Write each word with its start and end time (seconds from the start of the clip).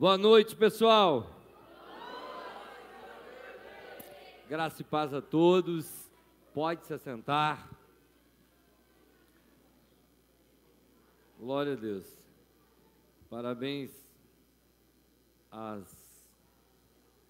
Boa 0.00 0.16
noite, 0.16 0.56
pessoal. 0.56 1.30
Graça 4.48 4.80
e 4.80 4.84
paz 4.86 5.12
a 5.12 5.20
todos. 5.20 6.10
Pode 6.54 6.86
se 6.86 6.94
assentar. 6.94 7.70
Glória 11.38 11.74
a 11.74 11.76
Deus. 11.76 12.06
Parabéns 13.28 13.90
às 15.50 15.84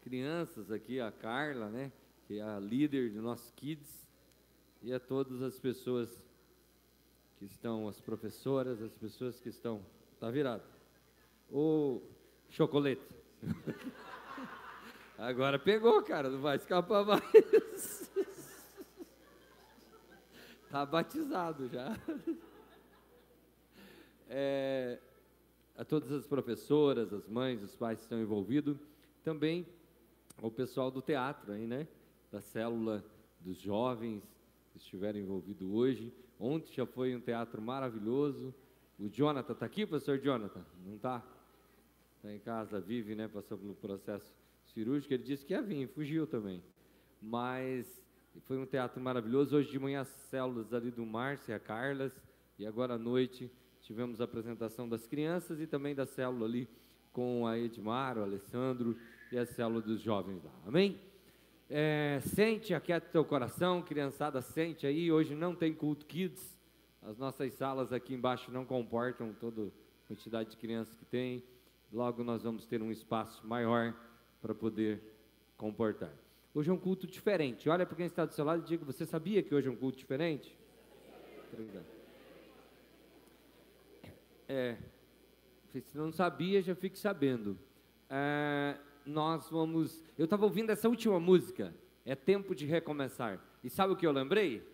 crianças 0.02 0.70
aqui, 0.70 1.00
a 1.00 1.10
Carla, 1.10 1.68
né, 1.70 1.90
que 2.28 2.38
é 2.38 2.42
a 2.42 2.60
líder 2.60 3.10
de 3.10 3.18
nossos 3.18 3.50
kids, 3.56 4.06
e 4.80 4.92
a 4.92 5.00
todas 5.00 5.42
as 5.42 5.58
pessoas 5.58 6.08
que 7.36 7.46
estão, 7.46 7.88
as 7.88 8.00
professoras, 8.00 8.80
as 8.80 8.92
pessoas 8.92 9.40
que 9.40 9.48
estão, 9.48 9.84
tá 10.20 10.30
virado. 10.30 10.62
O 11.50 12.00
Chocolate. 12.50 13.00
Agora 15.16 15.58
pegou, 15.58 16.02
cara, 16.02 16.28
não 16.28 16.40
vai 16.40 16.56
escapar 16.56 17.04
mais. 17.04 18.10
Tá 20.70 20.86
batizado 20.86 21.68
já. 21.68 21.96
É, 24.32 25.00
a 25.76 25.84
todas 25.84 26.12
as 26.12 26.24
professoras, 26.24 27.12
as 27.12 27.26
mães, 27.26 27.60
os 27.64 27.74
pais 27.74 27.98
que 27.98 28.04
estão 28.04 28.20
envolvidos, 28.20 28.78
também 29.24 29.66
o 30.40 30.48
pessoal 30.48 30.88
do 30.88 31.02
teatro 31.02 31.52
aí, 31.52 31.66
né? 31.66 31.88
Da 32.30 32.40
célula 32.40 33.04
dos 33.40 33.56
jovens 33.56 34.22
que 34.70 34.78
estiveram 34.78 35.18
envolvidos 35.18 35.68
hoje. 35.68 36.14
Ontem 36.38 36.72
já 36.72 36.86
foi 36.86 37.16
um 37.16 37.20
teatro 37.20 37.60
maravilhoso. 37.60 38.54
O 39.00 39.08
Jonathan 39.08 39.52
está 39.52 39.66
aqui, 39.66 39.84
professor 39.84 40.16
Jonathan? 40.16 40.64
Não 40.86 40.94
está? 40.94 41.24
Está 42.20 42.32
em 42.32 42.38
casa, 42.38 42.78
vive, 42.78 43.14
né, 43.14 43.26
passou 43.26 43.56
pelo 43.56 43.74
processo 43.74 44.30
cirúrgico, 44.66 45.12
ele 45.14 45.22
disse 45.22 45.44
que 45.44 45.54
ia 45.54 45.62
vir, 45.62 45.88
fugiu 45.88 46.26
também. 46.26 46.62
Mas 47.20 47.86
foi 48.42 48.58
um 48.58 48.66
teatro 48.66 49.00
maravilhoso. 49.00 49.56
Hoje 49.56 49.70
de 49.70 49.78
manhã, 49.78 50.02
as 50.02 50.08
células 50.08 50.72
ali 50.74 50.90
do 50.90 51.04
Márcio 51.04 51.50
e 51.50 51.54
a 51.54 51.58
Carlas, 51.58 52.12
e 52.58 52.66
agora 52.66 52.94
à 52.94 52.98
noite 52.98 53.50
tivemos 53.80 54.20
a 54.20 54.24
apresentação 54.24 54.86
das 54.86 55.06
crianças 55.06 55.60
e 55.60 55.66
também 55.66 55.94
da 55.94 56.04
célula 56.04 56.44
ali 56.44 56.68
com 57.10 57.46
a 57.46 57.58
Edmar, 57.58 58.18
o 58.18 58.22
Alessandro 58.22 58.96
e 59.32 59.38
a 59.38 59.46
célula 59.46 59.80
dos 59.80 60.00
jovens 60.00 60.44
lá. 60.44 60.52
Amém? 60.66 61.00
É, 61.70 62.20
sente, 62.22 62.74
aquieta 62.74 63.08
teu 63.10 63.24
coração, 63.24 63.80
criançada, 63.80 64.42
sente 64.42 64.86
aí. 64.86 65.10
Hoje 65.10 65.34
não 65.34 65.54
tem 65.54 65.72
culto 65.72 66.04
kids. 66.04 66.54
As 67.02 67.16
nossas 67.16 67.54
salas 67.54 67.94
aqui 67.94 68.12
embaixo 68.12 68.50
não 68.52 68.66
comportam 68.66 69.32
toda 69.32 69.62
a 69.62 70.08
quantidade 70.08 70.50
de 70.50 70.56
crianças 70.58 70.94
que 70.94 71.06
tem. 71.06 71.42
Logo 71.92 72.22
nós 72.22 72.42
vamos 72.42 72.66
ter 72.66 72.80
um 72.82 72.90
espaço 72.90 73.44
maior 73.46 73.94
para 74.40 74.54
poder 74.54 75.02
comportar. 75.56 76.12
Hoje 76.54 76.70
é 76.70 76.72
um 76.72 76.78
culto 76.78 77.06
diferente. 77.06 77.68
Olha 77.68 77.84
para 77.84 77.96
quem 77.96 78.06
está 78.06 78.24
do 78.24 78.32
seu 78.32 78.44
lado 78.44 78.62
e 78.62 78.66
diga: 78.66 78.84
Você 78.84 79.04
sabia 79.04 79.42
que 79.42 79.54
hoje 79.54 79.68
é 79.68 79.70
um 79.70 79.76
culto 79.76 79.98
diferente? 79.98 80.56
É, 84.48 84.76
se 85.72 85.96
não 85.96 86.12
sabia, 86.12 86.62
já 86.62 86.74
fique 86.74 86.98
sabendo. 86.98 87.58
É, 88.08 88.76
nós 89.04 89.48
vamos. 89.50 90.02
Eu 90.18 90.24
estava 90.24 90.44
ouvindo 90.44 90.70
essa 90.70 90.88
última 90.88 91.18
música. 91.20 91.74
É 92.04 92.14
tempo 92.14 92.54
de 92.54 92.66
recomeçar. 92.66 93.40
E 93.62 93.70
sabe 93.70 93.92
o 93.92 93.96
que 93.96 94.06
eu 94.06 94.12
lembrei? 94.12 94.66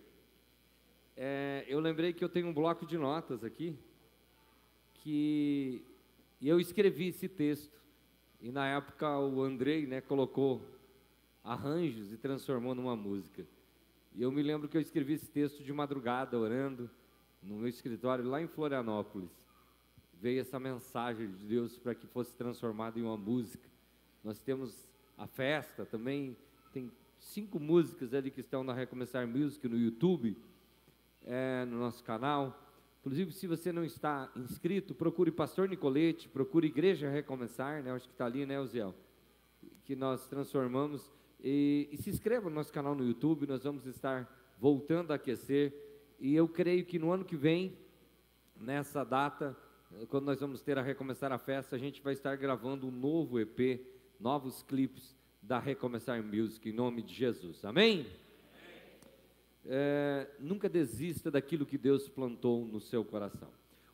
É, 1.16 1.64
eu 1.66 1.80
lembrei 1.80 2.12
que 2.12 2.22
eu 2.22 2.28
tenho 2.28 2.46
um 2.46 2.54
bloco 2.54 2.86
de 2.86 2.96
notas 2.98 3.42
aqui 3.42 3.76
que 4.94 5.84
e 6.40 6.48
eu 6.48 6.60
escrevi 6.60 7.08
esse 7.08 7.28
texto. 7.28 7.76
E 8.40 8.50
na 8.50 8.66
época 8.66 9.18
o 9.18 9.42
Andrei 9.42 9.86
né, 9.86 10.00
colocou 10.00 10.62
arranjos 11.42 12.12
e 12.12 12.16
transformou 12.16 12.74
numa 12.74 12.96
música. 12.96 13.46
E 14.14 14.22
eu 14.22 14.32
me 14.32 14.42
lembro 14.42 14.68
que 14.68 14.76
eu 14.76 14.80
escrevi 14.80 15.14
esse 15.14 15.30
texto 15.30 15.62
de 15.62 15.72
madrugada, 15.72 16.38
orando, 16.38 16.90
no 17.42 17.56
meu 17.56 17.68
escritório 17.68 18.24
lá 18.24 18.40
em 18.40 18.46
Florianópolis. 18.46 19.30
Veio 20.14 20.40
essa 20.40 20.58
mensagem 20.58 21.30
de 21.30 21.44
Deus 21.44 21.78
para 21.78 21.94
que 21.94 22.06
fosse 22.06 22.34
transformada 22.34 22.98
em 22.98 23.02
uma 23.02 23.16
música. 23.16 23.68
Nós 24.24 24.40
temos 24.40 24.88
a 25.16 25.26
festa 25.26 25.84
também, 25.84 26.36
tem 26.72 26.90
cinco 27.18 27.60
músicas 27.60 28.12
ali 28.14 28.30
que 28.30 28.40
estão 28.40 28.64
na 28.64 28.72
Recomeçar 28.72 29.26
Music 29.26 29.68
no 29.68 29.78
YouTube, 29.78 30.36
é, 31.24 31.64
no 31.66 31.78
nosso 31.78 32.02
canal. 32.02 32.58
Inclusive, 33.06 33.30
se 33.30 33.46
você 33.46 33.70
não 33.70 33.84
está 33.84 34.28
inscrito, 34.34 34.92
procure 34.92 35.30
Pastor 35.30 35.68
Nicolete, 35.68 36.28
procure 36.28 36.66
Igreja 36.66 37.08
Recomeçar, 37.08 37.80
né? 37.80 37.92
Acho 37.92 38.08
que 38.08 38.12
está 38.12 38.26
ali, 38.26 38.44
né, 38.44 38.58
Oziel? 38.58 38.92
Que 39.84 39.94
nós 39.94 40.26
transformamos. 40.26 41.08
E, 41.40 41.88
e 41.92 41.96
se 41.98 42.10
inscreva 42.10 42.50
no 42.50 42.56
nosso 42.56 42.72
canal 42.72 42.96
no 42.96 43.06
YouTube, 43.06 43.46
nós 43.46 43.62
vamos 43.62 43.86
estar 43.86 44.28
voltando 44.58 45.12
a 45.12 45.14
aquecer. 45.14 45.72
E 46.18 46.34
eu 46.34 46.48
creio 46.48 46.84
que 46.84 46.98
no 46.98 47.12
ano 47.12 47.24
que 47.24 47.36
vem, 47.36 47.78
nessa 48.56 49.04
data, 49.04 49.56
quando 50.08 50.24
nós 50.24 50.40
vamos 50.40 50.60
ter 50.60 50.76
a 50.76 50.82
Recomeçar 50.82 51.30
a 51.30 51.38
Festa, 51.38 51.76
a 51.76 51.78
gente 51.78 52.02
vai 52.02 52.12
estar 52.12 52.34
gravando 52.34 52.88
um 52.88 52.90
novo 52.90 53.38
EP, 53.38 53.86
novos 54.18 54.64
clipes 54.64 55.14
da 55.40 55.60
Recomeçar 55.60 56.20
Music, 56.24 56.68
em 56.68 56.72
nome 56.72 57.02
de 57.02 57.14
Jesus. 57.14 57.64
Amém? 57.64 58.04
É, 59.68 60.28
nunca 60.38 60.68
desista 60.68 61.30
daquilo 61.30 61.66
que 61.66 61.76
Deus 61.76 62.08
plantou 62.08 62.64
no 62.64 62.80
seu 62.80 63.04
coração. 63.04 63.48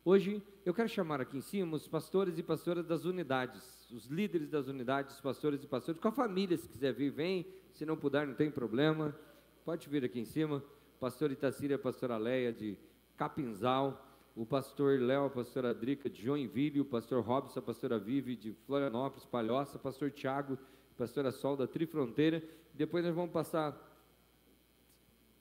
Hoje 0.05 0.43
eu 0.65 0.73
quero 0.73 0.89
chamar 0.89 1.21
aqui 1.21 1.37
em 1.37 1.41
cima 1.41 1.75
os 1.77 1.87
pastores 1.87 2.37
e 2.37 2.43
pastoras 2.43 2.85
das 2.85 3.05
unidades, 3.05 3.87
os 3.91 4.07
líderes 4.07 4.49
das 4.49 4.67
unidades, 4.67 5.19
pastores 5.21 5.63
e 5.63 5.67
pastores, 5.67 5.99
com 5.99 6.07
a 6.09 6.11
família, 6.11 6.57
se 6.57 6.67
quiser 6.67 6.93
vir, 6.93 7.09
vem, 7.09 7.47
se 7.71 7.85
não 7.85 7.95
puder, 7.95 8.27
não 8.27 8.33
tem 8.33 8.51
problema, 8.51 9.15
pode 9.63 9.87
vir 9.87 10.03
aqui 10.03 10.19
em 10.19 10.25
cima. 10.25 10.63
Pastor 10.99 11.31
Itacíria, 11.31 11.77
pastora 11.77 12.17
Leia 12.17 12.51
de 12.51 12.77
Capinzal, 13.17 14.05
o 14.35 14.45
pastor 14.45 14.99
Léo, 14.99 15.25
a 15.25 15.29
pastora 15.29 15.73
Drica 15.73 16.09
de 16.09 16.21
Joinville, 16.21 16.81
o 16.81 16.85
pastor 16.85 17.23
Robson, 17.23 17.59
a 17.59 17.61
pastora 17.61 17.99
Vive 17.99 18.35
de 18.35 18.53
Florianópolis, 18.65 19.25
Palhoça, 19.25 19.77
pastor 19.77 20.11
Tiago, 20.11 20.57
pastora 20.97 21.31
Sol 21.31 21.55
da 21.55 21.67
Trifronteira. 21.67 22.43
Depois 22.73 23.05
nós 23.05 23.13
vamos 23.13 23.31
passar 23.31 23.92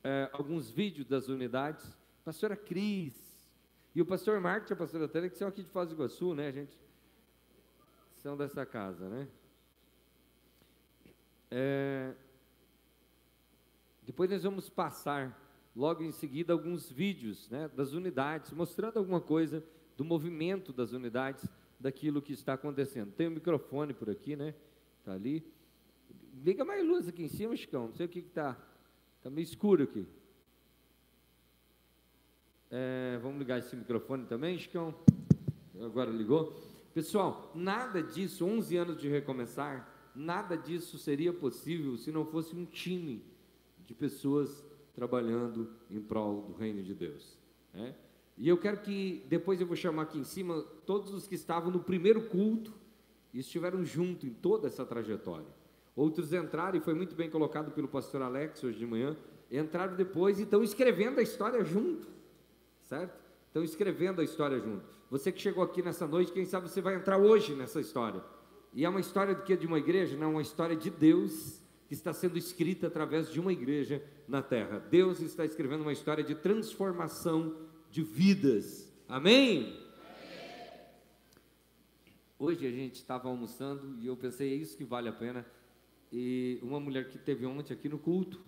é, 0.03 0.29
alguns 0.33 0.71
vídeos 0.71 1.07
das 1.07 1.29
unidades. 1.29 1.97
Pastora 2.25 2.57
Cris 2.57 3.15
e 3.95 4.01
o 4.01 4.07
pastor 4.07 4.41
Marcos 4.41 4.71
e 4.71 4.73
a 4.73 4.77
pastora 4.77 5.09
Tânia, 5.09 5.29
que 5.29 5.37
são 5.37 5.49
aqui 5.49 5.63
de 5.63 5.69
Foz 5.69 5.89
do 5.89 5.95
Iguaçu, 5.95 6.35
né, 6.35 6.51
gente? 6.53 6.79
São 8.17 8.37
dessa 8.37 8.65
casa, 8.65 9.09
né? 9.09 9.29
É, 11.51 12.15
depois 14.03 14.31
nós 14.31 14.43
vamos 14.43 14.71
passar 14.71 15.39
logo 15.77 16.03
em 16.03 16.13
seguida 16.13 16.53
alguns 16.53 16.91
vídeos 16.91 17.49
né, 17.51 17.69
das 17.69 17.93
unidades, 17.93 18.53
mostrando 18.53 18.99
alguma 18.99 19.21
coisa 19.21 19.63
do 19.97 20.05
movimento 20.05 20.73
das 20.73 20.93
unidades, 20.93 21.47
daquilo 21.79 22.23
que 22.23 22.33
está 22.33 22.55
acontecendo. 22.55 23.13
Tem 23.13 23.29
um 23.29 23.33
microfone 23.33 23.93
por 23.93 24.09
aqui, 24.09 24.37
né? 24.37 24.55
Está 24.99 25.13
ali. 25.13 25.45
Liga 26.43 26.65
mais 26.65 26.87
luz 26.87 27.09
aqui 27.09 27.23
em 27.23 27.29
cima, 27.29 27.57
Chicão. 27.57 27.89
Não 27.89 27.95
sei 27.95 28.07
o 28.07 28.09
que 28.09 28.21
está. 28.21 28.57
Está 29.23 29.31
meio 29.31 29.45
escuro 29.45 29.85
aqui. 29.85 30.05
É, 32.69 33.21
vamos 33.23 33.39
ligar 33.39 33.61
esse 33.61 33.77
microfone 33.77 34.27
também, 34.27 34.59
Chicão? 34.59 34.93
Agora 35.81 36.11
ligou. 36.11 36.61
Pessoal, 36.93 37.53
nada 37.55 38.03
disso, 38.03 38.45
11 38.45 38.77
anos 38.77 39.01
de 39.01 39.09
recomeçar, 39.09 39.89
nada 40.13 40.57
disso 40.57 40.99
seria 40.99 41.33
possível 41.33 41.97
se 41.97 42.11
não 42.11 42.27
fosse 42.27 42.57
um 42.57 42.65
time 42.65 43.25
de 43.87 43.95
pessoas 43.95 44.65
trabalhando 44.93 45.71
em 45.89 46.01
prol 46.01 46.43
do 46.43 46.55
reino 46.55 46.83
de 46.83 46.93
Deus. 46.93 47.39
Né? 47.73 47.95
E 48.37 48.49
eu 48.49 48.59
quero 48.59 48.79
que, 48.79 49.25
depois 49.29 49.61
eu 49.61 49.69
vou 49.69 49.77
chamar 49.77 50.03
aqui 50.03 50.19
em 50.19 50.25
cima, 50.25 50.63
todos 50.85 51.15
os 51.15 51.29
que 51.29 51.37
estavam 51.37 51.71
no 51.71 51.79
primeiro 51.79 52.23
culto 52.23 52.75
e 53.33 53.39
estiveram 53.39 53.85
junto 53.85 54.27
em 54.27 54.31
toda 54.31 54.67
essa 54.67 54.85
trajetória. 54.85 55.62
Outros 55.95 56.33
entraram, 56.33 56.79
e 56.79 56.81
foi 56.81 56.95
muito 56.95 57.15
bem 57.15 57.29
colocado 57.29 57.71
pelo 57.71 57.87
pastor 57.87 58.23
Alex 58.23 58.65
hoje 58.65 58.79
de 58.79 58.87
manhã, 58.87 59.17
entraram 59.51 59.95
depois 59.95 60.39
e 60.39 60.43
estão 60.43 60.63
escrevendo 60.63 61.19
a 61.19 61.23
história 61.23 61.63
junto, 61.65 62.09
certo? 62.81 63.21
Estão 63.47 63.63
escrevendo 63.63 64.21
a 64.21 64.25
história 64.25 64.59
junto. 64.59 64.85
Você 65.11 65.31
que 65.31 65.41
chegou 65.41 65.63
aqui 65.63 65.83
nessa 65.83 66.07
noite, 66.07 66.33
quem 66.33 66.47
sabe 66.47 66.71
você 66.71 66.81
vai 66.81 66.95
entrar 66.95 67.19
hoje 67.19 67.55
nessa 67.55 67.79
história. 67.79 68.23
E 68.73 68.87
é 68.87 68.89
uma 68.89 69.01
história 69.01 69.35
do 69.35 69.43
que 69.43 69.55
de 69.55 69.67
uma 69.67 69.79
igreja? 69.79 70.17
Não, 70.17 70.29
é 70.29 70.31
uma 70.31 70.43
história 70.43 70.75
de 70.75 70.89
Deus 70.89 71.61
que 71.87 71.93
está 71.93 72.15
sendo 72.15 72.39
escrita 72.39 72.87
através 72.87 73.31
de 73.31 73.39
uma 73.39 73.53
igreja 73.53 74.03
na 74.27 74.41
terra. 74.41 74.79
Deus 74.79 75.21
está 75.21 75.45
escrevendo 75.45 75.83
uma 75.83 75.93
história 75.93 76.25
de 76.25 76.35
transformação 76.35 77.55
de 77.91 78.03
vidas. 78.03 78.91
Amém? 79.07 79.79
Hoje 82.39 82.67
a 82.67 82.71
gente 82.71 82.95
estava 82.95 83.29
almoçando 83.29 83.99
e 84.01 84.07
eu 84.07 84.17
pensei, 84.17 84.51
é 84.51 84.57
isso 84.57 84.75
que 84.75 84.85
vale 84.85 85.11
a 85.11 85.13
pena 85.13 85.47
e 86.13 86.59
uma 86.63 86.79
mulher 86.79 87.09
que 87.09 87.19
teve 87.19 87.47
ontem 87.47 87.73
aqui 87.73 87.89
no 87.89 87.99
culto, 87.99 88.39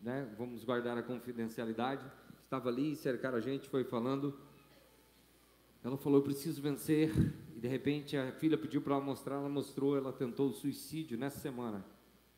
né? 0.00 0.32
Vamos 0.38 0.62
guardar 0.62 0.96
a 0.96 1.02
confidencialidade. 1.02 2.06
Estava 2.44 2.68
ali, 2.68 2.94
cercaram 2.94 3.36
a 3.36 3.40
gente, 3.40 3.68
foi 3.68 3.82
falando. 3.82 4.38
Ela 5.82 5.96
falou: 5.96 6.20
Eu 6.20 6.22
preciso 6.22 6.62
vencer 6.62 7.10
e 7.56 7.58
de 7.58 7.66
repente 7.66 8.16
a 8.16 8.30
filha 8.30 8.56
pediu 8.56 8.80
para 8.80 8.94
ela 8.94 9.04
mostrar, 9.04 9.36
ela 9.36 9.48
mostrou, 9.48 9.96
ela 9.96 10.12
tentou 10.12 10.50
o 10.50 10.52
suicídio 10.52 11.18
nessa 11.18 11.40
semana 11.40 11.84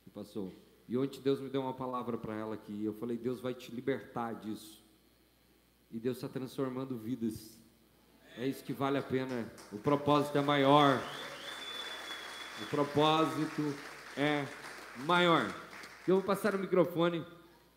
que 0.03 0.09
passou. 0.11 0.51
E 0.89 0.97
ontem 0.97 1.21
Deus 1.21 1.39
me 1.39 1.51
deu 1.51 1.61
uma 1.61 1.75
palavra 1.75 2.17
para 2.17 2.35
ela 2.35 2.55
aqui. 2.55 2.85
Eu 2.85 2.95
falei, 2.95 3.17
Deus 3.19 3.41
vai 3.41 3.55
te 3.55 3.71
libertar 3.71 4.35
disso. 4.35 4.83
E 5.91 5.99
Deus 5.99 6.17
está 6.17 6.29
transformando 6.29 6.97
vidas. 6.97 7.59
É 8.39 8.47
isso 8.47 8.65
que 8.65 8.73
vale 8.73 8.97
a 8.97 9.03
pena. 9.03 9.51
O 9.71 9.79
propósito 9.79 10.39
é 10.39 10.41
maior. 10.41 10.99
O 12.63 12.67
propósito 12.67 13.63
é 14.17 14.47
maior. 15.05 15.45
Eu 16.07 16.17
vou 16.17 16.25
passar 16.25 16.55
o 16.55 16.59
microfone. 16.59 17.25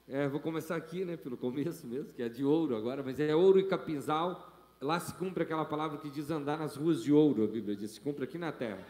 É, 0.08 0.28
vou 0.28 0.40
começar 0.40 0.76
aqui, 0.76 1.04
né, 1.04 1.18
pelo 1.18 1.36
começo 1.36 1.88
mesmo, 1.88 2.14
que 2.14 2.22
é 2.22 2.30
de 2.30 2.44
ouro 2.46 2.76
agora, 2.76 3.02
mas 3.04 3.20
é 3.20 3.36
ouro 3.36 3.60
e 3.60 3.64
capinzal. 3.64 4.54
Lá 4.80 5.00
se 5.00 5.14
cumpre 5.16 5.44
aquela 5.44 5.66
palavra 5.66 5.98
que 5.98 6.10
diz 6.10 6.30
andar 6.30 6.60
nas 6.60 6.76
ruas 6.76 7.02
de 7.02 7.12
ouro, 7.12 7.44
a 7.44 7.48
Bíblia 7.48 7.76
diz, 7.76 7.92
se 7.92 8.00
cumpre 8.00 8.24
aqui 8.24 8.38
na 8.38 8.52
terra. 8.52 8.86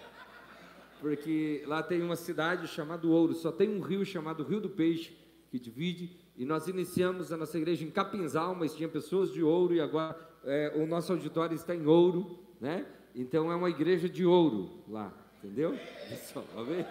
Porque 1.00 1.64
lá 1.68 1.82
tem 1.82 2.02
uma 2.02 2.16
cidade 2.16 2.68
chamada 2.68 3.06
Ouro, 3.08 3.34
só 3.34 3.52
tem 3.52 3.70
um 3.70 3.80
rio 3.80 4.04
chamado 4.04 4.44
Rio 4.44 4.60
do 4.60 4.70
Peixe, 4.70 5.16
que 5.52 5.60
divide, 5.60 6.18
e 6.36 6.44
nós 6.44 6.68
iniciamos 6.68 7.32
a 7.32 7.38
nossa 7.38 7.58
igreja 7.58 7.86
em 7.86 7.92
Capinzal, 7.92 8.56
mas 8.56 8.76
tinha 8.76 8.90
pessoas 8.90 9.32
de 9.32 9.44
ouro, 9.44 9.74
e 9.74 9.80
agora 9.80 10.18
é, 10.44 10.74
o 10.76 10.86
nosso 10.86 11.14
auditório 11.14 11.56
está 11.56 11.76
em 11.76 11.86
ouro, 11.86 12.40
né? 12.60 12.86
Então 13.14 13.52
é 13.52 13.56
uma 13.56 13.70
igreja 13.70 14.10
de 14.10 14.26
ouro 14.26 14.84
lá, 14.88 15.14
entendeu? 15.46 15.78
Pessoal, 16.10 16.46
amém? 16.58 16.86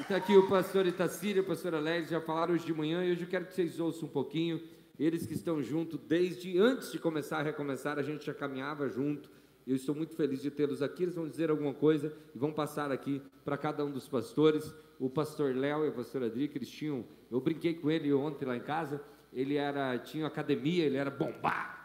Está 0.00 0.16
aqui 0.16 0.36
o 0.36 0.48
pastor 0.48 0.86
Itacília, 0.86 1.42
o 1.42 1.44
pastor 1.44 1.74
Alex, 1.74 2.08
já 2.10 2.20
falaram 2.20 2.54
hoje 2.54 2.64
de 2.64 2.72
manhã 2.72 3.04
e 3.04 3.10
hoje 3.10 3.22
eu 3.22 3.28
quero 3.28 3.46
que 3.46 3.52
vocês 3.52 3.80
ouçam 3.80 4.08
um 4.08 4.12
pouquinho. 4.12 4.62
Eles 4.98 5.26
que 5.26 5.34
estão 5.34 5.60
junto 5.60 5.98
desde 5.98 6.58
antes 6.58 6.92
de 6.92 6.98
começar 6.98 7.38
a 7.38 7.42
recomeçar, 7.42 7.98
a 7.98 8.02
gente 8.02 8.24
já 8.24 8.34
caminhava 8.34 8.88
junto. 8.88 9.28
Eu 9.66 9.76
estou 9.76 9.94
muito 9.94 10.14
feliz 10.14 10.40
de 10.40 10.50
tê-los 10.50 10.82
aqui. 10.82 11.02
Eles 11.02 11.14
vão 11.14 11.28
dizer 11.28 11.50
alguma 11.50 11.74
coisa 11.74 12.16
e 12.34 12.38
vão 12.38 12.52
passar 12.52 12.90
aqui 12.90 13.20
para 13.44 13.56
cada 13.56 13.84
um 13.84 13.90
dos 13.90 14.08
pastores. 14.08 14.72
O 14.98 15.10
pastor 15.10 15.54
Léo 15.54 15.84
e 15.84 15.88
a 15.88 15.92
pastora 15.92 16.26
Adri, 16.26 16.50
eles 16.54 16.70
tinham. 16.70 17.04
Eu 17.30 17.40
brinquei 17.40 17.74
com 17.74 17.90
ele 17.90 18.12
ontem 18.12 18.44
lá 18.46 18.56
em 18.56 18.60
casa. 18.60 19.02
Ele 19.32 19.56
era, 19.56 19.98
tinha 19.98 20.26
academia, 20.26 20.84
ele 20.84 20.96
era 20.96 21.10
bombado, 21.10 21.77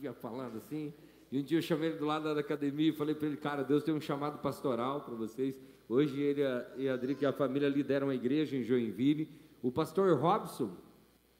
vivia 0.00 0.14
falando 0.14 0.56
assim. 0.56 0.94
E 1.30 1.38
um 1.38 1.42
dia 1.42 1.58
eu 1.58 1.62
chamei 1.62 1.90
ele 1.90 1.98
do 1.98 2.06
lado 2.06 2.34
da 2.34 2.40
academia 2.40 2.88
e 2.88 2.92
falei 2.92 3.14
para 3.14 3.26
ele, 3.26 3.36
cara, 3.36 3.62
Deus 3.62 3.84
tem 3.84 3.92
um 3.92 4.00
chamado 4.00 4.38
pastoral 4.38 5.02
para 5.02 5.14
vocês. 5.14 5.54
Hoje 5.86 6.18
ele 6.18 6.40
e 6.78 6.88
a 6.88 6.94
Adri 6.94 7.16
e 7.20 7.26
a 7.26 7.32
família 7.32 7.68
lideram 7.68 8.08
a 8.08 8.14
igreja 8.14 8.56
em 8.56 8.62
Joinville. 8.62 9.28
O 9.62 9.70
pastor 9.70 10.18
Robson 10.18 10.74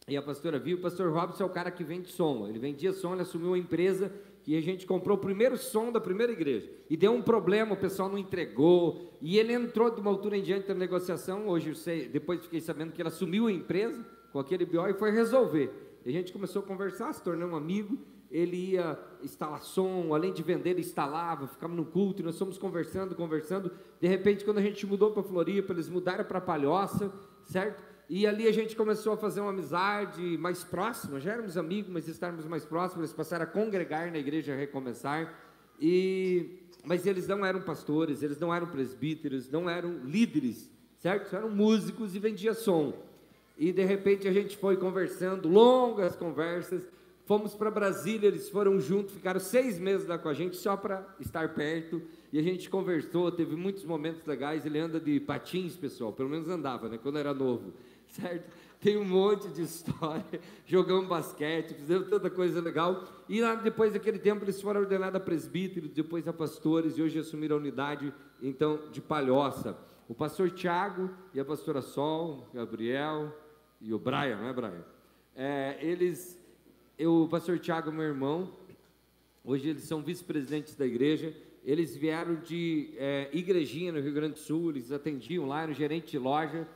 e 0.06 0.14
a 0.14 0.20
pastora 0.20 0.58
viu, 0.58 0.76
o 0.76 0.80
pastor 0.80 1.10
Robson 1.10 1.42
é 1.42 1.46
o 1.46 1.50
cara 1.50 1.70
que 1.70 1.82
vende 1.82 2.08
som. 2.08 2.46
Ele 2.46 2.58
vendia 2.58 2.92
som, 2.92 3.14
ele 3.14 3.22
assumiu 3.22 3.48
uma 3.48 3.58
empresa 3.58 4.12
que 4.42 4.54
a 4.54 4.60
gente 4.60 4.86
comprou 4.86 5.16
o 5.16 5.20
primeiro 5.20 5.56
som 5.56 5.90
da 5.90 6.00
primeira 6.00 6.32
igreja. 6.32 6.70
E 6.90 6.98
deu 6.98 7.12
um 7.12 7.22
problema, 7.22 7.72
o 7.72 7.78
pessoal 7.78 8.10
não 8.10 8.18
entregou. 8.18 9.16
E 9.22 9.38
ele 9.38 9.54
entrou 9.54 9.90
de 9.90 10.02
uma 10.02 10.10
altura 10.10 10.36
em 10.36 10.42
diante 10.42 10.68
da 10.68 10.74
negociação. 10.74 11.48
Hoje 11.48 11.70
eu 11.70 11.74
sei, 11.74 12.08
depois 12.08 12.42
fiquei 12.42 12.60
sabendo 12.60 12.92
que 12.92 13.00
ele 13.00 13.08
assumiu 13.08 13.46
a 13.46 13.52
empresa 13.52 14.04
com 14.30 14.38
aquele 14.38 14.66
BO 14.66 14.86
e 14.86 14.94
foi 14.94 15.10
resolver. 15.10 15.70
E 16.04 16.10
a 16.10 16.12
gente 16.12 16.30
começou 16.30 16.60
a 16.60 16.64
conversar, 16.64 17.12
se 17.14 17.22
tornou 17.22 17.48
um 17.48 17.56
amigo 17.56 17.98
ele 18.30 18.72
ia 18.72 18.98
instalar 19.22 19.60
som, 19.60 20.14
além 20.14 20.32
de 20.32 20.42
vender, 20.42 20.70
ele 20.70 20.80
instalava, 20.80 21.46
ficava 21.48 21.74
no 21.74 21.84
culto, 21.84 22.22
e 22.22 22.24
nós 22.24 22.38
fomos 22.38 22.56
conversando, 22.56 23.14
conversando. 23.14 23.72
De 24.00 24.06
repente, 24.06 24.44
quando 24.44 24.58
a 24.58 24.62
gente 24.62 24.86
mudou 24.86 25.10
para 25.10 25.22
Floripa, 25.22 25.72
eles 25.72 25.88
mudaram 25.88 26.24
para 26.24 26.40
Palhoça, 26.40 27.12
certo? 27.44 27.82
E 28.08 28.26
ali 28.26 28.46
a 28.46 28.52
gente 28.52 28.74
começou 28.76 29.12
a 29.12 29.16
fazer 29.16 29.40
uma 29.40 29.50
amizade 29.50 30.36
mais 30.38 30.64
próxima, 30.64 31.20
já 31.20 31.32
éramos 31.32 31.56
amigos, 31.56 31.90
mas 31.90 32.08
estávamos 32.08 32.44
mais 32.46 32.64
próximos, 32.64 33.04
eles 33.04 33.12
passaram 33.12 33.44
a 33.44 33.46
congregar 33.46 34.10
na 34.10 34.18
igreja 34.18 34.52
a 34.52 34.56
recomeçar. 34.56 35.32
E 35.80 36.60
mas 36.84 37.06
eles 37.06 37.28
não 37.28 37.44
eram 37.44 37.60
pastores, 37.60 38.22
eles 38.22 38.38
não 38.40 38.54
eram 38.54 38.66
presbíteros, 38.66 39.50
não 39.50 39.68
eram 39.68 39.98
líderes, 40.04 40.70
certo? 40.98 41.34
Eram 41.34 41.50
músicos 41.50 42.14
e 42.14 42.18
vendiam 42.18 42.54
som. 42.54 42.94
E 43.58 43.72
de 43.72 43.84
repente 43.84 44.26
a 44.26 44.32
gente 44.32 44.56
foi 44.56 44.76
conversando, 44.76 45.48
longas 45.48 46.16
conversas, 46.16 46.88
Fomos 47.30 47.54
para 47.54 47.70
Brasília, 47.70 48.26
eles 48.26 48.48
foram 48.48 48.80
juntos, 48.80 49.14
ficaram 49.14 49.38
seis 49.38 49.78
meses 49.78 50.04
lá 50.04 50.18
com 50.18 50.28
a 50.28 50.34
gente 50.34 50.56
só 50.56 50.76
para 50.76 51.06
estar 51.20 51.54
perto. 51.54 52.02
E 52.32 52.40
a 52.40 52.42
gente 52.42 52.68
conversou, 52.68 53.30
teve 53.30 53.54
muitos 53.54 53.84
momentos 53.84 54.26
legais. 54.26 54.66
Ele 54.66 54.80
anda 54.80 54.98
de 54.98 55.20
patins, 55.20 55.76
pessoal, 55.76 56.12
pelo 56.12 56.28
menos 56.28 56.48
andava, 56.48 56.88
né? 56.88 56.98
Quando 57.00 57.20
era 57.20 57.32
novo, 57.32 57.72
certo? 58.10 58.50
Tem 58.80 58.96
um 58.96 59.04
monte 59.04 59.46
de 59.46 59.62
história. 59.62 60.40
Jogamos 60.66 61.06
basquete, 61.06 61.72
fizemos 61.74 62.08
tanta 62.08 62.28
coisa 62.28 62.60
legal. 62.60 63.04
E 63.28 63.40
lá, 63.40 63.54
depois 63.54 63.92
daquele 63.92 64.18
tempo, 64.18 64.44
eles 64.44 64.60
foram 64.60 64.80
ordenados 64.80 65.14
a 65.14 65.24
presbítero, 65.24 65.86
depois 65.86 66.26
a 66.26 66.32
pastores, 66.32 66.98
e 66.98 67.02
hoje 67.02 67.20
assumiram 67.20 67.54
a 67.54 67.60
unidade, 67.60 68.12
então, 68.42 68.90
de 68.90 69.00
Palhoça. 69.00 69.78
O 70.08 70.14
pastor 70.16 70.50
Tiago 70.50 71.08
e 71.32 71.38
a 71.38 71.44
pastora 71.44 71.80
Sol, 71.80 72.48
Gabriel 72.52 73.32
e 73.80 73.94
o 73.94 74.00
Brian, 74.00 74.36
não 74.36 74.48
é, 74.48 74.52
Brian? 74.52 74.84
É, 75.36 75.78
eles 75.80 76.39
eu, 77.00 77.22
o 77.22 77.28
pastor 77.28 77.58
Tiago, 77.58 77.90
meu 77.90 78.04
irmão, 78.04 78.52
hoje 79.42 79.70
eles 79.70 79.84
são 79.84 80.02
vice-presidentes 80.02 80.76
da 80.76 80.84
igreja, 80.84 81.34
eles 81.64 81.96
vieram 81.96 82.34
de 82.34 82.90
é, 82.98 83.30
igrejinha 83.32 83.90
no 83.90 84.00
Rio 84.00 84.12
Grande 84.12 84.34
do 84.34 84.38
Sul, 84.38 84.68
eles 84.68 84.92
atendiam 84.92 85.46
lá, 85.46 85.62
eram 85.62 85.72
gerente 85.72 86.10
de 86.10 86.18
loja, 86.18 86.68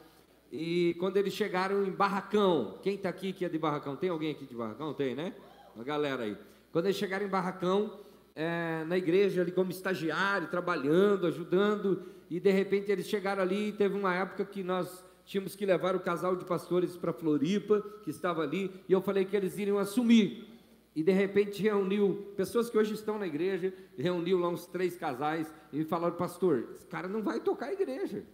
e 0.51 0.97
quando 0.99 1.19
eles 1.19 1.35
chegaram 1.35 1.85
em 1.85 1.91
Barracão, 1.91 2.79
quem 2.83 2.95
está 2.95 3.11
aqui 3.11 3.35
que 3.35 3.45
é 3.45 3.51
de 3.51 3.59
Barracão? 3.59 3.97
Tem 3.97 4.09
alguém 4.09 4.31
aqui 4.31 4.47
de 4.47 4.55
Barracão? 4.55 4.95
Tem, 4.95 5.15
né? 5.15 5.35
Uma 5.77 5.85
galera 5.85 6.23
aí. 6.23 6.39
Quando 6.73 6.87
eles 6.87 6.97
chegaram 6.97 7.27
em 7.27 7.29
Barracão, 7.31 8.01
é, 8.35 8.83
na 8.87 8.97
igreja 8.97 9.43
ali 9.43 9.53
como 9.53 9.71
estagiário, 9.71 10.49
trabalhando, 10.49 11.27
ajudando, 11.27 12.03
e 12.31 12.41
de 12.41 12.51
repente 12.51 12.91
eles 12.91 13.07
chegaram 13.07 13.43
ali 13.43 13.69
e 13.69 13.73
teve 13.73 13.95
uma 13.95 14.15
época 14.15 14.47
que 14.47 14.63
nós 14.63 15.04
tínhamos 15.25 15.57
que 15.57 15.65
levar 15.65 15.97
o 15.97 16.01
casal 16.01 16.37
de 16.37 16.45
pastores 16.45 16.97
para 16.97 17.13
Floripa, 17.13 17.81
que 18.03 18.11
estava 18.11 18.43
ali, 18.43 18.71
e 18.89 18.93
eu 18.93 19.01
falei 19.01 19.25
que 19.25 19.37
eles 19.37 19.59
iriam 19.59 19.79
assumir. 19.79 20.47
E 20.95 21.03
de 21.03 21.11
repente 21.11 21.61
reuniu 21.61 22.33
pessoas 22.37 22.71
que 22.71 22.79
hoje 22.79 22.95
estão 22.95 23.19
na 23.19 23.27
igreja, 23.27 23.73
reuniu 23.99 24.39
lá 24.39 24.49
uns 24.49 24.67
três 24.67 24.97
casais 24.97 25.53
e 25.73 25.79
me 25.79 25.85
falaram, 25.85 26.15
pastor, 26.15 26.69
esse 26.73 26.87
cara 26.87 27.09
não 27.09 27.21
vai 27.23 27.41
tocar 27.41 27.67
a 27.67 27.73
igreja. 27.73 28.25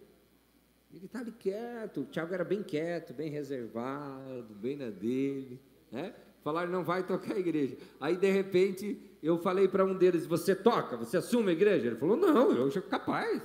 Ele 0.93 1.07
está 1.07 1.21
ali 1.21 1.33
quieto, 1.33 2.01
o 2.01 2.05
Tiago 2.05 2.35
era 2.35 2.45
bem 2.45 2.63
quieto, 2.63 3.15
bem 3.15 3.31
reservado, 3.31 4.55
bem 4.55 4.77
na 4.77 4.91
dele, 4.91 5.59
né? 5.91 6.13
Falaram, 6.43 6.71
não 6.71 6.83
vai 6.83 7.07
tocar 7.07 7.35
a 7.35 7.39
igreja. 7.39 7.77
Aí 8.01 8.17
de 8.17 8.31
repente 8.31 9.01
eu 9.23 9.39
falei 9.39 9.69
para 9.69 9.85
um 9.85 9.95
deles, 9.95 10.27
você 10.27 10.55
toca, 10.55 10.97
você 10.97 11.17
assume 11.17 11.51
a 11.51 11.53
igreja? 11.53 11.87
Ele 11.87 11.97
falou, 11.97 12.17
não, 12.17 12.53
eu 12.53 12.71
sou 12.71 12.83
capaz. 12.83 13.41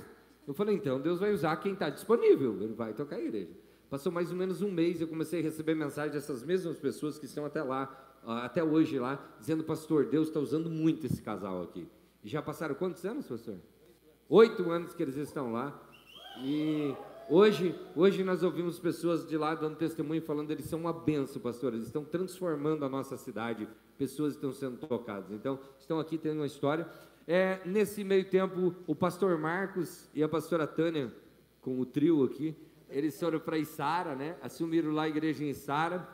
Eu 0.46 0.54
falei, 0.54 0.76
então 0.76 1.00
Deus 1.00 1.18
vai 1.18 1.32
usar 1.32 1.56
quem 1.56 1.72
está 1.72 1.90
disponível, 1.90 2.56
ele 2.62 2.74
vai 2.74 2.92
tocar 2.92 3.16
a 3.16 3.20
igreja. 3.20 3.50
Passou 3.90 4.12
mais 4.12 4.30
ou 4.30 4.36
menos 4.36 4.62
um 4.62 4.70
mês, 4.70 5.00
eu 5.00 5.08
comecei 5.08 5.40
a 5.40 5.42
receber 5.42 5.74
mensagem 5.74 6.12
dessas 6.12 6.42
mesmas 6.42 6.78
pessoas 6.78 7.18
que 7.18 7.26
estão 7.26 7.44
até 7.44 7.62
lá, 7.62 8.14
até 8.24 8.62
hoje 8.62 8.98
lá, 8.98 9.24
dizendo, 9.38 9.62
pastor, 9.64 10.06
Deus 10.06 10.28
está 10.28 10.40
usando 10.40 10.68
muito 10.68 11.06
esse 11.06 11.22
casal 11.22 11.62
aqui. 11.62 11.86
E 12.24 12.28
já 12.28 12.42
passaram 12.42 12.74
quantos 12.74 13.04
anos, 13.04 13.26
pastor? 13.26 13.56
Oito 14.28 14.68
anos 14.70 14.92
que 14.92 15.02
eles 15.02 15.16
estão 15.16 15.52
lá. 15.52 15.80
E 16.42 16.92
hoje, 17.30 17.78
hoje 17.94 18.24
nós 18.24 18.42
ouvimos 18.42 18.80
pessoas 18.80 19.24
de 19.28 19.36
lá 19.36 19.54
dando 19.54 19.76
testemunho 19.76 20.20
falando 20.20 20.50
eles 20.50 20.64
são 20.64 20.80
uma 20.80 20.92
benção, 20.92 21.40
pastor. 21.40 21.72
Eles 21.72 21.86
estão 21.86 22.04
transformando 22.04 22.84
a 22.84 22.88
nossa 22.88 23.16
cidade. 23.16 23.68
Pessoas 23.96 24.34
estão 24.34 24.52
sendo 24.52 24.76
tocadas. 24.76 25.30
Então, 25.30 25.60
estão 25.78 26.00
aqui 26.00 26.18
tendo 26.18 26.38
uma 26.38 26.46
história. 26.46 26.88
É, 27.28 27.60
nesse 27.64 28.04
meio 28.04 28.24
tempo, 28.24 28.74
o 28.86 28.94
pastor 28.94 29.36
Marcos 29.36 30.08
e 30.14 30.22
a 30.22 30.28
pastora 30.28 30.64
Tânia, 30.64 31.12
com 31.60 31.80
o 31.80 31.84
trio 31.84 32.22
aqui, 32.22 32.56
eles 32.88 33.18
foram 33.18 33.40
para 33.40 33.58
Isara, 33.58 34.14
né? 34.14 34.36
Assumiram 34.40 34.92
lá 34.92 35.02
a 35.02 35.08
igreja 35.08 35.42
em 35.42 35.48
Isara, 35.48 36.08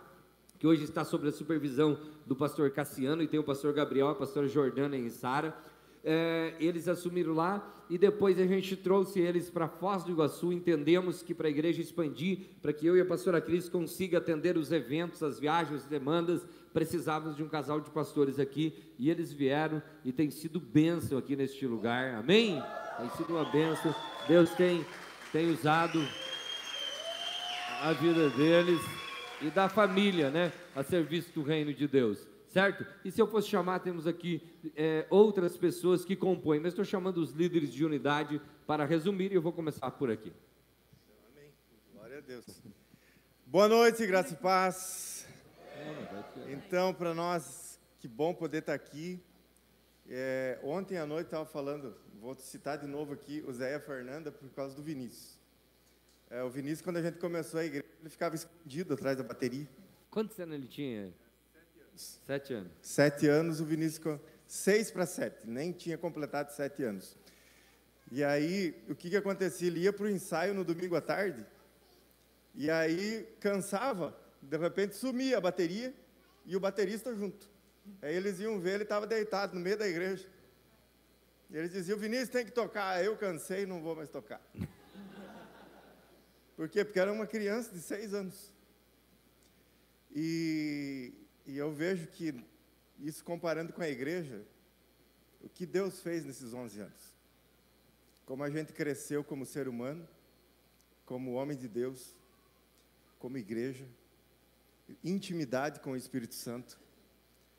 que 0.59 0.66
hoje 0.66 0.85
está 0.85 1.04
sob 1.04 1.28
a 1.28 1.33
supervisão 1.33 1.99
do 2.25 2.35
pastor 2.35 2.71
Cassiano 2.71 3.23
e 3.23 3.28
tem 3.28 3.38
o 3.38 3.45
pastor 3.45 3.75
Gabriel, 3.75 4.09
a 4.09 4.14
pastora 4.14 4.49
Jordana 4.49 4.97
em 4.97 5.04
Isara. 5.04 5.54
É, 6.04 6.54
eles 6.59 6.88
assumiram 6.88 7.32
lá 7.32 7.85
e 7.88 7.97
depois 7.97 8.38
a 8.38 8.47
gente 8.47 8.75
trouxe 8.75 9.21
eles 9.21 9.50
para 9.50 9.68
Foz 9.68 10.02
do 10.02 10.12
Iguaçu. 10.12 10.52
Entendemos 10.52 11.23
que 11.23 11.35
para 11.35 11.47
a 11.47 11.50
igreja 11.50 11.80
expandir, 11.80 12.38
para 12.61 12.73
que 12.73 12.87
eu 12.87 12.97
e 12.97 13.00
a 13.00 13.04
pastora 13.04 13.40
Cris 13.40 13.68
consiga 13.68 14.18
atender 14.18 14.56
os 14.56 14.73
eventos, 14.73 15.23
as 15.23 15.38
viagens, 15.38 15.82
as 15.82 15.87
demandas, 15.87 16.47
precisávamos 16.73 17.37
de 17.37 17.42
um 17.42 17.49
casal 17.49 17.80
de 17.80 17.90
pastores 17.90 18.38
aqui 18.38 18.75
e 18.99 19.11
eles 19.11 19.32
vieram 19.32 19.82
e 20.04 20.12
tem 20.12 20.30
sido 20.30 20.59
bênção 20.59 21.18
aqui 21.18 21.37
neste 21.37 21.66
lugar, 21.66 22.14
amém? 22.14 22.62
Tem 22.99 23.11
sido 23.11 23.35
uma 23.35 23.44
bênção, 23.44 23.94
Deus 24.26 24.50
tem, 24.50 24.85
tem 25.32 25.50
usado 25.50 26.02
a 27.82 27.92
vida 27.92 28.30
deles 28.30 28.80
e 29.40 29.50
da 29.50 29.68
família, 29.68 30.30
né, 30.30 30.52
a 30.75 30.82
serviço 30.82 31.32
do 31.35 31.42
reino 31.42 31.75
de 31.75 31.88
Deus, 31.88 32.26
certo? 32.52 32.87
E 33.02 33.11
se 33.11 33.21
eu 33.21 33.26
fosse 33.26 33.49
chamar, 33.49 33.80
temos 33.80 34.06
aqui 34.06 34.42
é, 34.76 35.06
outras 35.09 35.56
pessoas 35.56 36.04
que 36.04 36.14
compõem, 36.14 36.61
mas 36.61 36.73
estou 36.73 36.85
chamando 36.85 37.16
os 37.16 37.32
líderes 37.32 37.73
de 37.73 37.85
unidade 37.85 38.40
para 38.66 38.85
resumir 38.85 39.32
e 39.32 39.35
eu 39.35 39.42
vou 39.42 39.52
começar 39.52 39.90
por 39.92 40.11
aqui. 40.11 40.32
Amém. 41.32 41.50
Glória 41.94 42.18
a 42.18 42.21
Deus. 42.21 42.44
Boa 43.47 43.68
noite, 43.68 44.06
graça 44.06 44.35
e 44.35 44.37
paz. 44.37 45.26
Então, 46.47 46.92
para 46.92 47.14
nós, 47.14 47.80
que 47.99 48.06
bom 48.06 48.35
poder 48.35 48.59
estar 48.59 48.75
aqui. 48.75 49.18
É, 50.06 50.59
ontem 50.62 50.99
à 50.99 51.06
noite 51.06 51.28
estava 51.28 51.47
falando, 51.47 51.97
vou 52.21 52.35
citar 52.35 52.76
de 52.76 52.87
novo 52.87 53.14
aqui, 53.14 53.42
o 53.47 53.52
Zé 53.52 53.73
e 53.73 53.75
a 53.76 53.80
Fernanda, 53.80 54.30
por 54.30 54.50
causa 54.50 54.76
do 54.76 54.82
Vinícius. 54.82 55.40
É, 56.28 56.42
o 56.42 56.50
Vinícius, 56.50 56.82
quando 56.82 56.99
a 56.99 57.02
gente 57.02 57.18
começou 57.18 57.61
a 57.61 57.64
igreja, 57.64 57.87
ele 58.00 58.11
ficava 58.11 58.35
escondido 58.35 58.92
atrás 58.92 59.16
da 59.16 59.23
bateria. 59.23 59.66
Quantos 60.11 60.38
anos 60.38 60.54
ele 60.54 60.66
tinha? 60.66 61.14
Sete 61.96 62.54
anos. 62.54 62.72
Sete 62.80 63.28
anos, 63.28 63.61
o 63.61 63.64
Vinícius. 63.64 64.18
Seis 64.46 64.90
para 64.90 65.06
sete, 65.06 65.38
nem 65.44 65.72
tinha 65.72 65.96
completado 65.96 66.52
sete 66.52 66.82
anos. 66.82 67.16
E 68.11 68.22
aí, 68.22 68.84
o 68.88 68.94
que, 68.94 69.08
que 69.08 69.16
acontecia? 69.16 69.68
Ele 69.68 69.80
ia 69.80 69.92
para 69.92 70.04
o 70.04 70.11
ensaio 70.11 70.52
no 70.52 70.64
domingo 70.64 70.94
à 70.94 71.00
tarde, 71.00 71.46
e 72.54 72.70
aí 72.70 73.26
cansava, 73.40 74.14
de 74.42 74.58
repente 74.58 74.94
sumia 74.94 75.38
a 75.38 75.40
bateria 75.40 75.94
e 76.44 76.54
o 76.54 76.61
baterista 76.61 77.14
junto. 77.14 77.49
Aí 78.02 78.14
eles 78.14 78.38
iam 78.40 78.61
ver, 78.61 78.75
ele 78.75 78.82
estava 78.82 79.06
deitado 79.06 79.54
no 79.54 79.61
meio 79.61 79.78
da 79.78 79.88
igreja. 79.88 80.28
E 81.50 81.56
eles 81.56 81.72
diziam: 81.72 81.99
Vinícius 81.99 82.28
tem 82.28 82.44
que 82.44 82.52
tocar. 82.52 83.02
Eu 83.04 83.16
cansei, 83.16 83.66
não 83.66 83.80
vou 83.80 83.96
mais 83.96 84.08
tocar. 84.08 84.40
Por 86.56 86.68
quê? 86.68 86.84
Porque 86.84 87.00
era 87.00 87.12
uma 87.12 87.26
criança 87.26 87.72
de 87.72 87.80
seis 87.80 88.12
anos. 88.12 88.52
E, 90.14 91.12
e 91.46 91.56
eu 91.56 91.72
vejo 91.72 92.06
que, 92.08 92.34
isso 92.99 93.25
comparando 93.25 93.72
com 93.72 93.82
a 93.82 93.88
igreja, 93.88 94.42
o 95.40 95.49
que 95.49 95.66
Deus 95.66 96.00
fez 96.00 96.25
nesses 96.25 96.54
11 96.54 96.80
anos. 96.80 97.12
Como 98.25 98.44
a 98.44 98.50
gente 98.50 98.72
cresceu 98.72 99.25
como 99.25 99.44
ser 99.44 99.66
humano, 99.66 100.06
como 101.04 101.32
homem 101.32 101.56
de 101.56 101.66
Deus, 101.66 102.16
como 103.18 103.37
igreja, 103.37 103.87
intimidade 105.02 105.80
com 105.80 105.92
o 105.92 105.96
Espírito 105.96 106.34
Santo, 106.34 106.78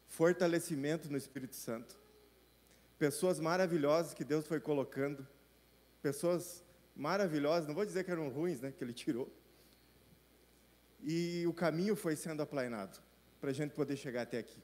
fortalecimento 0.07 1.11
no 1.11 1.17
Espírito 1.17 1.55
Santo, 1.55 1.97
pessoas 2.97 3.39
maravilhosas 3.39 4.13
que 4.13 4.23
Deus 4.23 4.47
foi 4.47 4.59
colocando, 4.59 5.27
pessoas 6.01 6.63
maravilhosas, 6.95 7.67
não 7.67 7.75
vou 7.75 7.85
dizer 7.85 8.03
que 8.05 8.11
eram 8.11 8.29
ruins, 8.29 8.61
né, 8.61 8.71
que 8.71 8.83
Ele 8.83 8.93
tirou, 8.93 9.31
e 11.01 11.45
o 11.47 11.53
caminho 11.53 11.97
foi 11.97 12.15
sendo 12.15 12.41
aplanado 12.41 12.97
para 13.43 13.51
a 13.51 13.53
gente 13.53 13.71
poder 13.71 13.97
chegar 13.97 14.21
até 14.21 14.37
aqui. 14.37 14.63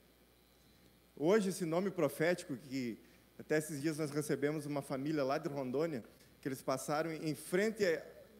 Hoje, 1.13 1.49
esse 1.49 1.65
nome 1.65 1.91
profético, 1.91 2.55
que 2.55 2.97
até 3.37 3.57
esses 3.57 3.81
dias 3.81 3.97
nós 3.97 4.09
recebemos 4.09 4.65
uma 4.65 4.81
família 4.81 5.21
lá 5.21 5.37
de 5.37 5.49
Rondônia, 5.49 6.01
que 6.39 6.47
eles 6.47 6.61
passaram 6.61 7.11
em 7.11 7.35
frente, 7.35 7.83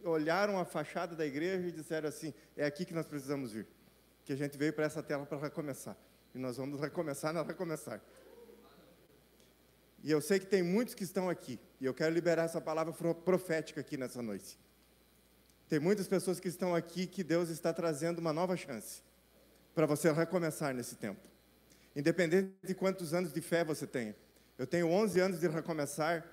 olharam 0.01 0.58
a 0.58 0.63
fachada 0.63 1.13
da 1.13 1.25
igreja 1.25 1.67
e 1.67 1.74
disseram 1.74 2.08
assim: 2.08 2.34
é 2.55 2.65
aqui 2.65 2.86
que 2.86 2.93
nós 2.93 3.05
precisamos 3.05 3.51
vir. 3.51 3.67
Que 4.24 4.31
a 4.31 4.36
gente 4.38 4.58
veio 4.58 4.72
para 4.72 4.86
essa 4.86 5.03
terra 5.03 5.25
para 5.25 5.38
recomeçar. 5.38 5.98
E 6.34 6.38
nós 6.38 6.55
vamos 6.55 6.79
recomeçar, 6.79 7.34
não 7.34 7.43
recomeçar. 7.43 8.01
E 10.01 10.10
eu 10.10 10.22
sei 10.22 10.39
que 10.39 10.46
tem 10.46 10.63
muitos 10.63 10.96
que 10.96 11.03
estão 11.03 11.29
aqui, 11.29 11.60
e 11.81 11.86
eu 11.86 11.93
quero 11.93 12.13
liberar 12.13 12.43
essa 12.43 12.62
palavra 12.62 12.93
profética 12.93 13.81
aqui 13.81 13.98
nessa 13.98 14.22
noite. 14.22 14.58
Tem 15.67 15.81
muitas 15.81 16.08
pessoas 16.08 16.39
que 16.39 16.48
estão 16.48 16.74
aqui 16.74 17.08
que 17.08 17.25
Deus 17.25 17.50
está 17.50 17.74
trazendo 17.74 18.19
uma 18.19 18.31
nova 18.31 18.55
chance 18.55 19.08
para 19.79 19.86
você 19.86 20.12
recomeçar 20.12 20.74
nesse 20.74 20.98
tempo. 20.98 21.21
Independente 21.95 22.51
de 22.62 22.75
quantos 22.75 23.13
anos 23.13 23.31
de 23.31 23.39
fé 23.39 23.63
você 23.63 23.88
tenha. 23.88 24.13
Eu 24.57 24.67
tenho 24.67 24.89
11 24.89 25.21
anos 25.21 25.39
de 25.39 25.48
recomeçar, 25.48 26.25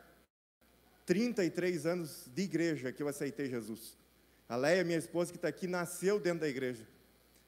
33 1.07 1.87
anos 1.87 2.29
de 2.35 2.43
igreja 2.43 2.91
que 2.91 3.00
eu 3.00 3.07
aceitei 3.07 3.49
Jesus. 3.49 3.97
A 4.49 4.57
Leia, 4.57 4.83
minha 4.83 4.99
esposa 4.99 5.31
que 5.31 5.38
está 5.38 5.47
aqui, 5.47 5.69
nasceu 5.69 6.19
dentro 6.19 6.41
da 6.41 6.49
igreja. 6.49 6.88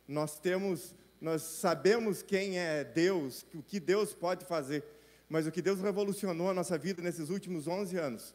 Nós 0.06 0.38
temos, 0.38 0.94
nós 1.20 1.42
sabemos 1.42 2.22
quem 2.22 2.60
é 2.60 2.84
Deus, 2.84 3.44
o 3.52 3.60
que 3.60 3.80
Deus 3.80 4.14
pode 4.14 4.44
fazer, 4.44 4.84
mas 5.28 5.48
o 5.48 5.50
que 5.50 5.60
Deus 5.60 5.80
revolucionou 5.80 6.48
a 6.48 6.54
nossa 6.54 6.78
vida 6.78 7.02
nesses 7.02 7.28
últimos 7.28 7.66
11 7.66 7.98
anos 7.98 8.34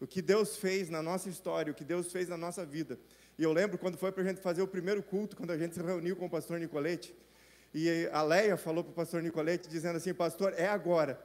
o 0.00 0.06
que 0.06 0.22
Deus 0.22 0.56
fez 0.56 0.88
na 0.88 1.02
nossa 1.02 1.28
história, 1.28 1.70
o 1.70 1.74
que 1.74 1.84
Deus 1.84 2.10
fez 2.10 2.26
na 2.26 2.36
nossa 2.36 2.64
vida. 2.64 2.98
E 3.40 3.42
eu 3.42 3.54
lembro 3.54 3.78
quando 3.78 3.96
foi 3.96 4.12
para 4.12 4.22
a 4.22 4.26
gente 4.26 4.38
fazer 4.38 4.60
o 4.60 4.68
primeiro 4.68 5.02
culto, 5.02 5.34
quando 5.34 5.50
a 5.50 5.56
gente 5.56 5.74
se 5.74 5.80
reuniu 5.80 6.14
com 6.14 6.26
o 6.26 6.30
pastor 6.30 6.60
Nicolete, 6.60 7.16
e 7.72 8.06
a 8.12 8.22
Leia 8.22 8.54
falou 8.54 8.84
para 8.84 8.90
o 8.90 8.94
pastor 8.94 9.22
Nicolete, 9.22 9.66
dizendo 9.66 9.96
assim: 9.96 10.12
Pastor, 10.12 10.52
é 10.58 10.68
agora, 10.68 11.18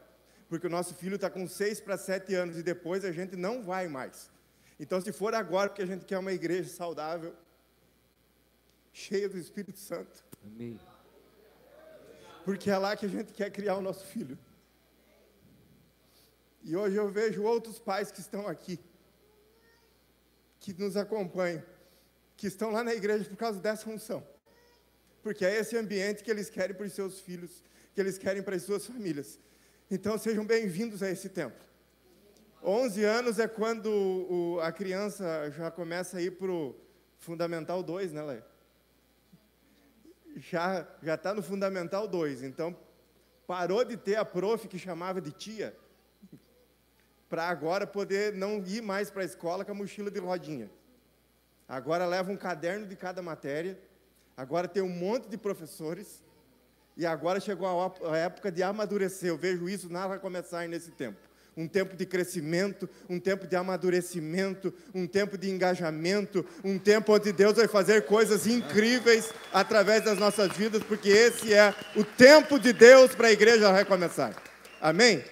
porque 0.48 0.66
o 0.66 0.70
nosso 0.70 0.94
filho 0.96 1.16
está 1.16 1.30
com 1.30 1.46
seis 1.46 1.82
para 1.82 1.98
sete 1.98 2.34
anos 2.34 2.58
e 2.58 2.64
depois 2.64 3.04
a 3.04 3.12
gente 3.12 3.36
não 3.36 3.62
vai 3.62 3.90
mais. 3.90 4.32
Então, 4.80 5.02
se 5.02 5.12
for 5.12 5.36
agora, 5.36 5.68
porque 5.68 5.82
a 5.82 5.86
gente 5.86 6.06
quer 6.06 6.18
uma 6.18 6.32
igreja 6.32 6.70
saudável, 6.70 7.36
cheia 8.94 9.28
do 9.28 9.38
Espírito 9.38 9.78
Santo. 9.78 10.24
Amém. 10.42 10.80
Porque 12.46 12.72
é 12.72 12.78
lá 12.78 12.96
que 12.96 13.08
a 13.08 13.10
gente 13.10 13.34
quer 13.34 13.52
criar 13.52 13.76
o 13.76 13.82
nosso 13.82 14.06
filho. 14.06 14.40
E 16.64 16.78
hoje 16.78 16.96
eu 16.96 17.10
vejo 17.10 17.44
outros 17.44 17.78
pais 17.78 18.10
que 18.10 18.22
estão 18.22 18.48
aqui, 18.48 18.80
que 20.62 20.72
nos 20.74 20.96
acompanham, 20.96 21.75
que 22.38 22.48
estão 22.48 22.72
lá 22.72 22.84
na 22.84 22.94
igreja 22.94 23.26
por 23.26 23.38
causa 23.38 23.60
dessa 23.60 23.84
função. 23.84 24.26
Porque 25.24 25.46
é 25.46 25.60
esse 25.60 25.78
ambiente 25.78 26.24
que 26.24 26.30
eles 26.30 26.50
querem 26.50 26.76
para 26.76 26.86
os 26.86 26.94
seus 26.94 27.20
filhos, 27.20 27.64
que 27.94 28.02
eles 28.02 28.18
querem 28.18 28.44
para 28.44 28.56
as 28.56 28.64
suas 28.64 28.86
famílias. 28.86 29.40
Então 29.90 30.18
sejam 30.18 30.46
bem-vindos 30.46 31.02
a 31.02 31.10
esse 31.10 31.30
tempo. 31.30 31.64
11 32.64 33.04
anos 33.04 33.40
é 33.40 33.48
quando 33.48 33.88
o, 33.88 34.60
a 34.60 34.72
criança 34.72 35.52
já 35.52 35.70
começa 35.70 36.18
a 36.18 36.22
ir 36.22 36.32
para 36.32 36.52
o 36.52 36.76
Fundamental 37.20 37.84
2, 37.84 38.12
né, 38.12 38.24
Leia? 38.24 38.46
Já 40.38 40.86
está 41.02 41.34
no 41.34 41.42
Fundamental 41.42 42.08
2, 42.08 42.44
então 42.44 42.76
parou 43.48 43.86
de 43.86 43.96
ter 43.96 44.16
a 44.16 44.26
prof 44.26 44.68
que 44.68 44.78
chamava 44.78 45.22
de 45.22 45.32
tia 45.32 45.76
para 47.30 47.48
agora 47.48 47.88
poder 47.88 48.34
não 48.34 48.64
ir 48.66 48.82
mais 48.82 49.10
para 49.10 49.22
a 49.22 49.26
escola 49.26 49.64
com 49.64 49.72
a 49.72 49.76
mochila 49.76 50.12
de 50.12 50.20
rodinha. 50.20 50.70
Agora 51.68 52.06
leva 52.06 52.32
um 52.32 52.38
caderno 52.38 52.86
de 52.86 52.96
cada 52.96 53.22
matéria, 53.22 53.78
agora 54.38 54.68
tem 54.68 54.84
um 54.84 54.90
monte 54.90 55.28
de 55.28 55.38
professores, 55.38 56.24
e 56.98 57.06
agora 57.06 57.40
chegou 57.40 57.68
a 58.10 58.18
época 58.18 58.52
de 58.52 58.64
amadurecer. 58.64 59.30
Eu 59.30 59.38
vejo 59.38 59.68
isso 59.68 59.90
nada 59.90 60.18
começar 60.18 60.68
nesse 60.68 60.92
tempo. 60.92 61.20
Um 61.58 61.68
tempo 61.68 61.96
de 61.96 62.06
crescimento, 62.06 62.88
um 63.10 63.20
tempo 63.20 63.48
de 63.48 63.56
amadurecimento, 63.56 64.74
um 64.94 65.08
tempo 65.08 65.38
de 65.38 65.50
engajamento, 65.50 66.46
um 66.64 66.78
tempo 66.78 67.14
onde 67.14 67.32
Deus 67.32 67.56
vai 67.56 67.68
fazer 67.68 68.06
coisas 68.06 68.46
incríveis 68.46 69.34
através 69.54 70.04
das 70.04 70.18
nossas 70.18 70.52
vidas, 70.52 70.84
porque 70.84 71.10
esse 71.10 71.54
é 71.54 71.74
o 71.96 72.04
tempo 72.04 72.60
de 72.60 72.74
Deus 72.74 73.16
para 73.16 73.28
a 73.28 73.32
igreja 73.32 73.72
recomeçar. 73.72 74.36
Amém? 74.82 75.24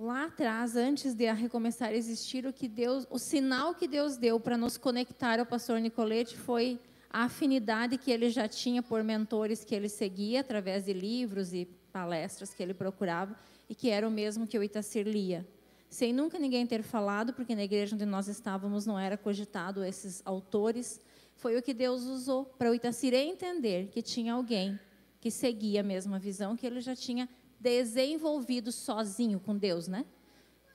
Lá 0.00 0.24
atrás, 0.24 0.76
antes 0.76 1.14
de 1.14 1.26
a 1.26 1.34
recomeçar 1.34 1.90
a 1.90 1.94
existir, 1.94 2.46
o 2.46 2.52
que 2.52 2.66
Deus, 2.66 3.06
o 3.10 3.18
sinal 3.18 3.74
que 3.74 3.86
Deus 3.86 4.16
deu 4.16 4.40
para 4.40 4.56
nos 4.56 4.78
conectar 4.78 5.38
ao 5.38 5.44
pastor 5.44 5.78
Nicolete 5.78 6.36
foi 6.36 6.80
a 7.10 7.24
afinidade 7.24 7.98
que 7.98 8.10
ele 8.10 8.30
já 8.30 8.48
tinha 8.48 8.82
por 8.82 9.04
mentores 9.04 9.62
que 9.62 9.74
ele 9.74 9.88
seguia 9.88 10.40
através 10.40 10.86
de 10.86 10.94
livros 10.94 11.52
e 11.52 11.66
palestras 11.92 12.54
que 12.54 12.62
ele 12.62 12.72
procurava 12.72 13.36
e 13.68 13.74
que 13.74 13.90
era 13.90 14.08
o 14.08 14.10
mesmo 14.10 14.46
que 14.46 14.58
o 14.58 14.62
Itacir 14.62 15.06
lia. 15.06 15.46
Sem 15.88 16.12
nunca 16.12 16.38
ninguém 16.38 16.66
ter 16.66 16.82
falado, 16.82 17.34
porque 17.34 17.54
na 17.54 17.64
igreja 17.64 17.94
onde 17.94 18.06
nós 18.06 18.26
estávamos 18.26 18.86
não 18.86 18.98
era 18.98 19.18
cogitado 19.18 19.84
esses 19.84 20.22
autores, 20.24 21.00
foi 21.34 21.58
o 21.58 21.62
que 21.62 21.74
Deus 21.74 22.04
usou 22.04 22.44
para 22.44 22.70
o 22.70 22.74
Itacir 22.74 23.12
entender 23.12 23.88
que 23.88 24.00
tinha 24.00 24.34
alguém 24.34 24.78
que 25.20 25.30
seguia 25.30 25.80
a 25.80 25.84
mesma 25.84 26.18
visão 26.18 26.56
que 26.56 26.66
ele 26.66 26.80
já 26.80 26.96
tinha 26.96 27.28
desenvolvido 27.60 28.72
sozinho 28.72 29.38
com 29.38 29.56
Deus, 29.56 29.86
né? 29.86 30.06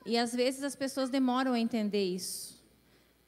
E 0.06 0.16
às 0.16 0.32
vezes 0.32 0.62
as 0.62 0.76
pessoas 0.76 1.10
demoram 1.10 1.52
a 1.52 1.58
entender 1.58 2.04
isso. 2.04 2.64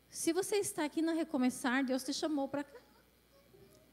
Se 0.09 0.33
você 0.33 0.57
está 0.57 0.85
aqui 0.85 1.03
no 1.03 1.13
recomeçar, 1.13 1.85
Deus 1.85 2.05
te 2.05 2.15
chamou 2.15 2.49
para 2.49 2.63
cá. 2.63 2.79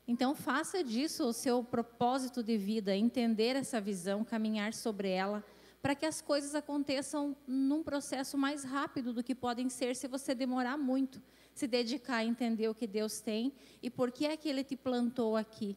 Então 0.07 0.36
faça 0.36 0.84
disso 0.84 1.25
o 1.25 1.34
seu 1.34 1.63
propósito 1.63 2.43
de 2.43 2.57
vida, 2.57 2.95
entender 2.95 3.55
essa 3.55 3.81
visão, 3.81 4.24
caminhar 4.24 4.72
sobre 4.72 5.10
ela, 5.10 5.43
para 5.81 5.95
que 5.95 6.05
as 6.05 6.22
coisas 6.22 6.53
aconteçam 6.53 7.36
num 7.48 7.84
processo 7.84 8.38
mais 8.38 8.63
rápido 8.63 9.13
do 9.13 9.24
que 9.24 9.34
podem 9.34 9.67
ser 9.67 9.95
se 9.95 10.07
você 10.07 10.36
demorar 10.36 10.77
muito, 10.77 11.22
se 11.53 11.67
dedicar 11.67 12.17
a 12.17 12.25
entender 12.25 12.67
o 12.69 12.75
que 12.75 12.86
Deus 12.86 13.19
tem 13.19 13.51
e 13.81 13.89
por 13.89 14.12
que 14.12 14.27
é 14.27 14.38
que 14.38 14.48
Ele 14.48 14.63
te 14.63 14.75
plantou 14.75 15.36
aqui. 15.36 15.75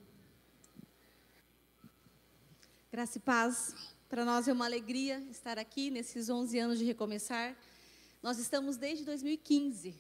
Graça 2.91 3.19
e 3.19 3.21
paz. 3.21 3.75
Para 4.09 4.25
nós 4.25 4.49
é 4.49 4.53
uma 4.53 4.65
alegria 4.65 5.23
estar 5.31 5.59
aqui 5.59 5.91
nesses 5.91 6.31
11 6.31 6.59
anos 6.59 6.79
de 6.79 6.87
recomeçar. 6.87 7.55
Nós 8.23 8.39
estamos 8.39 8.79
desde 8.79 9.05
2015. 9.05 9.95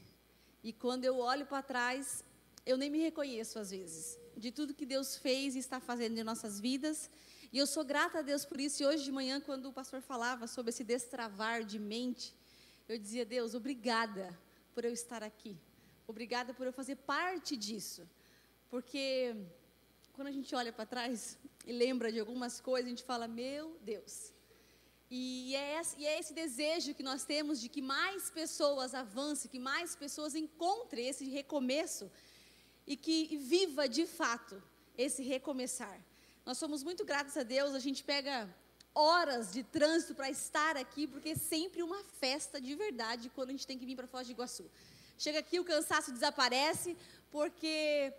E 0.64 0.72
quando 0.72 1.04
eu 1.04 1.18
olho 1.18 1.44
para 1.44 1.62
trás, 1.62 2.24
eu 2.64 2.78
nem 2.78 2.88
me 2.88 2.98
reconheço 2.98 3.58
às 3.58 3.72
vezes, 3.72 4.18
de 4.34 4.50
tudo 4.50 4.72
que 4.72 4.86
Deus 4.86 5.18
fez 5.18 5.54
e 5.54 5.58
está 5.58 5.78
fazendo 5.80 6.16
em 6.16 6.24
nossas 6.24 6.58
vidas. 6.58 7.10
E 7.52 7.58
eu 7.58 7.66
sou 7.66 7.84
grata 7.84 8.20
a 8.20 8.22
Deus 8.22 8.46
por 8.46 8.58
isso. 8.58 8.82
E 8.82 8.86
hoje 8.86 9.04
de 9.04 9.12
manhã, 9.12 9.38
quando 9.38 9.66
o 9.66 9.72
pastor 9.72 10.00
falava 10.00 10.46
sobre 10.46 10.70
esse 10.70 10.82
destravar 10.82 11.64
de 11.64 11.78
mente, 11.78 12.34
eu 12.88 12.98
dizia: 12.98 13.26
Deus, 13.26 13.52
obrigada 13.52 14.34
por 14.74 14.82
eu 14.86 14.94
estar 14.94 15.22
aqui. 15.22 15.54
Obrigada 16.06 16.54
por 16.54 16.66
eu 16.66 16.72
fazer 16.72 16.96
parte 16.96 17.54
disso. 17.54 18.08
Porque 18.70 19.36
quando 20.18 20.34
a 20.34 20.38
gente 20.38 20.52
olha 20.52 20.72
para 20.72 20.84
trás 20.84 21.38
e 21.64 21.72
lembra 21.72 22.10
de 22.10 22.18
algumas 22.18 22.58
coisas, 22.58 22.86
a 22.86 22.94
gente 22.94 23.04
fala, 23.04 23.28
meu 23.28 23.78
Deus. 23.82 24.32
E 25.08 25.54
é, 25.54 25.80
esse, 25.80 25.94
e 25.96 26.04
é 26.04 26.18
esse 26.18 26.32
desejo 26.34 26.92
que 26.92 27.04
nós 27.04 27.24
temos 27.24 27.60
de 27.60 27.68
que 27.68 27.80
mais 27.80 28.28
pessoas 28.28 28.94
avancem, 28.94 29.48
que 29.48 29.60
mais 29.60 29.94
pessoas 29.94 30.34
encontrem 30.34 31.06
esse 31.06 31.24
recomeço 31.28 32.10
e 32.84 32.96
que 32.96 33.36
viva 33.36 33.88
de 33.88 34.06
fato 34.06 34.60
esse 35.04 35.22
recomeçar. 35.22 36.00
Nós 36.44 36.58
somos 36.58 36.82
muito 36.82 37.04
gratos 37.04 37.36
a 37.36 37.44
Deus, 37.44 37.76
a 37.76 37.78
gente 37.78 38.02
pega 38.02 38.52
horas 38.92 39.52
de 39.52 39.62
trânsito 39.62 40.16
para 40.16 40.28
estar 40.28 40.76
aqui, 40.76 41.06
porque 41.06 41.28
é 41.28 41.36
sempre 41.36 41.80
uma 41.80 42.02
festa 42.20 42.60
de 42.60 42.74
verdade 42.74 43.30
quando 43.36 43.50
a 43.50 43.52
gente 43.52 43.68
tem 43.68 43.78
que 43.78 43.86
vir 43.86 43.94
para 43.94 44.08
Foz 44.08 44.26
de 44.26 44.32
Iguaçu. 44.32 44.68
Chega 45.16 45.38
aqui, 45.38 45.60
o 45.60 45.64
cansaço 45.64 46.10
desaparece, 46.10 46.96
porque 47.30 48.12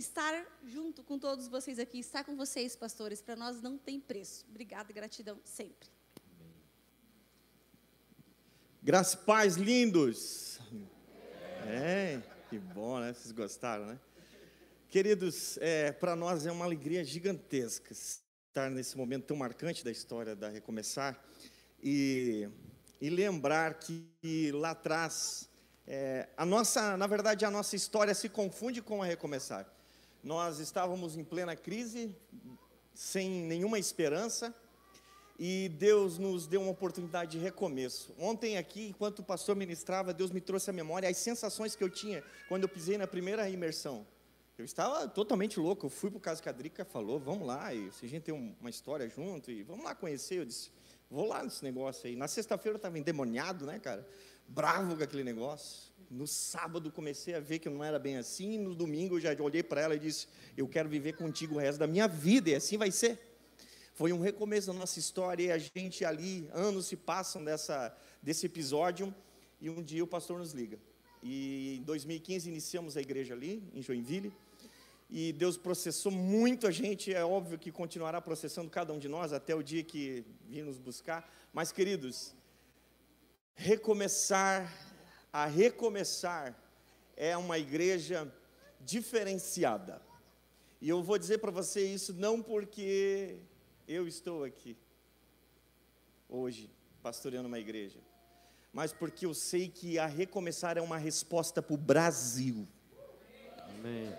estar 0.00 0.46
junto 0.64 1.02
com 1.02 1.18
todos 1.18 1.46
vocês 1.46 1.78
aqui, 1.78 1.98
estar 1.98 2.24
com 2.24 2.34
vocês, 2.36 2.74
pastores, 2.74 3.20
para 3.20 3.36
nós 3.36 3.60
não 3.60 3.78
tem 3.78 4.00
preço. 4.00 4.46
Obrigada 4.48 4.90
e 4.90 4.94
gratidão 4.94 5.38
sempre. 5.44 5.88
Graças 8.82 9.14
pais 9.14 9.56
lindos. 9.56 10.58
É, 11.66 12.20
que 12.48 12.58
bom, 12.58 12.98
né? 12.98 13.12
Vocês 13.12 13.30
gostaram, 13.30 13.86
né? 13.86 14.00
Queridos, 14.88 15.58
é, 15.58 15.92
para 15.92 16.16
nós 16.16 16.46
é 16.46 16.50
uma 16.50 16.64
alegria 16.64 17.04
gigantesca 17.04 17.92
estar 17.92 18.70
nesse 18.70 18.96
momento 18.96 19.26
tão 19.26 19.36
marcante 19.36 19.84
da 19.84 19.90
história 19.90 20.34
da 20.34 20.48
Recomeçar 20.48 21.22
e, 21.82 22.48
e 23.00 23.10
lembrar 23.10 23.74
que 23.74 24.50
lá 24.52 24.70
atrás, 24.70 25.48
é, 25.86 26.28
a 26.36 26.46
nossa, 26.46 26.96
na 26.96 27.06
verdade, 27.06 27.44
a 27.44 27.50
nossa 27.50 27.76
história 27.76 28.14
se 28.14 28.28
confunde 28.28 28.80
com 28.80 29.02
a 29.02 29.06
Recomeçar. 29.06 29.79
Nós 30.22 30.58
estávamos 30.58 31.16
em 31.16 31.24
plena 31.24 31.56
crise, 31.56 32.14
sem 32.92 33.30
nenhuma 33.30 33.78
esperança, 33.78 34.54
e 35.38 35.70
Deus 35.70 36.18
nos 36.18 36.46
deu 36.46 36.60
uma 36.60 36.70
oportunidade 36.70 37.30
de 37.30 37.38
recomeço. 37.38 38.14
Ontem 38.18 38.58
aqui, 38.58 38.88
enquanto 38.88 39.20
o 39.20 39.22
pastor 39.22 39.56
ministrava, 39.56 40.12
Deus 40.12 40.30
me 40.30 40.40
trouxe 40.40 40.68
à 40.68 40.72
memória 40.72 41.08
as 41.08 41.16
sensações 41.16 41.74
que 41.74 41.82
eu 41.82 41.88
tinha 41.88 42.22
quando 42.48 42.64
eu 42.64 42.68
pisei 42.68 42.98
na 42.98 43.06
primeira 43.06 43.48
imersão. 43.48 44.06
Eu 44.58 44.64
estava 44.66 45.08
totalmente 45.08 45.58
louco. 45.58 45.86
Eu 45.86 45.90
fui 45.90 46.10
para 46.10 46.18
o 46.18 46.20
caso 46.20 46.42
que 46.42 46.48
a 46.50 46.52
Drica 46.52 46.84
falou, 46.84 47.18
vamos 47.18 47.46
lá, 47.46 47.72
e 47.72 47.90
se 47.92 48.04
a 48.04 48.08
gente 48.08 48.24
tem 48.24 48.34
uma 48.60 48.68
história 48.68 49.08
junto, 49.08 49.50
e 49.50 49.62
vamos 49.62 49.82
lá 49.82 49.94
conhecer. 49.94 50.40
Eu 50.40 50.44
disse, 50.44 50.70
vou 51.10 51.26
lá 51.26 51.42
nesse 51.42 51.64
negócio 51.64 52.06
aí. 52.06 52.14
Na 52.14 52.28
sexta-feira 52.28 52.74
eu 52.74 52.76
estava 52.76 52.98
endemoniado, 52.98 53.64
né, 53.64 53.78
cara? 53.78 54.06
Bravo 54.46 54.94
com 54.94 55.02
aquele 55.02 55.24
negócio. 55.24 55.89
No 56.10 56.26
sábado 56.26 56.90
comecei 56.90 57.34
a 57.34 57.40
ver 57.40 57.60
que 57.60 57.68
não 57.68 57.84
era 57.84 57.98
bem 57.98 58.16
assim. 58.16 58.58
No 58.58 58.74
domingo 58.74 59.16
eu 59.16 59.20
já 59.20 59.30
olhei 59.40 59.62
para 59.62 59.80
ela 59.80 59.94
e 59.94 59.98
disse, 59.98 60.26
eu 60.56 60.66
quero 60.66 60.88
viver 60.88 61.14
contigo 61.14 61.54
o 61.54 61.58
resto 61.58 61.78
da 61.78 61.86
minha 61.86 62.08
vida, 62.08 62.50
e 62.50 62.54
assim 62.54 62.76
vai 62.76 62.90
ser. 62.90 63.18
Foi 63.94 64.12
um 64.12 64.20
recomeço 64.20 64.66
da 64.66 64.72
nossa 64.72 64.98
história, 64.98 65.44
e 65.44 65.52
a 65.52 65.58
gente 65.58 66.04
ali, 66.04 66.48
anos 66.52 66.86
se 66.86 66.96
passam 66.96 67.44
dessa, 67.44 67.96
desse 68.20 68.46
episódio, 68.46 69.14
e 69.60 69.70
um 69.70 69.82
dia 69.82 70.02
o 70.02 70.06
pastor 70.06 70.38
nos 70.38 70.52
liga. 70.52 70.78
E 71.22 71.76
em 71.78 71.82
2015 71.82 72.48
iniciamos 72.48 72.96
a 72.96 73.00
igreja 73.00 73.34
ali, 73.34 73.62
em 73.72 73.82
Joinville 73.82 74.32
e 75.12 75.32
Deus 75.32 75.56
processou 75.56 76.12
muito 76.12 76.68
a 76.68 76.70
gente, 76.70 77.12
é 77.12 77.24
óbvio 77.24 77.58
que 77.58 77.72
continuará 77.72 78.20
processando 78.20 78.70
cada 78.70 78.92
um 78.92 78.98
de 78.98 79.08
nós 79.08 79.32
até 79.32 79.54
o 79.54 79.62
dia 79.62 79.82
que 79.82 80.24
vir 80.48 80.62
nos 80.62 80.78
buscar. 80.78 81.28
Mas, 81.52 81.72
queridos, 81.72 82.32
recomeçar, 83.56 84.72
a 85.32 85.46
recomeçar, 85.46 86.56
é 87.16 87.36
uma 87.36 87.58
igreja 87.58 88.32
diferenciada. 88.80 90.00
E 90.80 90.88
eu 90.88 91.02
vou 91.02 91.18
dizer 91.18 91.38
para 91.38 91.50
você 91.50 91.84
isso 91.84 92.14
não 92.14 92.42
porque 92.42 93.36
eu 93.86 94.08
estou 94.08 94.44
aqui 94.44 94.76
hoje 96.28 96.70
pastoreando 97.02 97.48
uma 97.48 97.58
igreja, 97.58 97.98
mas 98.72 98.92
porque 98.92 99.26
eu 99.26 99.34
sei 99.34 99.68
que 99.68 99.98
a 99.98 100.06
recomeçar 100.06 100.78
é 100.78 100.80
uma 100.80 100.96
resposta 100.96 101.60
para 101.60 101.74
o 101.74 101.76
Brasil. 101.76 102.66
Amém. 103.68 104.14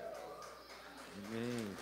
Amém. 1.25 1.77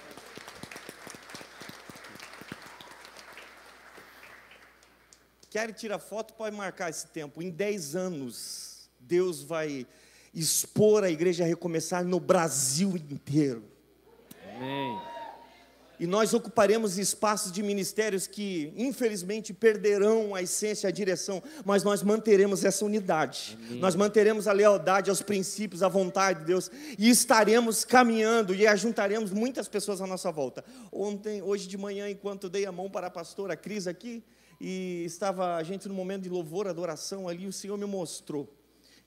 Quer 5.50 5.74
tirar 5.74 5.98
foto? 5.98 6.36
Pode 6.36 6.56
marcar 6.56 6.90
esse 6.90 7.08
tempo. 7.08 7.42
Em 7.42 7.50
10 7.50 7.96
anos, 7.96 8.69
Deus 9.10 9.42
vai 9.42 9.88
expor 10.34 11.04
a 11.04 11.10
igreja 11.10 11.44
a 11.44 11.48
recomeçar 11.48 12.06
no 12.06 12.20
Brasil 12.20 12.96
inteiro. 12.96 13.64
Amém 14.56 15.10
e 16.00 16.08
nós 16.08 16.34
ocuparemos 16.34 16.98
espaços 16.98 17.52
de 17.52 17.62
ministérios 17.62 18.26
que, 18.26 18.72
infelizmente, 18.78 19.54
perderão 19.54 20.34
a 20.34 20.42
essência, 20.42 20.88
a 20.88 20.92
direção, 20.92 21.44
mas 21.66 21.84
nós 21.84 22.02
manteremos 22.02 22.64
essa 22.64 22.86
unidade, 22.86 23.58
Amém. 23.68 23.80
nós 23.80 23.96
manteremos 23.96 24.48
a 24.48 24.54
lealdade 24.54 25.10
aos 25.10 25.22
princípios, 25.22 25.84
à 25.84 25.90
vontade 25.90 26.40
de 26.40 26.46
Deus, 26.46 26.72
e 26.98 27.10
estaremos 27.10 27.84
caminhando 27.84 28.56
e 28.56 28.66
ajuntaremos 28.66 29.32
muitas 29.32 29.68
pessoas 29.68 30.02
à 30.02 30.08
nossa 30.08 30.32
volta. 30.32 30.64
Ontem, 30.90 31.42
hoje 31.42 31.68
de 31.68 31.78
manhã, 31.78 32.10
enquanto 32.10 32.50
dei 32.50 32.66
a 32.66 32.72
mão 32.72 32.90
para 32.90 33.08
a 33.08 33.12
pastora 33.12 33.58
Cris 33.58 33.86
aqui, 33.86 34.24
e 34.62 35.04
estava 35.06 35.56
a 35.56 35.64
gente 35.64 35.88
no 35.88 35.94
momento 35.94 36.24
de 36.24 36.30
louvor, 36.30 36.68
adoração 36.68 37.28
ali, 37.28 37.46
o 37.46 37.54
Senhor 37.54 37.78
me 37.78 37.86
mostrou, 37.86 38.48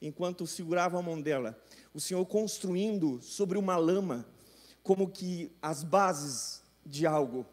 enquanto 0.03 0.47
segurava 0.47 0.99
a 0.99 1.03
mão 1.03 1.21
dela, 1.21 1.59
o 1.95 2.01
Senhor 2.01 2.25
construindo 2.27 3.21
sobre 3.23 3.57
uma 3.57 3.77
lama, 3.77 4.27
como 4.83 5.09
que 5.09 5.51
as 5.63 5.85
bases 5.85 6.63
de 6.85 7.07
algo, 7.07 7.47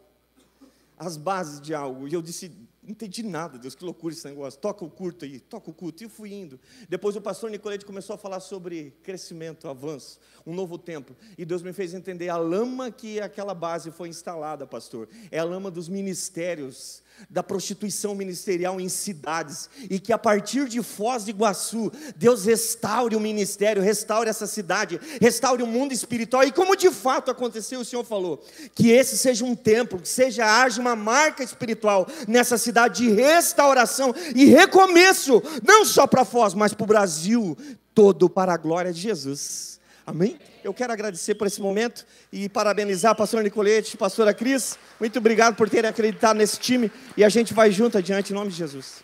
as 0.98 1.16
bases 1.16 1.60
de 1.60 1.72
algo. 1.72 2.08
E 2.08 2.12
eu 2.12 2.20
disse, 2.20 2.50
não 2.82 2.90
entendi 2.90 3.22
nada, 3.22 3.58
Deus, 3.58 3.74
que 3.74 3.84
loucura 3.84 4.12
esse 4.12 4.26
negócio. 4.26 4.58
Toca 4.58 4.84
o 4.84 4.90
culto 4.90 5.24
aí, 5.24 5.38
toca 5.38 5.70
o 5.70 5.72
culto. 5.74 6.02
E 6.02 6.06
eu 6.06 6.10
fui 6.10 6.32
indo. 6.32 6.58
Depois 6.88 7.14
o 7.14 7.20
pastor 7.20 7.50
Nicolete 7.50 7.84
começou 7.84 8.14
a 8.14 8.18
falar 8.18 8.40
sobre 8.40 8.92
crescimento, 9.02 9.68
avanço, 9.68 10.18
um 10.44 10.54
novo 10.54 10.76
tempo. 10.76 11.14
E 11.38 11.44
Deus 11.44 11.62
me 11.62 11.72
fez 11.72 11.94
entender 11.94 12.30
a 12.30 12.36
lama 12.36 12.90
que 12.90 13.20
aquela 13.20 13.54
base 13.54 13.90
foi 13.90 14.08
instalada, 14.08 14.66
pastor. 14.66 15.08
É 15.30 15.38
a 15.38 15.44
lama 15.44 15.70
dos 15.70 15.88
ministérios 15.88 17.02
da 17.28 17.42
prostituição 17.42 18.14
ministerial 18.14 18.80
em 18.80 18.88
cidades 18.88 19.68
e 19.88 19.98
que 19.98 20.12
a 20.12 20.18
partir 20.18 20.68
de 20.68 20.82
Foz 20.82 21.24
do 21.24 21.30
Iguaçu, 21.30 21.92
Deus 22.16 22.44
restaure 22.44 23.16
o 23.16 23.20
ministério, 23.20 23.82
restaure 23.82 24.30
essa 24.30 24.46
cidade, 24.46 25.00
restaure 25.20 25.62
o 25.62 25.66
mundo 25.66 25.92
espiritual 25.92 26.44
e 26.44 26.52
como 26.52 26.76
de 26.76 26.90
fato 26.90 27.30
aconteceu, 27.30 27.80
o 27.80 27.84
Senhor 27.84 28.04
falou, 28.04 28.42
que 28.74 28.90
esse 28.90 29.18
seja 29.18 29.44
um 29.44 29.54
templo, 29.54 30.00
que 30.00 30.08
seja 30.08 30.44
haja 30.46 30.80
uma 30.80 30.96
marca 30.96 31.42
espiritual 31.42 32.06
nessa 32.26 32.56
cidade 32.56 33.04
de 33.04 33.10
restauração 33.10 34.14
e 34.34 34.46
recomeço, 34.46 35.42
não 35.66 35.84
só 35.84 36.06
para 36.06 36.24
Foz, 36.24 36.54
mas 36.54 36.72
para 36.72 36.84
o 36.84 36.86
Brasil 36.86 37.56
todo 37.94 38.30
para 38.30 38.54
a 38.54 38.56
glória 38.56 38.92
de 38.92 39.00
Jesus. 39.00 39.80
Amém? 40.06 40.38
Eu 40.62 40.74
quero 40.74 40.92
agradecer 40.92 41.34
por 41.34 41.46
esse 41.46 41.60
momento 41.60 42.04
e 42.32 42.48
parabenizar 42.48 43.12
a 43.12 43.14
pastora 43.14 43.42
Nicolete, 43.42 43.96
pastora 43.96 44.34
Cris. 44.34 44.78
Muito 44.98 45.18
obrigado 45.18 45.56
por 45.56 45.70
terem 45.70 45.88
acreditado 45.88 46.36
nesse 46.36 46.58
time 46.58 46.92
e 47.16 47.24
a 47.24 47.28
gente 47.28 47.54
vai 47.54 47.70
junto 47.70 47.96
adiante 47.96 48.32
em 48.32 48.34
nome 48.34 48.50
de 48.50 48.56
Jesus. 48.56 49.02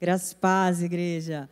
Graças 0.00 0.34
paz, 0.34 0.82
igreja. 0.82 1.48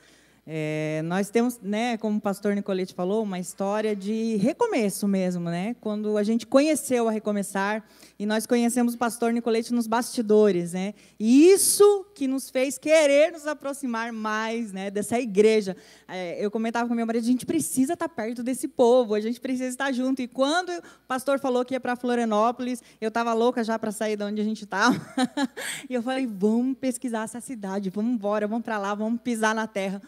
É, 0.46 1.00
nós 1.04 1.28
temos, 1.28 1.58
né, 1.60 1.96
como 1.96 2.18
o 2.18 2.20
pastor 2.20 2.54
Nicolete 2.54 2.94
falou, 2.94 3.24
uma 3.24 3.40
história 3.40 3.96
de 3.96 4.36
recomeço 4.36 5.08
mesmo, 5.08 5.50
né? 5.50 5.74
Quando 5.80 6.16
a 6.16 6.22
gente 6.22 6.46
conheceu 6.46 7.08
a 7.08 7.10
Recomeçar 7.10 7.84
e 8.18 8.24
nós 8.24 8.46
conhecemos 8.46 8.94
o 8.94 8.98
pastor 8.98 9.30
Nicolete 9.32 9.74
nos 9.74 9.86
bastidores, 9.86 10.72
né? 10.72 10.94
E 11.20 11.50
isso 11.50 12.06
que 12.14 12.26
nos 12.26 12.48
fez 12.48 12.78
querer 12.78 13.30
nos 13.30 13.46
aproximar 13.46 14.10
mais, 14.10 14.72
né, 14.72 14.90
dessa 14.90 15.20
igreja. 15.20 15.76
É, 16.08 16.42
eu 16.42 16.50
comentava 16.50 16.88
com 16.88 16.94
meu 16.94 17.04
marido, 17.04 17.24
a 17.24 17.26
gente 17.26 17.44
precisa 17.44 17.92
estar 17.92 18.08
perto 18.08 18.42
desse 18.42 18.68
povo, 18.68 19.14
a 19.14 19.20
gente 19.20 19.38
precisa 19.38 19.68
estar 19.68 19.92
junto. 19.92 20.22
E 20.22 20.28
quando 20.28 20.70
o 20.70 20.82
pastor 21.06 21.38
falou 21.38 21.62
que 21.62 21.74
ia 21.74 21.80
para 21.80 21.94
Florianópolis, 21.94 22.82
eu 23.00 23.08
estava 23.08 23.34
louca 23.34 23.62
já 23.62 23.78
para 23.78 23.92
sair 23.92 24.16
de 24.16 24.24
onde 24.24 24.40
a 24.40 24.44
gente 24.44 24.64
estava. 24.64 24.96
e 25.88 25.92
eu 25.92 26.02
falei, 26.02 26.26
vamos 26.26 26.78
pesquisar 26.78 27.24
essa 27.24 27.40
cidade, 27.40 27.90
vamos 27.90 28.12
embora, 28.12 28.46
vamos 28.46 28.64
para 28.64 28.78
lá, 28.78 28.94
vamos 28.94 29.20
pisar 29.20 29.54
na 29.54 29.66
terra. 29.66 30.00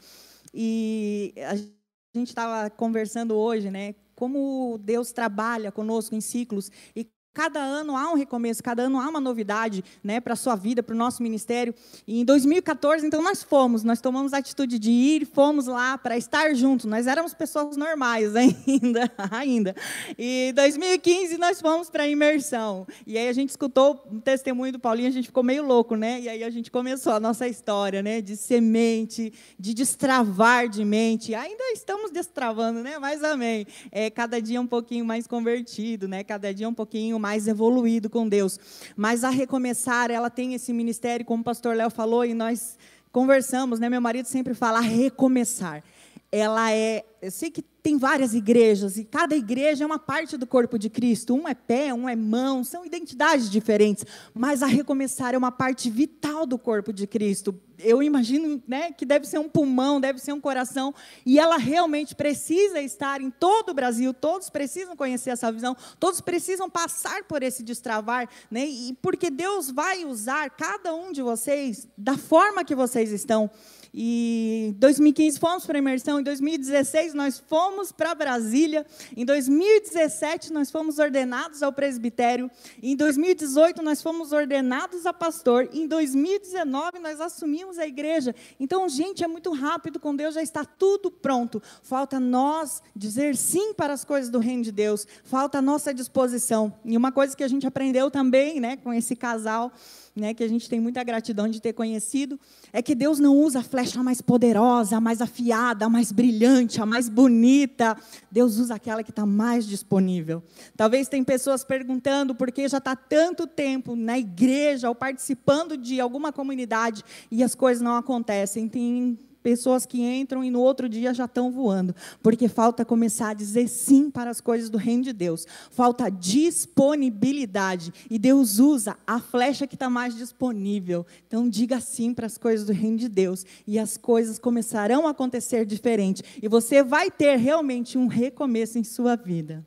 E 0.54 1.34
a 1.46 1.56
gente 1.56 2.28
estava 2.28 2.70
conversando 2.70 3.34
hoje, 3.34 3.70
né? 3.70 3.94
Como 4.14 4.78
Deus 4.82 5.12
trabalha 5.12 5.70
conosco 5.70 6.14
em 6.14 6.20
ciclos 6.22 6.70
e 6.96 7.06
Cada 7.32 7.60
ano 7.60 7.96
há 7.96 8.10
um 8.10 8.14
recomeço, 8.14 8.62
cada 8.62 8.82
ano 8.82 9.00
há 9.00 9.08
uma 9.08 9.20
novidade 9.20 9.84
né, 10.02 10.20
para 10.20 10.32
a 10.32 10.36
sua 10.36 10.56
vida, 10.56 10.82
para 10.82 10.94
o 10.94 10.98
nosso 10.98 11.22
ministério. 11.22 11.72
E 12.06 12.20
em 12.20 12.24
2014, 12.24 13.06
então, 13.06 13.22
nós 13.22 13.42
fomos, 13.42 13.84
nós 13.84 14.00
tomamos 14.00 14.32
a 14.32 14.38
atitude 14.38 14.78
de 14.78 14.90
ir, 14.90 15.26
fomos 15.26 15.66
lá 15.66 15.96
para 15.96 16.16
estar 16.16 16.52
juntos. 16.54 16.86
Nós 16.86 17.06
éramos 17.06 17.34
pessoas 17.34 17.76
normais 17.76 18.34
ainda, 18.36 19.12
ainda. 19.30 19.76
E 20.18 20.48
em 20.48 20.54
2015 20.54 21.38
nós 21.38 21.60
fomos 21.60 21.88
para 21.88 22.02
a 22.04 22.08
imersão. 22.08 22.86
E 23.06 23.16
aí 23.16 23.28
a 23.28 23.32
gente 23.32 23.50
escutou 23.50 24.02
o 24.10 24.20
testemunho 24.20 24.72
do 24.72 24.78
Paulinho, 24.78 25.08
a 25.08 25.12
gente 25.12 25.26
ficou 25.26 25.42
meio 25.44 25.64
louco, 25.64 25.94
né? 25.94 26.20
E 26.20 26.28
aí 26.28 26.42
a 26.42 26.50
gente 26.50 26.70
começou 26.70 27.12
a 27.12 27.20
nossa 27.20 27.46
história, 27.46 28.02
né? 28.02 28.20
De 28.20 28.36
semente, 28.36 29.32
de 29.58 29.74
destravar 29.74 30.68
de 30.68 30.84
mente. 30.84 31.34
Ainda 31.34 31.64
estamos 31.72 32.10
destravando, 32.10 32.82
né? 32.82 32.98
Mas 32.98 33.22
amém. 33.22 33.66
É, 33.92 34.10
cada 34.10 34.40
dia 34.40 34.60
um 34.60 34.66
pouquinho 34.66 35.04
mais 35.04 35.26
convertido, 35.26 36.08
né? 36.08 36.24
Cada 36.24 36.52
dia 36.52 36.68
um 36.68 36.74
pouquinho 36.74 37.17
mais 37.18 37.38
mais 37.38 37.46
evoluído 37.46 38.08
com 38.08 38.26
Deus. 38.26 38.58
Mas 38.96 39.22
a 39.22 39.28
recomeçar, 39.28 40.10
ela 40.10 40.30
tem 40.30 40.54
esse 40.54 40.72
ministério, 40.72 41.24
como 41.26 41.42
o 41.42 41.44
pastor 41.44 41.76
Léo 41.76 41.90
falou, 41.90 42.24
e 42.24 42.32
nós 42.32 42.78
conversamos, 43.12 43.78
né? 43.78 43.88
Meu 43.88 44.00
marido 44.00 44.26
sempre 44.26 44.54
fala 44.54 44.80
recomeçar. 44.80 45.84
Ela 46.32 46.72
é, 46.72 47.04
eu 47.20 47.30
sei 47.30 47.50
que 47.50 47.62
tem 47.88 47.96
várias 47.96 48.34
igrejas 48.34 48.98
e 48.98 49.04
cada 49.04 49.34
igreja 49.34 49.82
é 49.82 49.86
uma 49.86 49.98
parte 49.98 50.36
do 50.36 50.46
corpo 50.46 50.78
de 50.78 50.90
Cristo. 50.90 51.34
Um 51.34 51.48
é 51.48 51.54
pé, 51.54 51.94
um 51.94 52.06
é 52.06 52.14
mão, 52.14 52.62
são 52.62 52.84
identidades 52.84 53.48
diferentes, 53.48 54.04
mas 54.34 54.62
a 54.62 54.66
recomeçar 54.66 55.32
é 55.32 55.38
uma 55.38 55.50
parte 55.50 55.88
vital 55.88 56.44
do 56.44 56.58
corpo 56.58 56.92
de 56.92 57.06
Cristo. 57.06 57.58
Eu 57.78 58.02
imagino 58.02 58.62
né, 58.68 58.92
que 58.92 59.06
deve 59.06 59.26
ser 59.26 59.38
um 59.38 59.48
pulmão, 59.48 60.02
deve 60.02 60.18
ser 60.18 60.34
um 60.34 60.40
coração, 60.40 60.94
e 61.24 61.38
ela 61.38 61.56
realmente 61.56 62.14
precisa 62.14 62.78
estar 62.78 63.22
em 63.22 63.30
todo 63.30 63.70
o 63.70 63.74
Brasil, 63.74 64.12
todos 64.12 64.50
precisam 64.50 64.94
conhecer 64.94 65.30
essa 65.30 65.50
visão, 65.50 65.74
todos 65.98 66.20
precisam 66.20 66.68
passar 66.68 67.24
por 67.24 67.42
esse 67.42 67.62
destravar, 67.62 68.28
né, 68.50 68.66
e 68.66 68.98
porque 69.00 69.30
Deus 69.30 69.70
vai 69.70 70.04
usar 70.04 70.50
cada 70.50 70.94
um 70.94 71.10
de 71.10 71.22
vocês 71.22 71.88
da 71.96 72.18
forma 72.18 72.64
que 72.64 72.74
vocês 72.74 73.12
estão. 73.12 73.50
E 73.92 74.68
em 74.68 74.72
2015 74.72 75.38
fomos 75.38 75.64
para 75.64 75.78
a 75.78 75.80
imersão, 75.80 76.20
em 76.20 76.22
2016 76.22 77.14
nós 77.14 77.38
fomos 77.38 77.90
para 77.90 78.14
Brasília, 78.14 78.86
em 79.16 79.24
2017 79.24 80.52
nós 80.52 80.70
fomos 80.70 80.98
ordenados 80.98 81.62
ao 81.62 81.72
presbitério, 81.72 82.50
em 82.82 82.94
2018 82.94 83.82
nós 83.82 84.02
fomos 84.02 84.32
ordenados 84.32 85.06
a 85.06 85.12
pastor, 85.12 85.68
em 85.72 85.86
2019 85.86 86.98
nós 86.98 87.20
assumimos 87.20 87.78
a 87.78 87.86
igreja. 87.86 88.34
Então, 88.60 88.88
gente, 88.88 89.24
é 89.24 89.26
muito 89.26 89.52
rápido, 89.52 89.98
com 89.98 90.14
Deus 90.14 90.34
já 90.34 90.42
está 90.42 90.64
tudo 90.64 91.10
pronto. 91.10 91.62
Falta 91.82 92.20
nós 92.20 92.82
dizer 92.94 93.36
sim 93.36 93.72
para 93.74 93.92
as 93.92 94.04
coisas 94.04 94.30
do 94.30 94.38
reino 94.38 94.62
de 94.62 94.72
Deus, 94.72 95.06
falta 95.24 95.58
a 95.58 95.62
nossa 95.62 95.92
disposição. 95.94 96.72
E 96.84 96.96
uma 96.96 97.12
coisa 97.12 97.36
que 97.36 97.44
a 97.44 97.48
gente 97.48 97.66
aprendeu 97.66 98.10
também, 98.10 98.60
né, 98.60 98.76
com 98.76 98.92
esse 98.92 99.16
casal, 99.16 99.72
né, 100.18 100.34
que 100.34 100.42
a 100.42 100.48
gente 100.48 100.68
tem 100.68 100.80
muita 100.80 101.02
gratidão 101.02 101.48
de 101.48 101.60
ter 101.60 101.72
conhecido, 101.72 102.38
é 102.72 102.82
que 102.82 102.94
Deus 102.94 103.18
não 103.18 103.36
usa 103.36 103.60
a 103.60 103.62
flecha 103.62 104.02
mais 104.02 104.20
poderosa, 104.20 104.96
a 104.96 105.00
mais 105.00 105.22
afiada, 105.22 105.86
a 105.86 105.88
mais 105.88 106.12
brilhante, 106.12 106.80
a 106.80 106.86
mais 106.86 107.08
bonita. 107.08 107.96
Deus 108.30 108.58
usa 108.58 108.74
aquela 108.74 109.02
que 109.02 109.10
está 109.10 109.24
mais 109.24 109.66
disponível. 109.66 110.42
Talvez 110.76 111.08
tem 111.08 111.22
pessoas 111.24 111.64
perguntando 111.64 112.34
por 112.34 112.50
que 112.50 112.68
já 112.68 112.78
está 112.78 112.94
tanto 112.94 113.46
tempo 113.46 113.94
na 113.94 114.18
igreja 114.18 114.88
ou 114.88 114.94
participando 114.94 115.76
de 115.76 116.00
alguma 116.00 116.32
comunidade 116.32 117.04
e 117.30 117.42
as 117.42 117.54
coisas 117.54 117.82
não 117.82 117.96
acontecem. 117.96 118.68
Tem 118.68 119.18
pessoas 119.42 119.86
que 119.86 120.02
entram 120.02 120.42
e 120.44 120.50
no 120.50 120.60
outro 120.60 120.88
dia 120.88 121.14
já 121.14 121.24
estão 121.24 121.50
voando, 121.50 121.94
porque 122.22 122.48
falta 122.48 122.84
começar 122.84 123.30
a 123.30 123.34
dizer 123.34 123.68
sim 123.68 124.10
para 124.10 124.30
as 124.30 124.40
coisas 124.40 124.68
do 124.68 124.78
reino 124.78 125.04
de 125.04 125.12
Deus, 125.12 125.46
falta 125.70 126.10
disponibilidade, 126.10 127.92
e 128.10 128.18
Deus 128.18 128.58
usa 128.58 128.96
a 129.06 129.20
flecha 129.20 129.66
que 129.66 129.74
está 129.74 129.88
mais 129.88 130.16
disponível. 130.16 131.06
Então, 131.26 131.48
diga 131.48 131.80
sim 131.80 132.12
para 132.12 132.26
as 132.26 132.36
coisas 132.36 132.66
do 132.66 132.72
reino 132.72 132.98
de 132.98 133.08
Deus, 133.08 133.44
e 133.66 133.78
as 133.78 133.96
coisas 133.96 134.38
começarão 134.38 135.06
a 135.06 135.10
acontecer 135.10 135.64
diferente, 135.64 136.22
e 136.42 136.48
você 136.48 136.82
vai 136.82 137.10
ter 137.10 137.36
realmente 137.36 137.96
um 137.96 138.06
recomeço 138.06 138.78
em 138.78 138.84
sua 138.84 139.16
vida. 139.16 139.66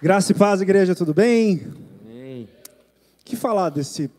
Graça 0.00 0.30
e 0.30 0.34
paz, 0.34 0.60
igreja, 0.60 0.94
tudo 0.94 1.12
bem? 1.12 1.87
Falar 3.38 3.70
desse 3.70 4.10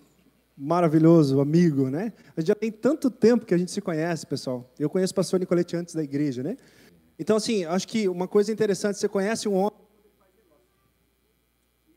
maravilhoso 0.57 1.39
amigo, 1.39 1.89
né? 1.89 2.11
A 2.35 2.41
gente 2.41 2.47
já 2.47 2.55
tem 2.55 2.71
tanto 2.71 3.09
tempo 3.09 3.45
que 3.45 3.53
a 3.53 3.57
gente 3.57 3.71
se 3.71 3.79
conhece, 3.79 4.25
pessoal. 4.25 4.69
Eu 4.77 4.89
conheço 4.89 5.13
o 5.13 5.15
pastor 5.15 5.39
Nicolete 5.39 5.75
antes 5.75 5.95
da 5.95 6.03
igreja, 6.03 6.43
né? 6.43 6.57
Então, 7.17 7.37
assim, 7.37 7.65
acho 7.65 7.87
que 7.87 8.09
uma 8.09 8.27
coisa 8.27 8.51
interessante, 8.51 8.97
você 8.97 9.07
conhece 9.07 9.47
um 9.47 9.53
homem 9.53 9.77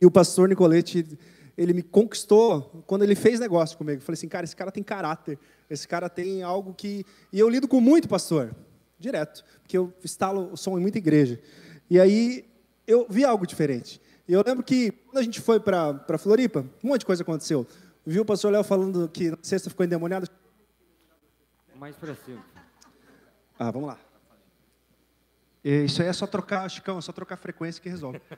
e 0.00 0.06
o 0.06 0.10
pastor 0.10 0.48
Nicolete, 0.48 1.16
ele 1.56 1.72
me 1.72 1.82
conquistou 1.82 2.82
quando 2.88 3.04
ele 3.04 3.14
fez 3.14 3.38
negócio 3.38 3.78
comigo. 3.78 3.98
Eu 3.98 4.04
falei 4.04 4.14
assim, 4.14 4.26
cara, 4.26 4.44
esse 4.44 4.56
cara 4.56 4.72
tem 4.72 4.82
caráter, 4.82 5.38
esse 5.70 5.86
cara 5.86 6.08
tem 6.08 6.42
algo 6.42 6.74
que... 6.74 7.04
E 7.32 7.38
eu 7.38 7.48
lido 7.48 7.68
com 7.68 7.80
muito 7.80 8.08
pastor, 8.08 8.52
direto, 8.98 9.44
porque 9.62 9.78
eu 9.78 9.92
instalo 10.04 10.52
o 10.52 10.56
som 10.56 10.76
em 10.76 10.80
muita 10.80 10.98
igreja. 10.98 11.40
E 11.88 12.00
aí 12.00 12.44
eu 12.84 13.06
vi 13.08 13.24
algo 13.24 13.46
diferente. 13.46 14.00
E 14.28 14.32
eu 14.32 14.42
lembro 14.46 14.62
que 14.62 14.92
quando 14.92 15.18
a 15.18 15.22
gente 15.22 15.40
foi 15.40 15.58
para 15.58 16.18
Floripa, 16.18 16.64
um 16.82 16.88
monte 16.88 17.00
de 17.00 17.06
coisa 17.06 17.22
aconteceu. 17.22 17.66
Viu 18.06 18.22
o 18.22 18.24
pastor 18.24 18.52
Léo 18.52 18.64
falando 18.64 19.08
que 19.08 19.30
na 19.30 19.38
sexta 19.42 19.70
ficou 19.70 19.84
endemoniado? 19.84 20.28
Mais 21.76 21.96
para 21.96 22.14
cima. 22.14 22.44
Ah, 23.58 23.70
vamos 23.70 23.88
lá. 23.88 23.98
Isso 25.64 26.02
aí 26.02 26.08
é 26.08 26.12
só 26.12 26.26
trocar, 26.26 26.68
Chicão, 26.68 26.98
é 26.98 27.00
só 27.00 27.12
trocar 27.12 27.36
frequência 27.36 27.80
que 27.80 27.88
resolve. 27.88 28.20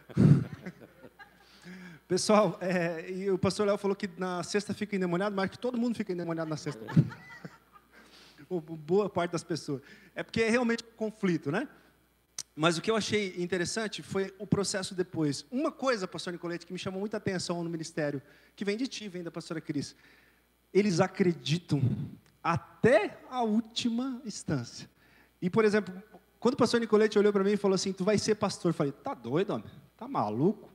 Pessoal, 2.07 2.59
é, 2.61 3.11
e 3.11 3.31
o 3.31 3.39
pastor 3.39 3.67
Léo 3.67 3.79
falou 3.79 3.97
que 3.97 4.09
na 4.19 4.43
sexta 4.43 4.75
fica 4.75 4.95
endemoniado, 4.95 5.35
mas 5.35 5.51
que 5.51 5.59
todo 5.59 5.79
mundo 5.79 5.97
fica 5.97 6.13
endemoniado 6.13 6.51
na 6.51 6.57
sexta. 6.57 6.85
Boa 8.49 9.09
parte 9.09 9.33
das 9.33 9.43
pessoas. 9.43 9.81
É 10.15 10.23
porque 10.23 10.43
é 10.43 10.51
realmente 10.51 10.85
um 10.85 10.97
conflito, 10.97 11.51
né? 11.51 11.67
Mas 12.57 12.79
o 12.79 12.83
que 12.83 12.91
eu 12.91 12.97
achei 12.97 13.35
interessante 13.37 14.03
foi 14.03 14.33
o 14.39 14.47
processo 14.47 14.95
depois. 14.95 15.45
Uma 15.51 15.73
coisa, 15.73 16.07
pastor 16.07 16.33
Nicolete, 16.33 16.65
que 16.65 16.73
me 16.73 16.79
chamou 16.79 17.01
muita 17.01 17.17
atenção 17.17 17.65
no 17.65 17.71
ministério, 17.71 18.23
que 18.55 18.65
vem 18.65 18.77
de 18.77 18.87
ti, 18.87 19.09
vem 19.09 19.25
da 19.25 19.31
pastora 19.31 19.61
Cris. 19.61 19.97
Eles 20.73 21.01
acreditam 21.01 21.83
até 22.43 23.19
a 23.29 23.43
última 23.43 24.21
instância. 24.25 24.89
E, 25.43 25.51
por 25.51 25.65
exemplo, 25.65 25.93
quando 26.39 26.55
o 26.55 26.59
pastor 26.59 26.79
Nicolete 26.79 27.19
olhou 27.19 27.33
para 27.33 27.43
mim 27.43 27.53
e 27.53 27.57
falou 27.57 27.75
assim: 27.75 27.93
Tu 27.93 28.05
vai 28.05 28.19
ser 28.19 28.37
pastor? 28.37 28.71
Eu 28.71 28.75
falei: 28.75 28.93
Tá 28.93 29.15
doido, 29.15 29.51
homem? 29.51 29.67
Tá 29.97 30.07
maluco? 30.07 30.73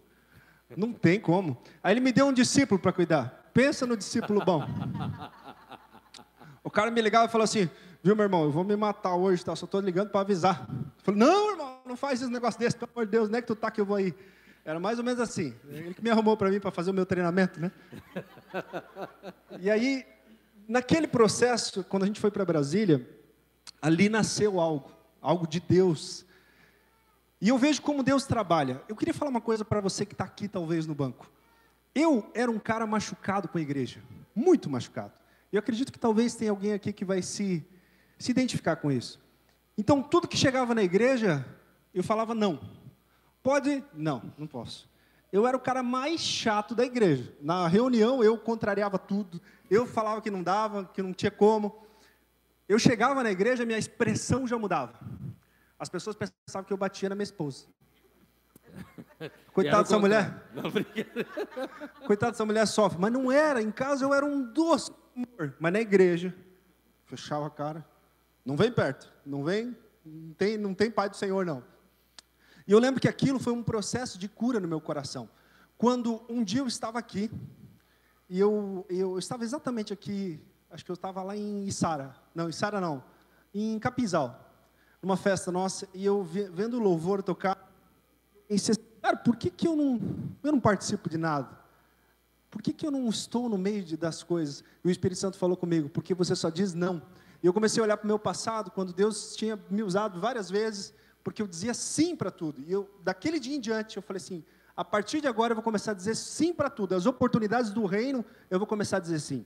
Não 0.76 0.92
tem 0.92 1.20
como. 1.20 1.62
Aí 1.82 1.94
ele 1.94 2.02
me 2.02 2.12
deu 2.12 2.28
um 2.28 2.34
discípulo 2.34 2.80
para 2.80 2.92
cuidar. 2.92 3.50
Pensa 3.54 3.86
no 3.86 3.96
discípulo 3.96 4.44
bom. 4.44 4.64
O 6.62 6.70
cara 6.70 6.92
me 6.92 7.02
ligava 7.02 7.26
e 7.26 7.32
falou 7.32 7.46
assim: 7.46 7.70
Viu, 8.02 8.16
meu 8.16 8.24
irmão, 8.24 8.44
eu 8.44 8.52
vou 8.52 8.64
me 8.64 8.78
matar 8.78 9.16
hoje, 9.16 9.44
tá? 9.44 9.54
só 9.58 9.66
estou 9.66 9.82
ligando 9.82 10.10
para 10.10 10.22
avisar. 10.22 10.66
Eu 10.70 11.04
falei, 11.04 11.20
não, 11.20 11.52
irmão, 11.52 11.80
não 11.86 11.98
faz 11.98 12.22
esse 12.22 12.32
negócio 12.32 12.58
desse, 12.58 12.78
pelo 12.78 12.90
amor 12.96 13.06
de 13.06 13.12
Deus, 13.12 13.30
não 13.30 13.38
é 13.38 13.42
que 13.42 13.48
tu 13.48 13.56
tá 13.56 13.70
que 13.70 13.82
eu 13.82 13.86
vou 13.86 13.98
aí. 13.98 14.16
Era 14.64 14.80
mais 14.80 15.00
ou 15.00 15.04
menos 15.04 15.20
assim. 15.20 15.54
Ele 15.68 15.94
que 15.94 16.02
me 16.02 16.10
arrumou 16.10 16.38
para 16.38 16.50
mim 16.50 16.62
para 16.62 16.72
fazer 16.72 16.92
o 16.92 16.94
meu 16.94 17.06
treinamento, 17.06 17.60
né? 17.60 17.72
E 19.60 19.70
aí, 19.70 20.06
naquele 20.68 21.08
processo, 21.08 21.84
quando 21.84 22.04
a 22.04 22.06
gente 22.06 22.22
foi 22.22 22.32
para 22.32 22.46
Brasília, 22.46 23.06
ali 23.82 24.08
nasceu 24.08 24.62
algo, 24.62 24.92
algo 25.22 25.46
de 25.46 25.60
Deus. 25.60 26.26
E 27.42 27.50
eu 27.50 27.58
vejo 27.58 27.82
como 27.82 28.02
Deus 28.02 28.26
trabalha. 28.26 28.82
Eu 28.88 28.96
queria 28.96 29.14
falar 29.14 29.32
uma 29.32 29.42
coisa 29.42 29.66
para 29.66 29.82
você 29.82 30.06
que 30.06 30.14
está 30.14 30.24
aqui, 30.24 30.48
talvez, 30.48 30.86
no 30.86 30.96
banco. 30.96 31.30
Eu 31.94 32.32
era 32.34 32.50
um 32.50 32.60
cara 32.60 32.88
machucado 32.88 33.50
com 33.50 33.58
a 33.58 33.62
igreja, 33.62 34.02
muito 34.34 34.70
machucado. 34.70 35.12
E 35.52 35.58
eu 35.58 35.60
acredito 35.60 35.92
que 35.92 36.00
talvez 36.00 36.36
tenha 36.36 36.52
alguém 36.52 36.72
aqui 36.72 36.94
que 36.94 37.04
vai 37.04 37.22
se 37.22 37.68
se 38.20 38.30
identificar 38.30 38.76
com 38.76 38.92
isso. 38.92 39.20
Então, 39.78 40.04
tudo 40.04 40.28
que 40.28 40.38
chegava 40.38 40.76
na 40.76 40.84
igreja, 40.84 41.46
eu 41.94 42.04
falava 42.04 42.36
não. 42.36 42.60
Pode? 43.42 43.84
Não, 43.94 44.34
não 44.38 44.46
posso. 44.46 44.90
Eu 45.32 45.48
era 45.48 45.56
o 45.56 45.60
cara 45.60 45.82
mais 45.82 46.20
chato 46.20 46.76
da 46.76 46.84
igreja. 46.84 47.34
Na 47.42 47.68
reunião, 47.68 48.24
eu 48.24 48.38
contrariava 48.38 49.00
tudo. 49.00 49.40
Eu 49.70 49.86
falava 49.86 50.22
que 50.22 50.30
não 50.30 50.44
dava, 50.44 50.86
que 50.86 51.02
não 51.02 51.14
tinha 51.14 51.32
como. 51.32 51.84
Eu 52.68 52.78
chegava 52.78 53.24
na 53.24 53.32
igreja, 53.32 53.66
minha 53.66 53.80
expressão 53.80 54.46
já 54.46 54.58
mudava. 54.58 55.00
As 55.80 55.88
pessoas 55.88 56.16
pensavam 56.16 56.66
que 56.66 56.74
eu 56.74 56.78
batia 56.78 57.08
na 57.08 57.16
minha 57.16 57.24
esposa. 57.24 57.68
Coitado 59.54 59.84
dessa 59.84 59.98
mulher. 59.98 60.44
Não, 60.54 60.64
Coitado 62.06 62.34
dessa 62.34 62.46
mulher 62.46 62.66
sofre. 62.68 63.00
Mas 63.00 63.12
não 63.12 63.32
era. 63.32 63.62
Em 63.62 63.72
casa 63.72 64.04
eu 64.04 64.14
era 64.14 64.26
um 64.26 64.44
doce 64.44 64.92
amor. 65.16 65.56
Mas 65.60 65.74
na 65.74 65.80
igreja, 65.80 66.36
fechava 67.06 67.48
a 67.48 67.50
cara. 67.50 67.86
Não 68.46 68.56
vem 68.56 68.72
perto, 68.72 69.12
não 69.26 69.44
vem, 69.44 69.76
não 70.06 70.34
tem, 70.34 70.58
não 70.58 70.74
tem 70.74 70.90
Pai 70.90 71.10
do 71.10 71.16
Senhor, 71.16 71.46
não. 71.46 71.64
E 72.68 72.72
eu 72.72 72.80
lembro 72.80 73.02
que 73.02 73.08
aquilo 73.08 73.40
foi 73.40 73.54
um 73.54 73.64
processo 73.64 74.18
de 74.18 74.28
cura 74.28 74.60
no 74.60 74.68
meu 74.68 74.80
coração. 74.80 75.30
Quando 75.78 76.22
um 76.30 76.44
dia 76.44 76.62
eu 76.62 76.68
estava 76.68 77.00
aqui, 77.00 77.32
e 78.30 78.40
eu, 78.40 78.86
eu 78.90 79.18
estava 79.18 79.44
exatamente 79.44 79.92
aqui, 79.92 80.40
acho 80.70 80.86
que 80.86 80.92
eu 80.92 80.96
estava 80.96 81.24
lá 81.24 81.36
em 81.36 81.66
Isara, 81.66 82.16
não, 82.34 82.48
Isara 82.50 82.80
não, 82.80 83.04
em 83.54 83.80
Capizal. 83.80 84.54
numa 85.02 85.18
festa 85.18 85.52
nossa, 85.52 85.88
e 85.94 86.06
eu 86.06 86.24
vendo 86.24 86.78
o 86.78 86.80
louvor 86.80 87.24
tocar, 87.24 87.72
pensei, 88.48 88.76
cara, 89.02 89.18
por 89.18 89.36
que, 89.36 89.50
que 89.50 89.68
eu, 89.68 89.76
não, 89.76 90.00
eu 90.44 90.52
não 90.52 90.60
participo 90.60 91.10
de 91.10 91.18
nada? 91.18 91.58
Por 92.52 92.62
que, 92.62 92.74
que 92.74 92.86
eu 92.86 92.92
não 92.92 93.08
estou 93.10 93.48
no 93.48 93.58
meio 93.58 93.84
de, 93.84 93.96
das 93.96 94.24
coisas? 94.24 94.64
E 94.84 94.88
o 94.88 94.92
Espírito 94.92 95.20
Santo 95.20 95.38
falou 95.38 95.56
comigo, 95.56 95.90
porque 95.90 96.14
você 96.14 96.36
só 96.36 96.50
diz 96.50 96.74
não. 96.74 97.02
E 97.42 97.48
eu 97.48 97.54
comecei 97.54 97.82
a 97.82 97.86
olhar 97.86 97.98
para 97.98 98.06
o 98.06 98.08
meu 98.08 98.20
passado, 98.20 98.70
quando 98.72 98.92
Deus 98.92 99.36
tinha 99.36 99.58
me 99.70 99.82
usado 99.82 100.20
várias 100.20 100.50
vezes, 100.50 100.94
porque 101.24 101.42
eu 101.42 101.48
dizia 101.48 101.74
sim 101.74 102.16
para 102.16 102.32
tudo. 102.32 102.62
E 102.62 102.72
eu, 102.72 102.90
daquele 103.02 103.40
dia 103.40 103.56
em 103.56 103.60
diante, 103.60 103.98
eu 103.98 104.04
falei 104.04 104.22
assim: 104.22 104.44
a 104.76 104.84
partir 104.84 105.22
de 105.22 105.28
agora 105.28 105.52
eu 105.52 105.56
vou 105.56 105.64
começar 105.64 105.92
a 105.92 105.94
dizer 105.94 106.16
sim 106.16 106.54
para 106.54 106.70
tudo. 106.70 106.96
As 106.96 107.06
oportunidades 107.06 107.72
do 107.72 107.86
reino, 107.86 108.26
eu 108.50 108.58
vou 108.58 108.68
começar 108.68 108.98
a 108.98 109.00
dizer 109.00 109.20
sim. 109.20 109.46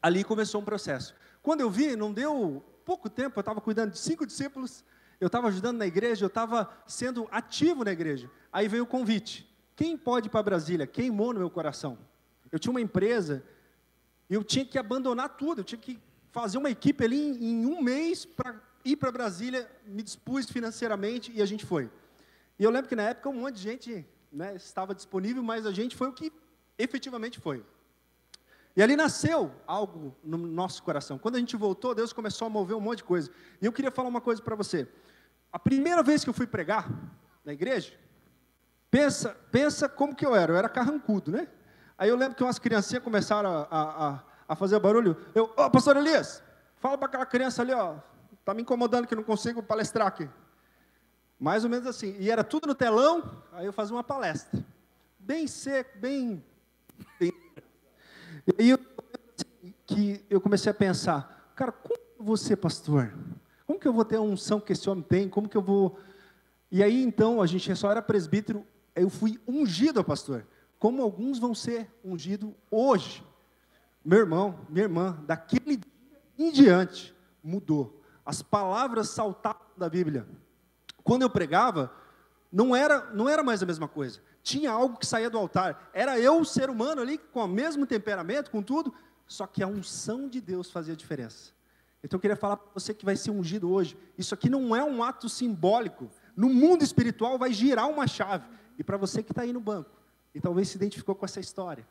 Ali 0.00 0.24
começou 0.24 0.60
um 0.60 0.64
processo. 0.64 1.14
Quando 1.42 1.60
eu 1.60 1.70
vi, 1.70 1.96
não 1.96 2.12
deu 2.12 2.62
pouco 2.84 3.08
tempo, 3.08 3.38
eu 3.38 3.40
estava 3.40 3.60
cuidando 3.60 3.92
de 3.92 3.98
cinco 3.98 4.26
discípulos, 4.26 4.84
eu 5.20 5.26
estava 5.26 5.48
ajudando 5.48 5.78
na 5.78 5.86
igreja, 5.86 6.24
eu 6.24 6.28
estava 6.28 6.70
sendo 6.86 7.28
ativo 7.30 7.84
na 7.84 7.92
igreja. 7.92 8.30
Aí 8.52 8.68
veio 8.68 8.84
o 8.84 8.86
convite: 8.86 9.48
quem 9.74 9.96
pode 9.96 10.28
ir 10.28 10.30
para 10.30 10.42
Brasília? 10.42 10.86
Queimou 10.86 11.32
no 11.32 11.40
meu 11.40 11.50
coração. 11.50 11.98
Eu 12.50 12.58
tinha 12.58 12.70
uma 12.70 12.80
empresa, 12.80 13.42
eu 14.28 14.44
tinha 14.44 14.64
que 14.64 14.78
abandonar 14.78 15.30
tudo, 15.30 15.60
eu 15.60 15.64
tinha 15.64 15.80
que 15.80 15.98
fazer 16.32 16.58
uma 16.58 16.70
equipe 16.70 17.04
ali 17.04 17.20
em, 17.20 17.62
em 17.62 17.66
um 17.66 17.80
mês 17.80 18.24
para 18.24 18.60
ir 18.84 18.96
para 18.96 19.12
Brasília, 19.12 19.70
me 19.86 20.02
dispus 20.02 20.50
financeiramente 20.50 21.30
e 21.32 21.40
a 21.40 21.46
gente 21.46 21.64
foi. 21.64 21.88
E 22.58 22.64
eu 22.64 22.70
lembro 22.70 22.88
que 22.88 22.96
na 22.96 23.04
época 23.04 23.28
um 23.28 23.34
monte 23.34 23.56
de 23.56 23.62
gente 23.62 24.06
né, 24.32 24.56
estava 24.56 24.94
disponível, 24.94 25.42
mas 25.42 25.66
a 25.66 25.72
gente 25.72 25.94
foi 25.94 26.08
o 26.08 26.12
que 26.12 26.32
efetivamente 26.78 27.38
foi. 27.38 27.64
E 28.74 28.82
ali 28.82 28.96
nasceu 28.96 29.52
algo 29.66 30.16
no 30.24 30.38
nosso 30.38 30.82
coração. 30.82 31.18
Quando 31.18 31.36
a 31.36 31.38
gente 31.38 31.54
voltou, 31.54 31.94
Deus 31.94 32.12
começou 32.12 32.46
a 32.46 32.50
mover 32.50 32.74
um 32.74 32.80
monte 32.80 32.98
de 32.98 33.04
coisa. 33.04 33.30
E 33.60 33.66
eu 33.66 33.72
queria 33.72 33.90
falar 33.90 34.08
uma 34.08 34.20
coisa 34.20 34.40
para 34.40 34.56
você. 34.56 34.88
A 35.52 35.58
primeira 35.58 36.02
vez 36.02 36.24
que 36.24 36.30
eu 36.30 36.34
fui 36.34 36.46
pregar 36.46 36.88
na 37.44 37.52
igreja, 37.52 37.92
pensa, 38.90 39.36
pensa 39.50 39.90
como 39.90 40.16
que 40.16 40.24
eu 40.24 40.34
era. 40.34 40.54
Eu 40.54 40.56
era 40.56 40.70
carrancudo, 40.70 41.30
né? 41.30 41.48
Aí 41.98 42.08
eu 42.08 42.16
lembro 42.16 42.34
que 42.34 42.42
umas 42.42 42.58
criancinhas 42.58 43.04
começaram 43.04 43.50
a, 43.50 43.68
a, 43.70 44.08
a 44.08 44.24
fazer 44.56 44.78
barulho. 44.78 45.16
Eu, 45.34 45.44
ô, 45.56 45.64
oh, 45.64 45.70
pastor 45.70 45.96
Elias, 45.96 46.42
fala 46.76 46.98
para 46.98 47.06
aquela 47.06 47.26
criança 47.26 47.62
ali, 47.62 47.72
ó, 47.72 47.96
tá 48.44 48.52
me 48.54 48.62
incomodando 48.62 49.06
que 49.06 49.14
não 49.14 49.22
consigo 49.22 49.62
palestrar 49.62 50.06
aqui. 50.06 50.28
Mais 51.38 51.64
ou 51.64 51.70
menos 51.70 51.86
assim. 51.86 52.14
E 52.18 52.30
era 52.30 52.44
tudo 52.44 52.68
no 52.68 52.74
telão, 52.74 53.42
aí 53.52 53.66
eu 53.66 53.72
fazia 53.72 53.94
uma 53.94 54.04
palestra. 54.04 54.64
Bem 55.18 55.46
seco, 55.46 55.98
bem. 55.98 56.44
bem... 57.18 57.32
E 58.46 58.62
aí 58.62 58.70
eu, 58.70 58.78
que 59.86 60.24
eu 60.28 60.40
comecei 60.40 60.70
a 60.70 60.74
pensar, 60.74 61.52
cara, 61.54 61.72
como 61.72 62.36
ser 62.36 62.56
pastor? 62.56 63.12
Como 63.66 63.78
que 63.78 63.88
eu 63.88 63.92
vou 63.92 64.04
ter 64.04 64.16
a 64.16 64.20
unção 64.20 64.60
que 64.60 64.72
esse 64.72 64.88
homem 64.88 65.02
tem? 65.02 65.28
Como 65.28 65.48
que 65.48 65.56
eu 65.56 65.62
vou. 65.62 65.98
E 66.70 66.82
aí 66.82 67.02
então, 67.02 67.40
a 67.40 67.46
gente 67.46 67.74
só 67.74 67.90
era 67.90 68.02
presbítero, 68.02 68.66
eu 68.94 69.08
fui 69.08 69.40
ungido 69.46 70.00
a 70.00 70.04
pastor. 70.04 70.46
Como 70.78 71.02
alguns 71.02 71.38
vão 71.38 71.54
ser 71.54 71.88
ungidos 72.04 72.50
hoje. 72.70 73.24
Meu 74.04 74.18
irmão, 74.18 74.66
minha 74.68 74.84
irmã, 74.84 75.18
daquele 75.26 75.76
dia 75.76 76.22
em 76.38 76.50
diante, 76.50 77.14
mudou. 77.42 78.02
As 78.24 78.42
palavras 78.42 79.10
saltaram 79.10 79.60
da 79.76 79.88
Bíblia. 79.88 80.26
Quando 81.04 81.22
eu 81.22 81.30
pregava, 81.30 81.92
não 82.52 82.74
era, 82.74 83.10
não 83.12 83.28
era 83.28 83.42
mais 83.42 83.62
a 83.62 83.66
mesma 83.66 83.88
coisa. 83.88 84.20
Tinha 84.42 84.70
algo 84.70 84.98
que 84.98 85.06
saía 85.06 85.30
do 85.30 85.38
altar. 85.38 85.90
Era 85.92 86.18
eu, 86.18 86.40
o 86.40 86.44
ser 86.44 86.68
humano 86.68 87.00
ali, 87.00 87.18
com 87.18 87.44
o 87.44 87.48
mesmo 87.48 87.86
temperamento, 87.86 88.50
com 88.50 88.62
tudo, 88.62 88.92
só 89.26 89.46
que 89.46 89.62
a 89.62 89.66
unção 89.66 90.28
de 90.28 90.40
Deus 90.40 90.70
fazia 90.70 90.96
diferença. 90.96 91.52
Então 92.02 92.16
eu 92.16 92.20
queria 92.20 92.36
falar 92.36 92.56
para 92.56 92.72
você 92.74 92.92
que 92.92 93.04
vai 93.04 93.16
ser 93.16 93.30
ungido 93.30 93.70
hoje. 93.70 93.96
Isso 94.18 94.34
aqui 94.34 94.50
não 94.50 94.74
é 94.74 94.82
um 94.82 95.02
ato 95.02 95.28
simbólico. 95.28 96.10
No 96.36 96.48
mundo 96.48 96.82
espiritual 96.82 97.38
vai 97.38 97.52
girar 97.52 97.88
uma 97.88 98.06
chave. 98.06 98.48
E 98.78 98.82
para 98.82 98.96
você 98.96 99.22
que 99.22 99.30
está 99.30 99.42
aí 99.42 99.52
no 99.52 99.60
banco, 99.60 99.90
e 100.34 100.40
talvez 100.40 100.68
se 100.68 100.76
identificou 100.76 101.14
com 101.14 101.24
essa 101.24 101.38
história, 101.38 101.86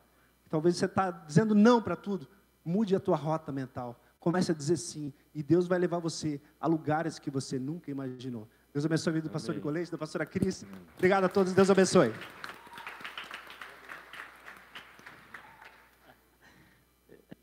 talvez 0.52 0.76
você 0.76 0.84
está 0.84 1.10
dizendo 1.10 1.54
não 1.54 1.80
para 1.80 1.96
tudo, 1.96 2.28
mude 2.62 2.94
a 2.94 3.00
tua 3.00 3.16
rota 3.16 3.50
mental. 3.50 3.98
Comece 4.20 4.52
a 4.52 4.54
dizer 4.54 4.76
sim. 4.76 5.10
E 5.34 5.42
Deus 5.42 5.66
vai 5.66 5.78
levar 5.78 5.98
você 5.98 6.38
a 6.60 6.66
lugares 6.66 7.18
que 7.18 7.30
você 7.30 7.58
nunca 7.58 7.90
imaginou. 7.90 8.46
Deus 8.70 8.84
abençoe 8.84 9.12
a 9.12 9.14
vida 9.14 9.28
do 9.28 9.32
pastor 9.32 9.54
Nicolete, 9.54 9.90
da 9.90 9.96
pastora 9.96 10.26
Cris. 10.26 10.66
Obrigado 10.98 11.24
a 11.24 11.28
todos, 11.30 11.54
Deus 11.54 11.70
abençoe. 11.70 12.12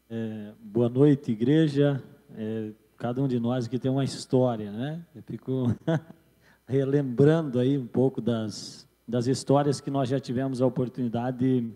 É, 0.08 0.54
boa 0.62 0.88
noite, 0.88 1.32
igreja. 1.32 2.04
É, 2.36 2.72
cada 2.96 3.24
um 3.24 3.28
de 3.28 3.40
nós 3.40 3.66
aqui 3.66 3.80
tem 3.80 3.90
uma 3.90 4.04
história, 4.04 4.72
né? 4.72 5.04
Eu 5.16 5.24
fico 5.24 5.76
relembrando 6.68 7.58
aí 7.58 7.76
um 7.76 7.88
pouco 7.88 8.22
das, 8.22 8.88
das 9.08 9.26
histórias 9.26 9.82
que 9.82 9.90
nós 9.90 10.08
já 10.08 10.20
tivemos 10.20 10.62
a 10.62 10.68
oportunidade 10.68 11.40
de, 11.40 11.74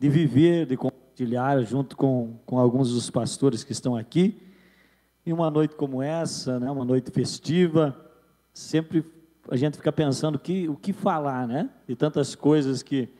de 0.00 0.08
viver, 0.08 0.64
de 0.64 0.78
compartilhar 0.78 1.60
junto 1.60 1.94
com, 1.94 2.34
com 2.46 2.58
alguns 2.58 2.90
dos 2.90 3.10
pastores 3.10 3.62
que 3.62 3.72
estão 3.72 3.94
aqui. 3.94 4.40
E 5.26 5.32
uma 5.32 5.50
noite 5.50 5.74
como 5.74 6.02
essa, 6.02 6.58
né, 6.58 6.70
uma 6.70 6.86
noite 6.86 7.10
festiva, 7.10 7.94
sempre 8.54 9.04
a 9.50 9.56
gente 9.56 9.76
fica 9.76 9.92
pensando 9.92 10.38
que, 10.38 10.66
o 10.70 10.74
que 10.74 10.94
falar, 10.94 11.46
né? 11.46 11.68
De 11.86 11.94
tantas 11.94 12.34
coisas 12.34 12.82
que, 12.82 13.10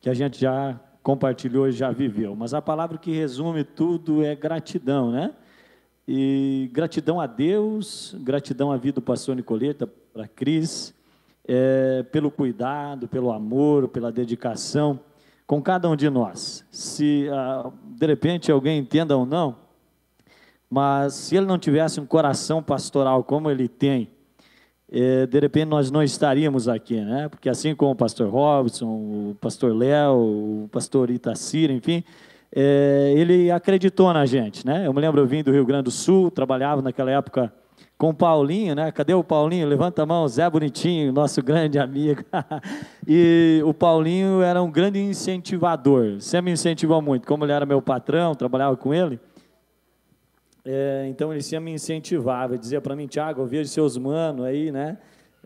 que 0.00 0.08
a 0.08 0.14
gente 0.14 0.40
já 0.40 0.80
compartilhou 1.02 1.68
e 1.68 1.72
já 1.72 1.90
viveu. 1.90 2.34
Mas 2.34 2.54
a 2.54 2.62
palavra 2.62 2.96
que 2.96 3.12
resume 3.12 3.62
tudo 3.62 4.24
é 4.24 4.34
gratidão, 4.34 5.10
né? 5.10 5.34
E 6.08 6.70
gratidão 6.72 7.20
a 7.20 7.26
Deus, 7.26 8.16
gratidão 8.20 8.72
à 8.72 8.78
vida 8.78 8.94
do 8.94 9.02
pastor 9.02 9.36
Nicoleta, 9.36 9.86
para 9.86 10.26
Cris, 10.26 10.94
é, 11.46 12.02
pelo 12.04 12.30
cuidado, 12.30 13.06
pelo 13.06 13.30
amor, 13.30 13.88
pela 13.88 14.10
dedicação 14.10 15.00
com 15.50 15.60
cada 15.60 15.90
um 15.90 15.96
de 15.96 16.08
nós. 16.08 16.64
Se 16.70 17.28
ah, 17.28 17.72
de 17.84 18.06
repente 18.06 18.52
alguém 18.52 18.78
entenda 18.78 19.16
ou 19.16 19.26
não, 19.26 19.56
mas 20.70 21.12
se 21.14 21.36
ele 21.36 21.44
não 21.44 21.58
tivesse 21.58 21.98
um 22.00 22.06
coração 22.06 22.62
pastoral 22.62 23.24
como 23.24 23.50
ele 23.50 23.66
tem, 23.66 24.08
é, 24.88 25.26
de 25.26 25.40
repente 25.40 25.64
nós 25.64 25.90
não 25.90 26.04
estaríamos 26.04 26.68
aqui, 26.68 27.00
né? 27.00 27.28
Porque 27.28 27.48
assim 27.48 27.74
como 27.74 27.90
o 27.90 27.96
pastor 27.96 28.30
Robson, 28.30 28.86
o 28.86 29.36
pastor 29.40 29.74
Léo, 29.74 30.14
o 30.66 30.68
pastor 30.70 31.10
Itacira, 31.10 31.72
enfim, 31.72 32.04
é, 32.54 33.12
ele 33.16 33.50
acreditou 33.50 34.12
na 34.12 34.24
gente, 34.26 34.64
né? 34.64 34.86
Eu 34.86 34.94
me 34.94 35.00
lembro, 35.00 35.20
eu 35.20 35.26
vim 35.26 35.42
do 35.42 35.50
Rio 35.50 35.66
Grande 35.66 35.82
do 35.82 35.90
Sul, 35.90 36.30
trabalhava 36.30 36.80
naquela 36.80 37.10
época 37.10 37.52
com 38.00 38.08
o 38.08 38.14
Paulinho, 38.14 38.74
né? 38.74 38.90
Cadê 38.90 39.12
o 39.12 39.22
Paulinho? 39.22 39.68
Levanta 39.68 40.04
a 40.04 40.06
mão, 40.06 40.26
Zé 40.26 40.48
Bonitinho, 40.48 41.12
nosso 41.12 41.42
grande 41.42 41.78
amigo. 41.78 42.24
e 43.06 43.60
o 43.62 43.74
Paulinho 43.74 44.40
era 44.40 44.62
um 44.62 44.70
grande 44.70 44.98
incentivador, 44.98 46.18
sempre 46.18 46.46
me 46.46 46.52
incentivou 46.52 47.02
muito. 47.02 47.28
Como 47.28 47.44
ele 47.44 47.52
era 47.52 47.66
meu 47.66 47.82
patrão, 47.82 48.34
trabalhava 48.34 48.74
com 48.74 48.94
ele, 48.94 49.20
é, 50.64 51.08
então 51.10 51.30
ele 51.30 51.42
sempre 51.42 51.66
me 51.66 51.72
incentivava, 51.72 52.56
dizia 52.56 52.80
para 52.80 52.96
mim, 52.96 53.06
Tiago, 53.06 53.42
eu 53.42 53.46
vejo 53.46 53.68
seus 53.68 53.98
manos 53.98 54.46
aí, 54.46 54.72
né? 54.72 54.96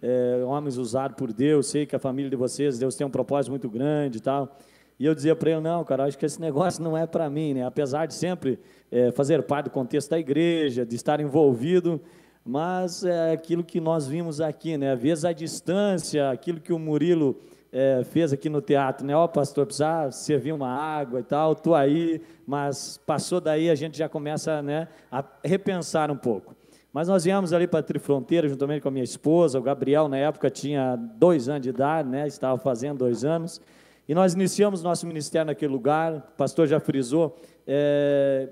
É, 0.01 0.45
homens 0.47 0.77
usados 0.77 1.17
por 1.17 1.33
Deus, 1.33 1.67
sei 1.67 1.85
que 1.85 1.97
a 1.97 1.99
família 1.99 2.31
de 2.31 2.37
vocês, 2.37 2.79
Deus 2.79 2.95
tem 2.95 3.05
um 3.05 3.11
propósito 3.11 3.51
muito 3.51 3.69
grande 3.69 4.19
e 4.19 4.21
tal. 4.21 4.57
E 4.97 5.07
eu 5.07 5.13
dizia 5.13 5.35
para 5.35 5.51
ele, 5.51 5.61
não, 5.61 5.83
cara, 5.83 6.05
acho 6.05 6.17
que 6.17 6.25
esse 6.25 6.41
negócio 6.41 6.85
não 6.85 6.97
é 6.97 7.05
para 7.05 7.29
mim, 7.29 7.53
né? 7.53 7.67
Apesar 7.67 8.07
de 8.07 8.15
sempre 8.15 8.61
é, 8.93 9.11
fazer 9.11 9.43
parte 9.43 9.65
do 9.65 9.71
contexto 9.71 10.11
da 10.11 10.21
igreja, 10.21 10.87
de 10.87 10.95
estar 10.95 11.19
envolvido, 11.19 12.01
mas 12.45 13.05
é 13.05 13.33
aquilo 13.33 13.65
que 13.65 13.81
nós 13.81 14.07
vimos 14.07 14.41
aqui, 14.41 14.77
né? 14.77 14.93
Às 14.93 15.01
vezes 15.01 15.25
a 15.25 15.33
distância, 15.33 16.31
aquilo 16.31 16.61
que 16.61 16.73
o 16.73 16.79
Murilo 16.79 17.37
é, 17.73 18.05
fez 18.05 18.33
aqui 18.33 18.49
no 18.49 18.61
teatro, 18.61 19.07
né? 19.07 19.17
Ó, 19.17 19.25
oh, 19.25 19.29
pastor, 19.29 19.65
precisa 19.65 20.11
servir 20.11 20.53
uma 20.53 20.69
água 20.69 21.21
e 21.21 21.23
tal, 21.23 21.55
tô 21.55 21.75
aí, 21.75 22.21
mas 22.47 23.01
passou 23.07 23.41
daí 23.41 23.71
a 23.71 23.75
gente 23.75 23.97
já 23.97 24.09
começa, 24.09 24.63
né, 24.63 24.89
a 25.11 25.25
repensar 25.43 26.11
um 26.11 26.17
pouco. 26.17 26.55
Mas 26.93 27.09
nós 27.09 27.25
viemos 27.25 27.53
ali 27.53 27.67
para 27.67 27.81
a 27.81 27.83
Trifronteira, 27.83 28.49
juntamente 28.49 28.83
com 28.83 28.89
a 28.89 28.91
minha 28.93 29.03
esposa, 29.03 29.59
o 29.59 29.63
Gabriel, 29.63 30.09
na 30.09 30.17
época, 30.17 30.49
tinha 30.49 30.95
dois 30.95 31.49
anos 31.49 31.63
de 31.63 31.71
idade, 31.71 32.09
né? 32.09 32.25
Estava 32.25 32.57
fazendo 32.57 32.99
dois 32.99 33.25
anos. 33.25 33.61
E 34.09 34.15
nós 34.15 34.35
iniciamos 34.35 34.81
nosso 34.81 35.05
ministério 35.05 35.47
naquele 35.47 35.73
lugar, 35.73 36.15
o 36.15 36.37
pastor 36.37 36.69
já 36.69 36.79
frisou, 36.79 37.37
é, 37.67 38.49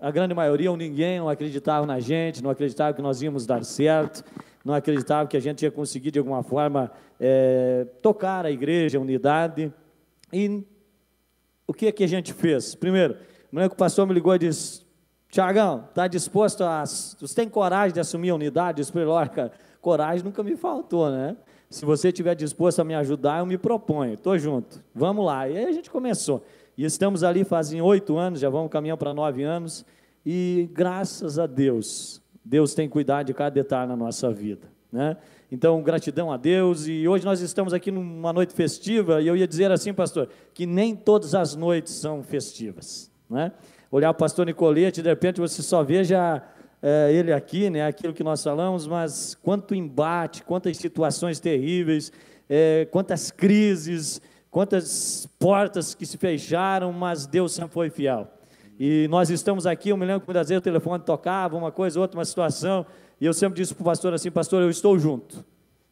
a 0.00 0.10
grande 0.10 0.34
maioria 0.34 0.70
ou 0.70 0.76
ninguém 0.76 1.18
não 1.18 1.28
acreditava 1.28 1.86
na 1.86 2.00
gente, 2.00 2.42
não 2.42 2.50
acreditava 2.50 2.94
que 2.94 3.02
nós 3.02 3.22
íamos 3.22 3.46
dar 3.46 3.64
certo 3.64 4.24
não 4.66 4.74
acreditava 4.74 5.28
que 5.28 5.36
a 5.36 5.40
gente 5.40 5.62
ia 5.62 5.70
conseguir, 5.70 6.10
de 6.10 6.18
alguma 6.18 6.42
forma, 6.42 6.90
é, 7.20 7.86
tocar 8.02 8.44
a 8.44 8.50
igreja, 8.50 8.98
a 8.98 9.00
unidade. 9.00 9.72
E 10.32 10.64
o 11.68 11.72
que 11.72 11.86
é 11.86 11.92
que 11.92 12.02
a 12.02 12.06
gente 12.08 12.32
fez? 12.32 12.74
Primeiro, 12.74 13.16
o 13.52 13.76
pastor 13.76 14.08
me 14.08 14.12
ligou 14.12 14.34
e 14.34 14.40
disse, 14.40 14.84
Tiagão, 15.30 15.84
está 15.88 16.08
disposto 16.08 16.64
a... 16.64 16.84
Você 16.84 17.32
tem 17.32 17.48
coragem 17.48 17.94
de 17.94 18.00
assumir 18.00 18.30
a 18.30 18.34
unidade? 18.34 18.82
Eu 18.82 18.84
disse 18.84 19.50
coragem 19.80 20.24
nunca 20.24 20.42
me 20.42 20.56
faltou, 20.56 21.12
né? 21.12 21.36
Se 21.70 21.84
você 21.84 22.08
estiver 22.08 22.34
disposto 22.34 22.80
a 22.80 22.84
me 22.84 22.96
ajudar, 22.96 23.38
eu 23.38 23.46
me 23.46 23.56
proponho, 23.56 24.14
estou 24.14 24.36
junto, 24.36 24.82
vamos 24.92 25.24
lá. 25.24 25.48
E 25.48 25.56
aí 25.56 25.64
a 25.66 25.72
gente 25.72 25.88
começou. 25.88 26.44
E 26.76 26.84
estamos 26.84 27.24
ali 27.24 27.44
fazem 27.44 27.80
oito 27.80 28.16
anos, 28.18 28.40
já 28.40 28.50
vamos 28.50 28.70
caminhando 28.70 28.98
para 28.98 29.14
nove 29.14 29.42
anos, 29.42 29.84
e 30.24 30.68
graças 30.72 31.38
a 31.38 31.46
Deus, 31.46 32.20
Deus 32.44 32.74
tem 32.74 32.88
cuidado 32.88 33.26
de 33.26 33.34
cada 33.34 33.50
detalhe 33.50 33.88
na 33.88 33.96
nossa 33.96 34.30
vida. 34.30 34.68
Né? 34.92 35.16
Então, 35.50 35.82
gratidão 35.82 36.30
a 36.32 36.36
Deus. 36.36 36.86
E 36.86 37.06
hoje 37.06 37.24
nós 37.24 37.40
estamos 37.40 37.72
aqui 37.72 37.90
numa 37.90 38.32
noite 38.32 38.52
festiva, 38.52 39.20
e 39.22 39.26
eu 39.26 39.36
ia 39.36 39.46
dizer 39.46 39.70
assim, 39.70 39.92
pastor, 39.92 40.28
que 40.52 40.66
nem 40.66 40.94
todas 40.94 41.34
as 41.34 41.54
noites 41.54 41.94
são 41.94 42.22
festivas. 42.22 43.10
Né? 43.28 43.52
Olhar 43.90 44.10
o 44.10 44.14
pastor 44.14 44.46
Nicolete, 44.46 45.02
de 45.02 45.08
repente 45.08 45.40
você 45.40 45.62
só 45.62 45.82
veja 45.82 46.42
é, 46.82 47.12
ele 47.12 47.32
aqui, 47.32 47.70
né, 47.70 47.86
aquilo 47.86 48.12
que 48.12 48.22
nós 48.22 48.42
falamos, 48.42 48.86
mas 48.86 49.34
quanto 49.42 49.74
embate, 49.74 50.42
quantas 50.42 50.76
situações 50.76 51.40
terríveis, 51.40 52.12
é, 52.48 52.86
quantas 52.90 53.30
crises, 53.30 54.20
quantas 54.56 55.28
portas 55.38 55.94
que 55.94 56.06
se 56.06 56.16
fecharam, 56.16 56.90
mas 56.90 57.26
Deus 57.26 57.52
sempre 57.52 57.72
foi 57.72 57.90
fiel. 57.90 58.26
E 58.80 59.06
nós 59.10 59.28
estamos 59.28 59.66
aqui, 59.66 59.90
eu 59.90 59.98
me 59.98 60.06
lembro 60.06 60.22
que 60.22 60.26
muitas 60.28 60.48
vezes 60.48 60.60
o 60.60 60.64
telefone 60.64 61.04
tocava, 61.04 61.58
uma 61.58 61.70
coisa, 61.70 62.00
outra, 62.00 62.18
uma 62.18 62.24
situação, 62.24 62.86
e 63.20 63.26
eu 63.26 63.34
sempre 63.34 63.60
disse 63.60 63.74
para 63.74 63.82
o 63.82 63.84
pastor 63.84 64.14
assim, 64.14 64.30
pastor, 64.30 64.62
eu 64.62 64.70
estou 64.70 64.98
junto. 64.98 65.44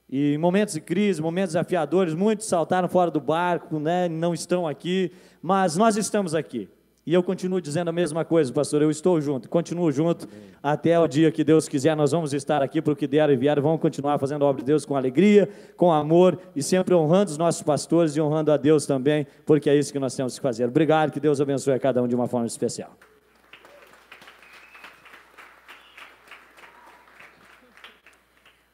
E 0.09 0.33
em 0.33 0.38
momentos 0.38 0.72
de 0.72 0.81
crise, 0.81 1.20
momentos 1.20 1.53
desafiadores, 1.53 2.14
muitos 2.14 2.46
saltaram 2.46 2.88
fora 2.88 3.11
do 3.11 3.20
barco, 3.20 3.79
né, 3.79 4.09
não 4.09 4.33
estão 4.33 4.66
aqui, 4.66 5.12
mas 5.42 5.77
nós 5.77 5.98
estamos 5.98 6.35
aqui. 6.35 6.66
E 7.07 7.12
eu 7.12 7.23
continuo 7.23 7.61
dizendo 7.61 7.88
a 7.88 7.93
mesma 7.93 8.25
coisa, 8.25 8.51
pastor, 8.51 8.81
eu 8.81 8.90
estou 8.90 9.21
junto, 9.21 9.47
continuo 9.47 9.93
junto 9.93 10.25
Amém. 10.25 10.51
até 10.62 10.99
o 10.99 11.07
dia 11.07 11.31
que 11.31 11.45
Deus 11.45 11.69
quiser, 11.69 11.95
nós 11.95 12.12
vamos 12.12 12.33
estar 12.33 12.62
aqui 12.62 12.81
para 12.81 12.95
o 12.95 12.97
que 12.97 13.07
der 13.07 13.29
e 13.29 13.37
vier, 13.37 13.61
vamos 13.61 13.79
continuar 13.79 14.19
fazendo 14.19 14.43
a 14.43 14.49
obra 14.49 14.62
de 14.62 14.67
Deus 14.67 14.87
com 14.87 14.97
alegria, 14.97 15.47
com 15.77 15.93
amor 15.93 16.38
e 16.57 16.62
sempre 16.62 16.95
honrando 16.95 17.31
os 17.31 17.37
nossos 17.37 17.62
pastores 17.62 18.17
e 18.17 18.23
honrando 18.23 18.51
a 18.51 18.57
Deus 18.57 18.87
também, 18.87 19.27
porque 19.45 19.69
é 19.69 19.77
isso 19.77 19.93
que 19.93 19.99
nós 19.99 20.17
temos 20.17 20.38
que 20.38 20.43
fazer. 20.43 20.64
Obrigado, 20.64 21.12
que 21.12 21.21
Deus 21.21 21.43
abençoe 21.43 21.75
a 21.75 21.79
cada 21.79 22.03
um 22.03 22.09
de 22.09 22.14
uma 22.14 22.27
forma 22.27 22.47
especial. 22.47 22.97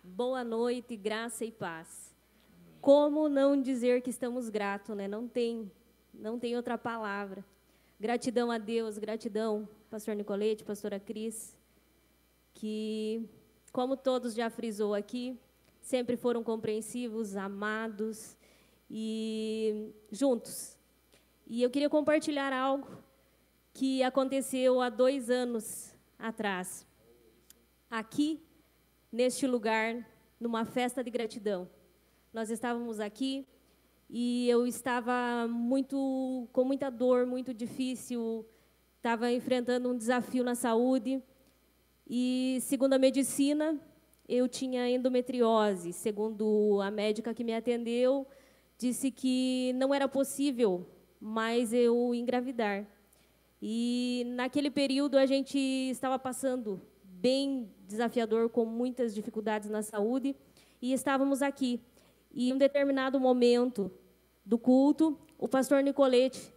Boa 0.05 0.45
noite, 0.45 0.97
graça 0.97 1.45
e 1.45 1.51
paz. 1.51 2.14
Como 2.81 3.29
não 3.29 3.61
dizer 3.61 4.03
que 4.03 4.11
estamos 4.11 4.49
gratos, 4.49 4.97
né? 4.97 5.09
Não 5.09 5.27
tem, 5.27 5.69
não 6.14 6.38
tem 6.38 6.55
outra 6.55 6.79
palavra. 6.79 7.45
Gratidão 8.01 8.51
a 8.51 8.57
Deus, 8.57 8.97
gratidão, 8.97 9.69
pastor 9.91 10.17
Nicolete, 10.17 10.65
pastora 10.65 10.99
Cris, 10.99 11.55
que, 12.55 13.29
como 13.71 13.95
todos 13.95 14.33
já 14.33 14.49
frisou 14.49 14.95
aqui, 14.95 15.39
sempre 15.83 16.17
foram 16.17 16.43
compreensivos, 16.43 17.37
amados 17.37 18.39
e 18.91 19.93
juntos. 20.11 20.79
E 21.47 21.63
eu 21.63 21.69
queria 21.69 21.91
compartilhar 21.91 22.55
algo 22.55 22.89
que 23.75 24.03
aconteceu 24.03 24.81
há 24.81 24.89
dois 24.89 25.29
anos 25.29 25.95
atrás, 26.19 26.87
aqui, 27.91 28.43
neste 29.13 29.47
lugar, 29.47 30.09
numa 30.41 30.65
festa 30.65 31.05
de 31.05 31.11
gratidão. 31.11 31.69
Nós 32.33 32.49
estávamos 32.49 32.99
aqui 32.99 33.47
e 34.12 34.49
eu 34.51 34.66
estava 34.66 35.46
muito 35.49 36.49
com 36.53 36.64
muita 36.64 36.90
dor, 36.90 37.27
muito 37.27 37.55
difícil, 37.55 38.44
estava 38.96 39.31
enfrentando 39.31 39.88
um 39.88 39.96
desafio 39.96 40.42
na 40.42 40.57
saúde 40.57 41.23
e 42.09 42.59
segundo 42.62 42.94
a 42.94 42.99
medicina 42.99 43.81
eu 44.29 44.49
tinha 44.49 44.90
endometriose. 44.90 45.92
Segundo 45.92 46.81
a 46.83 46.90
médica 46.90 47.33
que 47.33 47.44
me 47.44 47.55
atendeu, 47.55 48.27
disse 48.77 49.12
que 49.12 49.73
não 49.77 49.94
era 49.94 50.09
possível 50.09 50.87
mais 51.20 51.73
eu 51.73 52.12
engravidar. 52.12 52.85
E 53.62 54.25
naquele 54.35 54.70
período 54.70 55.18
a 55.18 55.27
gente 55.27 55.57
estava 55.59 56.18
passando 56.18 56.81
bem 57.05 57.70
desafiador, 57.87 58.49
com 58.49 58.64
muitas 58.64 59.14
dificuldades 59.14 59.68
na 59.68 59.83
saúde, 59.83 60.35
e 60.83 60.92
estávamos 60.92 61.42
aqui. 61.42 61.81
E 62.33 62.49
em 62.49 62.53
um 62.53 62.59
determinado 62.59 63.20
momento, 63.20 63.90
do 64.51 64.59
culto, 64.59 65.17
o 65.39 65.47
pastor 65.47 65.81
Nicolete 65.81 66.53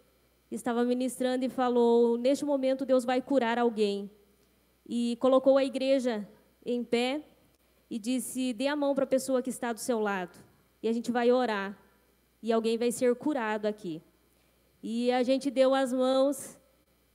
estava 0.49 0.83
ministrando 0.83 1.45
e 1.45 1.49
falou: 1.49 2.17
Neste 2.17 2.43
momento, 2.43 2.87
Deus 2.87 3.05
vai 3.05 3.21
curar 3.21 3.59
alguém. 3.59 4.09
E 4.83 5.15
colocou 5.19 5.59
a 5.59 5.63
igreja 5.63 6.27
em 6.65 6.83
pé 6.83 7.21
e 7.91 7.99
disse: 7.99 8.51
Dê 8.51 8.67
a 8.67 8.75
mão 8.75 8.95
para 8.95 9.03
a 9.03 9.07
pessoa 9.15 9.43
que 9.43 9.51
está 9.51 9.71
do 9.71 9.79
seu 9.79 9.99
lado. 9.99 10.35
E 10.81 10.87
a 10.87 10.91
gente 10.91 11.11
vai 11.11 11.31
orar. 11.31 11.77
E 12.41 12.51
alguém 12.51 12.79
vai 12.79 12.91
ser 12.91 13.13
curado 13.13 13.67
aqui. 13.67 14.01
E 14.81 15.11
a 15.11 15.21
gente 15.21 15.51
deu 15.51 15.75
as 15.75 15.93
mãos. 15.93 16.59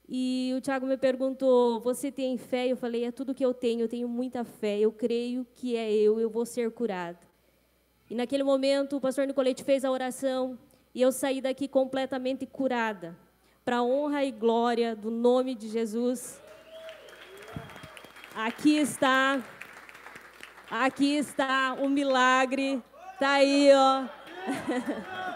E 0.09 0.53
o 0.57 0.61
Tiago 0.61 0.87
me 0.87 0.97
perguntou: 0.97 1.81
Você 1.81 2.12
tem 2.12 2.38
fé? 2.38 2.69
Eu 2.69 2.77
falei: 2.77 3.03
É 3.03 3.11
tudo 3.11 3.35
que 3.35 3.45
eu 3.45 3.53
tenho. 3.53 3.81
Eu 3.81 3.88
tenho 3.88 4.07
muita 4.07 4.45
fé. 4.45 4.79
Eu 4.79 4.93
creio 4.93 5.45
que 5.57 5.75
é 5.75 5.93
eu. 5.93 6.21
Eu 6.21 6.31
vou 6.31 6.47
ser 6.47 6.71
curado. 6.71 7.27
E 8.09 8.14
naquele 8.14 8.45
momento, 8.45 8.97
o 8.97 9.01
pastor 9.01 9.27
Nicolete 9.27 9.64
fez 9.64 9.85
a 9.85 9.91
oração 9.91 10.57
e 10.98 11.00
eu 11.00 11.12
saí 11.12 11.40
daqui 11.40 11.68
completamente 11.68 12.44
curada, 12.44 13.16
para 13.64 13.76
a 13.76 13.82
honra 13.84 14.24
e 14.24 14.32
glória 14.32 14.96
do 14.96 15.12
nome 15.12 15.54
de 15.54 15.68
Jesus. 15.68 16.42
Aqui 18.34 18.78
está, 18.78 19.40
aqui 20.68 21.14
está 21.14 21.76
o 21.80 21.88
milagre, 21.88 22.82
está 23.12 23.34
aí, 23.34 23.70
ó. 23.72 24.08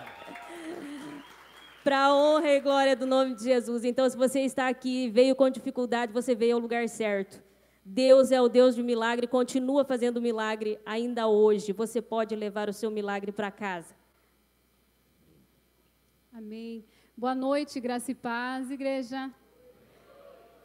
para 1.84 2.06
a 2.06 2.12
honra 2.12 2.50
e 2.50 2.58
glória 2.58 2.96
do 2.96 3.06
nome 3.06 3.36
de 3.36 3.44
Jesus. 3.44 3.84
Então, 3.84 4.10
se 4.10 4.16
você 4.16 4.40
está 4.40 4.66
aqui, 4.66 5.08
veio 5.10 5.36
com 5.36 5.48
dificuldade, 5.48 6.12
você 6.12 6.34
veio 6.34 6.56
ao 6.56 6.60
lugar 6.60 6.88
certo. 6.88 7.40
Deus 7.84 8.32
é 8.32 8.42
o 8.42 8.48
Deus 8.48 8.74
de 8.74 8.82
milagre, 8.82 9.28
continua 9.28 9.84
fazendo 9.84 10.20
milagre 10.20 10.80
ainda 10.84 11.28
hoje. 11.28 11.72
Você 11.72 12.02
pode 12.02 12.34
levar 12.34 12.68
o 12.68 12.72
seu 12.72 12.90
milagre 12.90 13.30
para 13.30 13.48
casa. 13.48 14.01
Amém. 16.34 16.82
Boa 17.14 17.34
noite, 17.34 17.78
graça 17.78 18.10
e 18.10 18.14
paz, 18.14 18.70
igreja. 18.70 19.30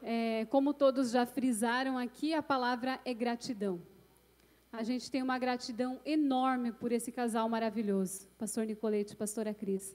É, 0.01 0.45
como 0.45 0.73
todos 0.73 1.11
já 1.11 1.25
frisaram 1.25 1.97
aqui, 1.97 2.33
a 2.33 2.41
palavra 2.41 3.01
é 3.03 3.13
gratidão. 3.13 3.81
A 4.71 4.81
gente 4.81 5.11
tem 5.11 5.21
uma 5.21 5.37
gratidão 5.37 5.99
enorme 6.05 6.71
por 6.71 6.93
esse 6.93 7.11
casal 7.11 7.49
maravilhoso, 7.49 8.29
pastor 8.37 8.65
Nicolete 8.65 9.11
e 9.13 9.17
pastora 9.17 9.53
Cris. 9.53 9.93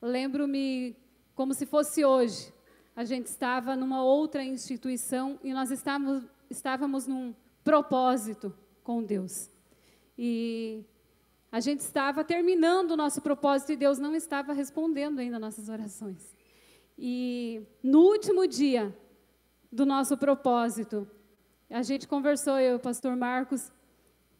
Lembro-me 0.00 0.96
como 1.36 1.54
se 1.54 1.66
fosse 1.66 2.04
hoje. 2.04 2.52
A 2.96 3.04
gente 3.04 3.26
estava 3.26 3.76
numa 3.76 4.02
outra 4.02 4.42
instituição 4.42 5.38
e 5.44 5.54
nós 5.54 5.70
estávamos, 5.70 6.24
estávamos 6.50 7.06
num 7.06 7.32
propósito 7.62 8.52
com 8.82 9.00
Deus. 9.00 9.48
E 10.18 10.84
a 11.52 11.60
gente 11.60 11.80
estava 11.80 12.24
terminando 12.24 12.92
o 12.92 12.96
nosso 12.96 13.20
propósito 13.20 13.72
e 13.72 13.76
Deus 13.76 13.98
não 13.98 14.14
estava 14.16 14.54
respondendo 14.54 15.18
ainda 15.18 15.38
nossas 15.38 15.68
orações. 15.68 16.34
E 16.98 17.62
no 17.82 18.00
último 18.00 18.46
dia 18.46 18.96
do 19.70 19.84
nosso 19.84 20.16
propósito, 20.16 21.06
a 21.68 21.82
gente 21.82 22.08
conversou, 22.08 22.58
eu 22.58 22.72
e 22.72 22.76
o 22.76 22.80
pastor 22.80 23.14
Marcos, 23.14 23.70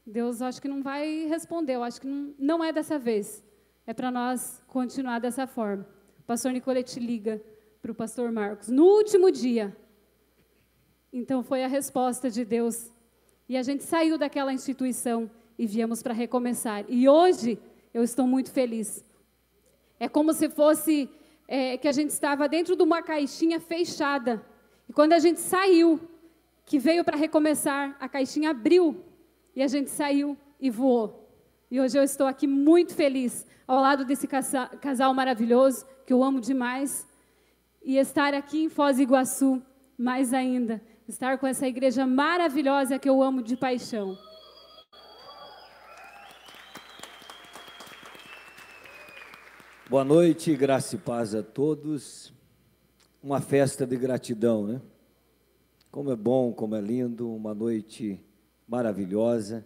Deus 0.07 0.41
acho 0.41 0.61
que 0.61 0.69
não 0.69 0.83
vai 0.83 1.27
responder, 1.27 1.75
eu 1.75 1.83
acho 1.83 2.01
que 2.01 2.07
não, 2.07 2.35
não 2.39 2.65
é 2.65 2.73
dessa 2.73 2.99
vez. 2.99 3.45
É 3.87 3.93
para 3.93 4.11
nós 4.11 4.63
continuar 4.67 5.19
dessa 5.19 5.47
forma. 5.47 5.87
O 6.19 6.23
pastor 6.23 6.51
Nicolete 6.51 6.99
liga 6.99 7.43
para 7.83 7.93
o 7.93 7.95
pastor 7.95 8.33
Marcos. 8.33 8.69
No 8.69 8.85
último 8.85 9.31
dia. 9.31 9.77
Então 11.13 11.43
foi 11.43 11.63
a 11.63 11.69
resposta 11.69 12.31
de 12.31 12.43
Deus. 12.43 12.91
E 13.47 13.57
a 13.57 13.63
gente 13.63 13.85
saiu 13.85 14.17
daquela 14.17 14.53
instituição 14.53 15.31
e 15.59 15.67
viemos 15.67 16.03
para 16.03 16.15
recomeçar. 16.15 16.85
E 16.89 17.09
hoje 17.09 17.59
eu 17.93 18.03
estou 18.03 18.27
muito 18.27 18.51
feliz. 18.51 19.05
É 19.99 20.09
como 20.09 20.33
se 20.33 20.49
fosse 20.49 21.09
é, 21.47 21.77
que 21.77 21.87
a 21.87 21.93
gente 21.93 22.11
estava 22.11 22.49
dentro 22.49 22.75
de 22.75 22.83
uma 22.83 23.03
caixinha 23.03 23.61
fechada. 23.61 24.45
E 24.89 24.93
quando 24.93 25.13
a 25.13 25.19
gente 25.19 25.41
saiu, 25.41 26.01
que 26.65 26.79
veio 26.79 27.05
para 27.05 27.17
recomeçar, 27.17 27.97
a 28.01 28.09
caixinha 28.09 28.51
abriu 28.51 29.05
e 29.55 29.63
a 29.63 29.69
gente 29.69 29.91
saiu 29.91 30.37
e 30.61 30.71
voou. 30.71 31.29
E 31.71 31.81
hoje 31.81 31.99
eu 31.99 32.03
estou 32.03 32.27
aqui 32.27 32.47
muito 32.47 32.95
feliz 32.95 33.47
ao 33.67 33.81
lado 33.81 34.05
desse 34.05 34.27
casal, 34.27 35.15
maravilhoso 35.15 35.87
que 36.07 36.13
eu 36.13 36.23
amo 36.23 36.41
demais 36.41 37.07
e 37.83 37.97
estar 37.99 38.35
aqui 38.35 38.65
em 38.65 38.69
Foz 38.69 38.97
do 38.97 39.03
Iguaçu 39.03 39.63
mais 39.97 40.33
ainda, 40.33 40.83
estar 41.07 41.39
com 41.39 41.47
essa 41.47 41.67
igreja 41.67 42.07
maravilhosa 42.07 42.99
que 42.99 43.09
eu 43.09 43.23
amo 43.23 43.43
de 43.43 43.57
paixão. 43.57 44.17
Boa 49.93 50.05
noite, 50.05 50.57
graça 50.57 50.97
e 50.97 50.99
paz 50.99 51.35
a 51.35 51.43
todos. 51.43 52.33
Uma 53.23 53.43
festa 53.43 53.87
de 53.87 53.95
gratidão, 53.95 54.67
né? 54.67 54.81
Como 55.91 56.11
é 56.11 56.17
bom, 56.17 56.51
como 56.51 56.75
é 56.75 56.81
lindo, 56.81 57.31
uma 57.31 57.55
noite 57.55 58.19
maravilhosa. 58.67 59.63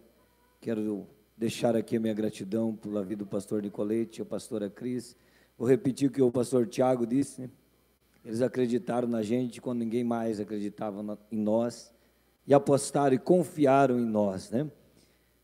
Quero 0.59 1.07
deixar 1.37 1.77
aqui 1.77 1.95
a 1.95 1.99
minha 2.01 2.13
gratidão 2.13 2.75
pela 2.75 3.05
vida 3.05 3.23
do 3.23 3.25
pastor 3.25 3.61
Nicolete, 3.61 4.21
a 4.21 4.25
pastora 4.25 4.69
Cris. 4.69 5.15
Vou 5.57 5.65
repetir 5.65 6.09
o 6.09 6.11
que 6.11 6.21
o 6.21 6.29
pastor 6.29 6.67
Tiago 6.67 7.07
disse, 7.07 7.43
né? 7.43 7.49
Eles 8.25 8.41
acreditaram 8.41 9.07
na 9.07 9.21
gente 9.21 9.61
quando 9.61 9.79
ninguém 9.79 10.03
mais 10.03 10.41
acreditava 10.41 11.17
em 11.31 11.39
nós. 11.39 11.93
e 12.45 12.53
apostaram 12.53 13.15
e 13.15 13.17
confiaram 13.17 13.97
em 13.97 14.05
nós, 14.05 14.51
né? 14.51 14.69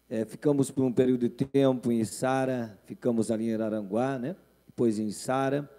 É, 0.09 0.25
ficamos 0.25 0.69
por 0.69 0.83
um 0.83 0.91
período 0.91 1.29
de 1.29 1.29
tempo 1.29 1.89
em 1.89 2.03
Sara, 2.03 2.77
ficamos 2.83 3.31
ali 3.31 3.45
em 3.45 3.53
Araranguá, 3.53 4.19
né? 4.19 4.35
Depois 4.73 4.97
em 4.97 5.11
Sara. 5.11 5.69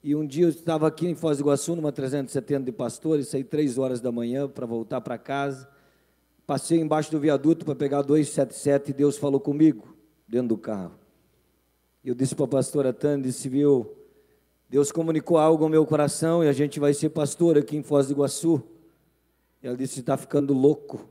E 0.00 0.14
um 0.14 0.24
dia 0.24 0.44
eu 0.44 0.48
estava 0.48 0.86
aqui 0.86 1.08
em 1.08 1.14
Foz 1.16 1.38
do 1.38 1.42
Iguaçu, 1.42 1.74
numa 1.74 1.90
370 1.90 2.66
de 2.66 2.70
pastores, 2.70 3.26
saí 3.26 3.42
três 3.42 3.78
horas 3.78 4.00
da 4.00 4.12
manhã 4.12 4.48
para 4.48 4.64
voltar 4.64 5.00
para 5.00 5.18
casa. 5.18 5.68
Passei 6.46 6.78
embaixo 6.78 7.10
do 7.10 7.18
viaduto 7.18 7.64
para 7.64 7.74
pegar 7.74 8.02
277 8.02 8.90
e 8.90 8.94
Deus 8.94 9.16
falou 9.16 9.40
comigo 9.40 9.96
dentro 10.28 10.48
do 10.48 10.56
carro. 10.56 10.92
Eu 12.04 12.14
disse 12.14 12.36
para 12.36 12.44
a 12.44 12.48
pastora 12.48 12.92
Tânia, 12.92 13.24
disse, 13.26 13.48
viu, 13.48 13.92
Deus 14.70 14.92
comunicou 14.92 15.36
algo 15.36 15.64
ao 15.64 15.70
meu 15.70 15.84
coração 15.84 16.44
e 16.44 16.48
a 16.48 16.52
gente 16.52 16.78
vai 16.78 16.94
ser 16.94 17.08
pastor 17.08 17.58
aqui 17.58 17.76
em 17.76 17.82
Foz 17.82 18.06
do 18.06 18.12
Iguaçu. 18.12 18.62
E 19.60 19.66
ela 19.66 19.76
disse, 19.76 19.98
está 19.98 20.16
ficando 20.16 20.54
louco. 20.54 21.08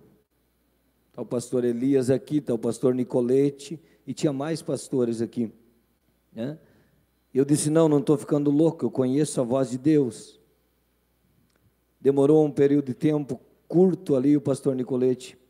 Está 1.09 1.21
o 1.21 1.25
pastor 1.25 1.65
Elias 1.65 2.09
aqui, 2.09 2.37
está 2.37 2.53
o 2.53 2.57
pastor 2.57 2.95
Nicolete, 2.95 3.77
e 4.07 4.13
tinha 4.13 4.31
mais 4.31 4.61
pastores 4.61 5.21
aqui. 5.21 5.51
Né? 6.31 6.57
Eu 7.33 7.45
disse, 7.45 7.69
não, 7.69 7.87
não 7.87 7.99
estou 7.99 8.17
ficando 8.17 8.51
louco, 8.51 8.85
eu 8.85 8.91
conheço 8.91 9.39
a 9.39 9.43
voz 9.43 9.69
de 9.69 9.77
Deus. 9.77 10.39
Demorou 11.99 12.45
um 12.45 12.51
período 12.51 12.87
de 12.87 12.93
tempo 12.93 13.39
curto 13.67 14.15
ali, 14.15 14.35
o 14.35 14.41
pastor 14.41 14.75
Nicolete 14.75 15.41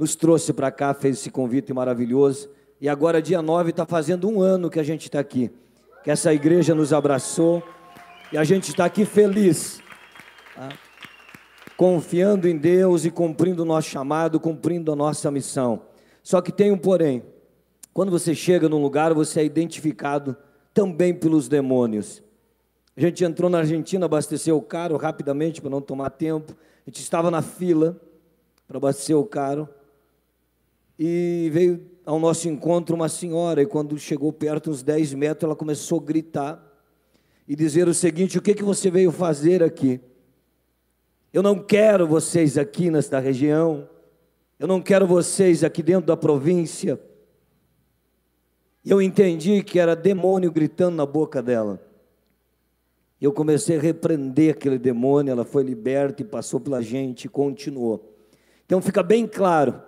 nos 0.00 0.16
trouxe 0.16 0.50
para 0.54 0.70
cá, 0.70 0.94
fez 0.94 1.18
esse 1.18 1.30
convite 1.30 1.74
maravilhoso. 1.74 2.48
E 2.80 2.88
agora, 2.88 3.20
dia 3.20 3.42
9, 3.42 3.68
está 3.68 3.84
fazendo 3.84 4.30
um 4.30 4.40
ano 4.40 4.70
que 4.70 4.80
a 4.80 4.82
gente 4.82 5.04
está 5.04 5.20
aqui. 5.20 5.50
Que 6.02 6.10
essa 6.10 6.32
igreja 6.32 6.74
nos 6.74 6.90
abraçou. 6.90 7.62
E 8.32 8.38
a 8.38 8.42
gente 8.42 8.70
está 8.70 8.86
aqui 8.86 9.04
feliz. 9.04 9.78
Tá? 10.56 10.70
Confiando 11.76 12.48
em 12.48 12.56
Deus 12.56 13.04
e 13.04 13.10
cumprindo 13.10 13.62
o 13.62 13.66
nosso 13.66 13.90
chamado, 13.90 14.40
cumprindo 14.40 14.90
a 14.90 14.96
nossa 14.96 15.30
missão. 15.30 15.82
Só 16.22 16.40
que 16.40 16.50
tem 16.50 16.72
um 16.72 16.78
porém. 16.78 17.22
Quando 17.92 18.10
você 18.10 18.34
chega 18.34 18.70
num 18.70 18.80
lugar, 18.80 19.12
você 19.12 19.40
é 19.40 19.44
identificado 19.44 20.34
também 20.72 21.14
pelos 21.14 21.48
demônios. 21.48 22.22
A 22.96 23.00
gente 23.00 23.24
entrou 23.24 23.48
na 23.48 23.58
Argentina, 23.58 24.06
abasteceu 24.06 24.56
o 24.56 24.62
carro 24.62 24.96
rapidamente 24.96 25.60
para 25.60 25.70
não 25.70 25.80
tomar 25.80 26.10
tempo. 26.10 26.56
A 26.86 26.90
gente 26.90 27.00
estava 27.00 27.30
na 27.30 27.42
fila 27.42 28.00
para 28.66 28.76
abastecer 28.76 29.16
o 29.16 29.24
carro 29.24 29.68
e 30.98 31.48
veio 31.52 31.90
ao 32.04 32.18
nosso 32.18 32.48
encontro 32.48 32.94
uma 32.94 33.08
senhora, 33.08 33.62
e 33.62 33.66
quando 33.66 33.98
chegou 33.98 34.32
perto, 34.32 34.70
uns 34.70 34.82
10 34.82 35.14
metros, 35.14 35.44
ela 35.44 35.56
começou 35.56 35.98
a 35.98 36.02
gritar 36.02 36.70
e 37.48 37.56
dizer 37.56 37.88
o 37.88 37.94
seguinte: 37.94 38.36
O 38.36 38.42
que, 38.42 38.54
que 38.54 38.62
você 38.62 38.90
veio 38.90 39.10
fazer 39.10 39.62
aqui? 39.62 40.00
Eu 41.32 41.42
não 41.42 41.58
quero 41.58 42.06
vocês 42.06 42.58
aqui 42.58 42.90
nesta 42.90 43.18
região, 43.18 43.88
eu 44.58 44.68
não 44.68 44.80
quero 44.80 45.06
vocês 45.06 45.64
aqui 45.64 45.82
dentro 45.82 46.06
da 46.06 46.16
província. 46.16 47.00
E 48.84 48.90
eu 48.90 49.00
entendi 49.00 49.62
que 49.62 49.78
era 49.78 49.94
demônio 49.94 50.50
gritando 50.50 50.96
na 50.96 51.04
boca 51.04 51.42
dela. 51.42 51.80
Eu 53.20 53.32
comecei 53.32 53.76
a 53.76 53.80
repreender 53.80 54.54
aquele 54.54 54.78
demônio, 54.78 55.30
ela 55.30 55.44
foi 55.44 55.62
liberta 55.62 56.22
e 56.22 56.24
passou 56.24 56.58
pela 56.58 56.80
gente 56.80 57.24
e 57.24 57.28
continuou. 57.28 58.16
Então 58.64 58.80
fica 58.80 59.02
bem 59.02 59.26
claro 59.26 59.82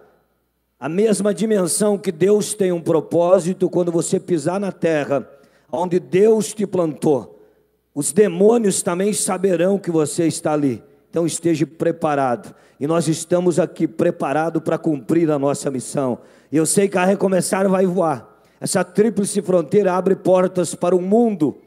a 0.79 0.89
mesma 0.89 1.33
dimensão 1.33 1.97
que 1.97 2.11
Deus 2.11 2.55
tem 2.55 2.73
um 2.73 2.81
propósito 2.81 3.71
quando 3.71 3.93
você 3.93 4.19
pisar 4.19 4.59
na 4.59 4.73
terra, 4.73 5.25
onde 5.71 6.01
Deus 6.01 6.53
te 6.53 6.67
plantou. 6.67 7.41
Os 7.95 8.13
demônios 8.13 8.83
também 8.83 9.13
saberão 9.13 9.79
que 9.79 9.93
você 9.93 10.27
está 10.27 10.53
ali. 10.55 10.83
Então 11.09 11.25
esteja 11.25 11.65
preparado. 11.65 12.53
E 12.81 12.87
nós 12.89 13.07
estamos 13.07 13.61
aqui 13.61 13.87
preparados 13.87 14.61
para 14.61 14.77
cumprir 14.77 15.31
a 15.31 15.39
nossa 15.39 15.71
missão. 15.71 16.19
E 16.51 16.57
eu 16.57 16.67
sei 16.67 16.89
que 16.89 16.99
a 16.99 17.05
recomeçar 17.05 17.69
vai 17.69 17.87
voar. 17.87 18.32
Essa 18.63 18.85
tríplice 18.85 19.43
fronteira 19.43 19.93
abre 19.93 20.15
portas 20.15 20.73
para 20.73 20.95
o 20.95 21.03
mundo. 21.03 21.59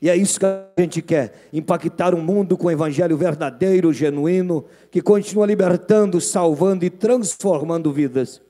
E 0.00 0.08
é 0.08 0.14
isso 0.14 0.38
que 0.38 0.46
a 0.46 0.68
gente 0.78 1.02
quer: 1.02 1.48
impactar 1.52 2.14
o 2.14 2.22
mundo 2.22 2.56
com 2.56 2.68
o 2.68 2.70
evangelho 2.70 3.16
verdadeiro, 3.16 3.92
genuíno, 3.92 4.64
que 4.88 5.02
continua 5.02 5.44
libertando, 5.44 6.20
salvando 6.20 6.84
e 6.84 6.90
transformando 6.90 7.92
vidas. 7.92 8.40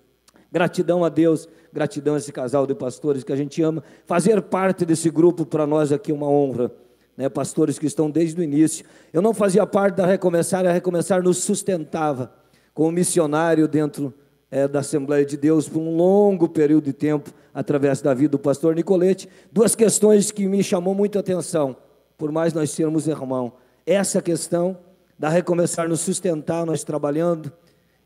Gratidão 0.52 1.02
a 1.02 1.08
Deus, 1.08 1.48
gratidão 1.72 2.14
a 2.14 2.18
esse 2.18 2.30
casal 2.30 2.66
de 2.66 2.74
pastores 2.74 3.24
que 3.24 3.32
a 3.32 3.36
gente 3.36 3.62
ama. 3.62 3.82
Fazer 4.04 4.42
parte 4.42 4.84
desse 4.84 5.08
grupo 5.08 5.46
para 5.46 5.66
nós 5.66 5.90
aqui 5.90 6.10
é 6.10 6.14
uma 6.14 6.28
honra. 6.28 6.70
Né, 7.16 7.26
pastores 7.30 7.78
que 7.78 7.86
estão 7.86 8.10
desde 8.10 8.38
o 8.38 8.44
início. 8.44 8.84
Eu 9.14 9.22
não 9.22 9.32
fazia 9.32 9.66
parte 9.66 9.96
da 9.96 10.06
Recomeçar, 10.06 10.64
a 10.66 10.72
Recomeçar 10.72 11.22
nos 11.22 11.38
sustentava 11.38 12.32
como 12.74 12.92
missionário 12.92 13.66
dentro 13.66 14.14
é, 14.50 14.66
da 14.66 14.80
Assembleia 14.80 15.24
de 15.24 15.36
Deus 15.36 15.68
por 15.68 15.80
um 15.80 15.96
longo 15.96 16.48
período 16.48 16.84
de 16.84 16.92
tempo, 16.92 17.32
através 17.52 18.00
da 18.00 18.14
vida 18.14 18.32
do 18.32 18.38
pastor 18.38 18.74
Nicolete. 18.74 19.28
Duas 19.52 19.74
questões 19.74 20.30
que 20.30 20.46
me 20.46 20.62
chamou 20.62 20.94
muito 20.94 21.18
a 21.18 21.20
atenção, 21.20 21.76
por 22.16 22.32
mais 22.32 22.52
nós 22.52 22.70
sermos 22.70 23.06
irmão. 23.06 23.52
Essa 23.86 24.22
questão 24.22 24.78
da 25.18 25.28
Recomeçar 25.28 25.88
nos 25.88 26.00
sustentar, 26.00 26.64
nós 26.64 26.84
trabalhando, 26.84 27.52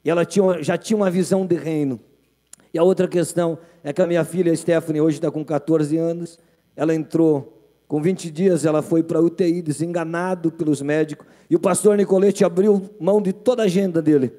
e 0.05 0.11
ela 0.11 0.25
tinha, 0.25 0.63
já 0.63 0.77
tinha 0.77 0.97
uma 0.97 1.11
visão 1.11 1.47
de 1.47 1.55
reino. 1.55 2.01
E 2.73 2.79
a 2.79 2.83
outra 2.83 3.07
questão 3.07 3.59
é 3.85 3.93
que 3.93 4.01
a 4.01 4.07
minha 4.07 4.25
filha 4.25 4.55
Stephanie 4.57 5.01
hoje 5.01 5.19
está 5.19 5.31
com 5.31 5.45
14 5.45 5.97
anos, 5.99 6.39
ela 6.75 6.95
entrou 6.95 7.59
com 7.87 8.01
20 8.01 8.31
dias, 8.31 8.65
ela 8.65 8.81
foi 8.81 9.03
para 9.03 9.21
UTI, 9.21 9.61
desenganado 9.61 10.51
pelos 10.51 10.81
médicos, 10.81 11.27
e 11.51 11.55
o 11.55 11.61
pastor 11.61 11.99
Nicolete 11.99 12.43
abriu 12.43 12.91
mão 12.99 13.21
de 13.21 13.35
toda 13.35 13.63
a 13.63 13.67
agenda 13.67 14.01
dele, 14.01 14.33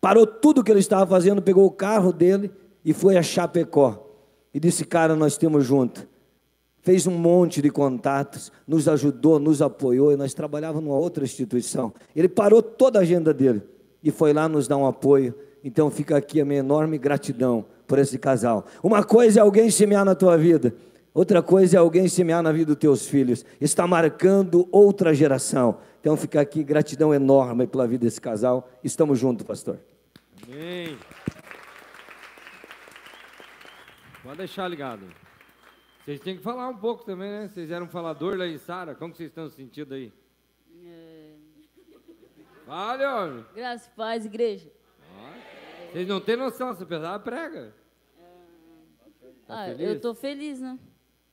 parou 0.00 0.26
tudo 0.26 0.62
que 0.62 0.70
ele 0.70 0.80
estava 0.80 1.06
fazendo, 1.06 1.42
pegou 1.42 1.66
o 1.66 1.70
carro 1.70 2.12
dele 2.12 2.50
e 2.84 2.92
foi 2.92 3.16
a 3.16 3.22
Chapecó, 3.22 4.06
e 4.52 4.60
disse, 4.60 4.84
cara, 4.84 5.14
nós 5.14 5.36
temos 5.36 5.64
junto, 5.64 6.08
fez 6.80 7.06
um 7.06 7.18
monte 7.18 7.60
de 7.60 7.70
contatos, 7.70 8.50
nos 8.66 8.88
ajudou, 8.88 9.38
nos 9.38 9.60
apoiou, 9.60 10.12
e 10.12 10.16
nós 10.16 10.32
trabalhávamos 10.32 10.84
numa 10.84 10.98
outra 10.98 11.24
instituição, 11.24 11.92
ele 12.14 12.28
parou 12.28 12.62
toda 12.62 12.98
a 12.98 13.02
agenda 13.02 13.34
dele, 13.34 13.62
e 14.02 14.10
foi 14.10 14.32
lá 14.32 14.48
nos 14.48 14.66
dar 14.66 14.76
um 14.76 14.86
apoio, 14.86 15.34
então 15.62 15.90
fica 15.90 16.16
aqui 16.16 16.40
a 16.40 16.44
minha 16.44 16.60
enorme 16.60 16.96
gratidão 16.98 17.64
por 17.86 17.98
esse 17.98 18.18
casal. 18.18 18.64
Uma 18.82 19.02
coisa 19.02 19.40
é 19.40 19.42
alguém 19.42 19.70
semear 19.70 20.04
na 20.04 20.14
tua 20.14 20.36
vida, 20.38 20.74
outra 21.12 21.42
coisa 21.42 21.76
é 21.76 21.80
alguém 21.80 22.06
semear 22.08 22.42
na 22.42 22.52
vida 22.52 22.66
dos 22.66 22.76
teus 22.76 23.06
filhos. 23.06 23.44
Está 23.60 23.86
marcando 23.86 24.68
outra 24.70 25.12
geração. 25.12 25.78
Então 26.00 26.16
fica 26.16 26.40
aqui 26.40 26.62
gratidão 26.62 27.12
enorme 27.12 27.66
pela 27.66 27.86
vida 27.86 28.04
desse 28.04 28.20
casal. 28.20 28.70
Estamos 28.82 29.18
juntos, 29.18 29.46
pastor. 29.46 29.80
Amém. 30.44 30.98
Pode 34.22 34.38
deixar 34.38 34.68
ligado. 34.68 35.02
Vocês 36.04 36.20
têm 36.20 36.36
que 36.36 36.42
falar 36.42 36.68
um 36.68 36.76
pouco 36.76 37.04
também, 37.04 37.30
né? 37.30 37.48
Vocês 37.48 37.70
eram 37.70 37.88
falador 37.88 38.36
lá 38.36 38.46
em 38.46 38.58
Sara. 38.58 38.94
Como 38.94 39.14
vocês 39.14 39.28
estão 39.28 39.48
sentindo 39.48 39.94
aí? 39.94 40.12
É... 40.84 41.34
Fale, 42.64 43.04
homem. 43.04 43.44
Graças 43.54 43.88
paz, 43.88 44.24
igreja. 44.24 44.70
Vocês 45.90 46.06
não 46.06 46.20
têm 46.20 46.36
noção, 46.36 46.74
se 46.74 46.84
pesar, 46.84 47.18
prega. 47.20 47.74
Tá 49.46 49.62
ah, 49.62 49.66
feliz? 49.68 49.88
eu 49.88 50.00
tô 50.00 50.14
feliz, 50.14 50.60
né? 50.60 50.78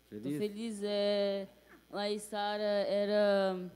Feliz? 0.10 0.34
Tô 0.34 0.40
feliz. 0.40 0.82
É, 0.82 1.48
lá 1.92 2.10
em 2.10 2.18
Sara 2.18 2.64
era, 2.64 3.70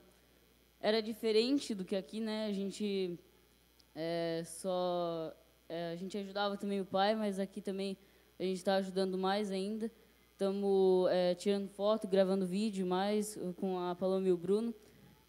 era 0.79 1.01
diferente 1.01 1.75
do 1.75 1.83
que 1.83 1.95
aqui, 1.95 2.19
né? 2.19 2.47
A 2.47 2.53
gente 2.53 3.19
é, 3.95 4.43
só... 4.45 5.33
É, 5.67 5.91
a 5.91 5.95
gente 5.95 6.17
ajudava 6.17 6.57
também 6.57 6.81
o 6.81 6.85
pai, 6.85 7.15
mas 7.15 7.39
aqui 7.39 7.61
também 7.61 7.97
a 8.39 8.43
gente 8.43 8.57
está 8.57 8.75
ajudando 8.75 9.17
mais 9.17 9.51
ainda. 9.51 9.91
Estamos 10.31 11.09
é, 11.11 11.35
tirando 11.35 11.67
foto, 11.67 12.07
gravando 12.07 12.47
vídeo 12.47 12.87
mais 12.87 13.37
com 13.57 13.77
a 13.77 13.93
Paloma 13.93 14.27
e 14.27 14.31
o 14.31 14.37
Bruno. 14.37 14.73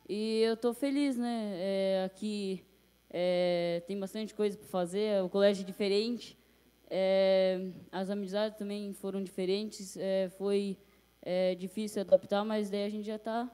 E 0.08 0.40
eu 0.40 0.54
estou 0.54 0.72
feliz, 0.72 1.16
né? 1.16 1.52
É, 1.56 2.04
aqui 2.06 2.64
é, 3.10 3.82
tem 3.86 3.98
bastante 3.98 4.34
coisa 4.34 4.56
para 4.56 4.68
fazer, 4.68 5.22
o 5.22 5.28
colégio 5.28 5.62
é 5.62 5.66
diferente, 5.66 6.38
é, 6.88 7.70
as 7.90 8.08
amizades 8.08 8.56
também 8.56 8.92
foram 8.92 9.22
diferentes, 9.22 9.96
é, 9.96 10.28
foi 10.30 10.76
é, 11.22 11.54
difícil 11.54 12.02
adaptar, 12.02 12.44
mas 12.44 12.70
daí 12.70 12.84
a 12.84 12.88
gente 12.88 13.06
já 13.06 13.16
está. 13.16 13.50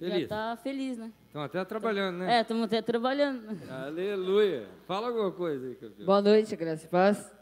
Já 0.00 0.26
tá 0.26 0.56
feliz, 0.56 0.96
né? 0.96 1.12
Estão 1.30 1.42
até 1.42 1.64
trabalhando, 1.64 2.18
né? 2.18 2.38
É, 2.38 2.40
estamos 2.40 2.64
até 2.64 2.82
trabalhando. 2.82 3.56
Aleluia. 3.70 4.66
Fala 4.84 5.06
alguma 5.06 5.30
coisa 5.30 5.64
aí, 5.64 5.76
campeão. 5.76 6.04
Boa 6.04 6.20
noite, 6.20 6.56
graça 6.56 6.84
e 6.84 6.88
paz. 6.88 7.32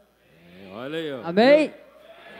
É, 0.63 0.71
olha 0.73 0.99
aí, 0.99 1.11
ó. 1.11 1.21
Amém? 1.23 1.73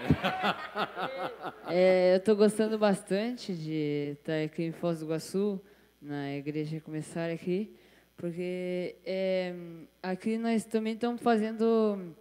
é, 1.67 2.13
eu 2.13 2.17
estou 2.17 2.35
gostando 2.35 2.77
bastante 2.77 3.51
de 3.51 4.11
estar 4.19 4.43
aqui 4.43 4.61
em 4.61 4.71
Foz 4.71 4.99
do 4.99 5.05
Iguaçu, 5.05 5.59
na 5.99 6.35
igreja 6.35 6.79
começar 6.81 7.31
aqui. 7.31 7.75
Porque 8.15 8.97
é, 9.03 9.55
aqui 10.03 10.37
nós 10.37 10.65
também 10.65 10.93
estamos 10.93 11.19
fazendo. 11.19 12.13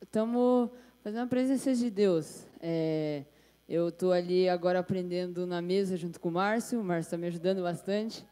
Estamos 0.00 0.70
é, 0.70 0.72
fazendo 1.04 1.24
a 1.24 1.26
presença 1.26 1.74
de 1.74 1.90
Deus. 1.90 2.48
É, 2.58 3.24
eu 3.68 3.88
estou 3.88 4.12
ali 4.12 4.48
agora 4.48 4.78
aprendendo 4.78 5.44
na 5.44 5.60
mesa 5.60 5.96
junto 5.96 6.20
com 6.20 6.28
o 6.28 6.32
Márcio. 6.32 6.80
O 6.80 6.84
Márcio 6.84 7.08
está 7.08 7.16
me 7.16 7.26
ajudando 7.26 7.62
bastante. 7.62 8.24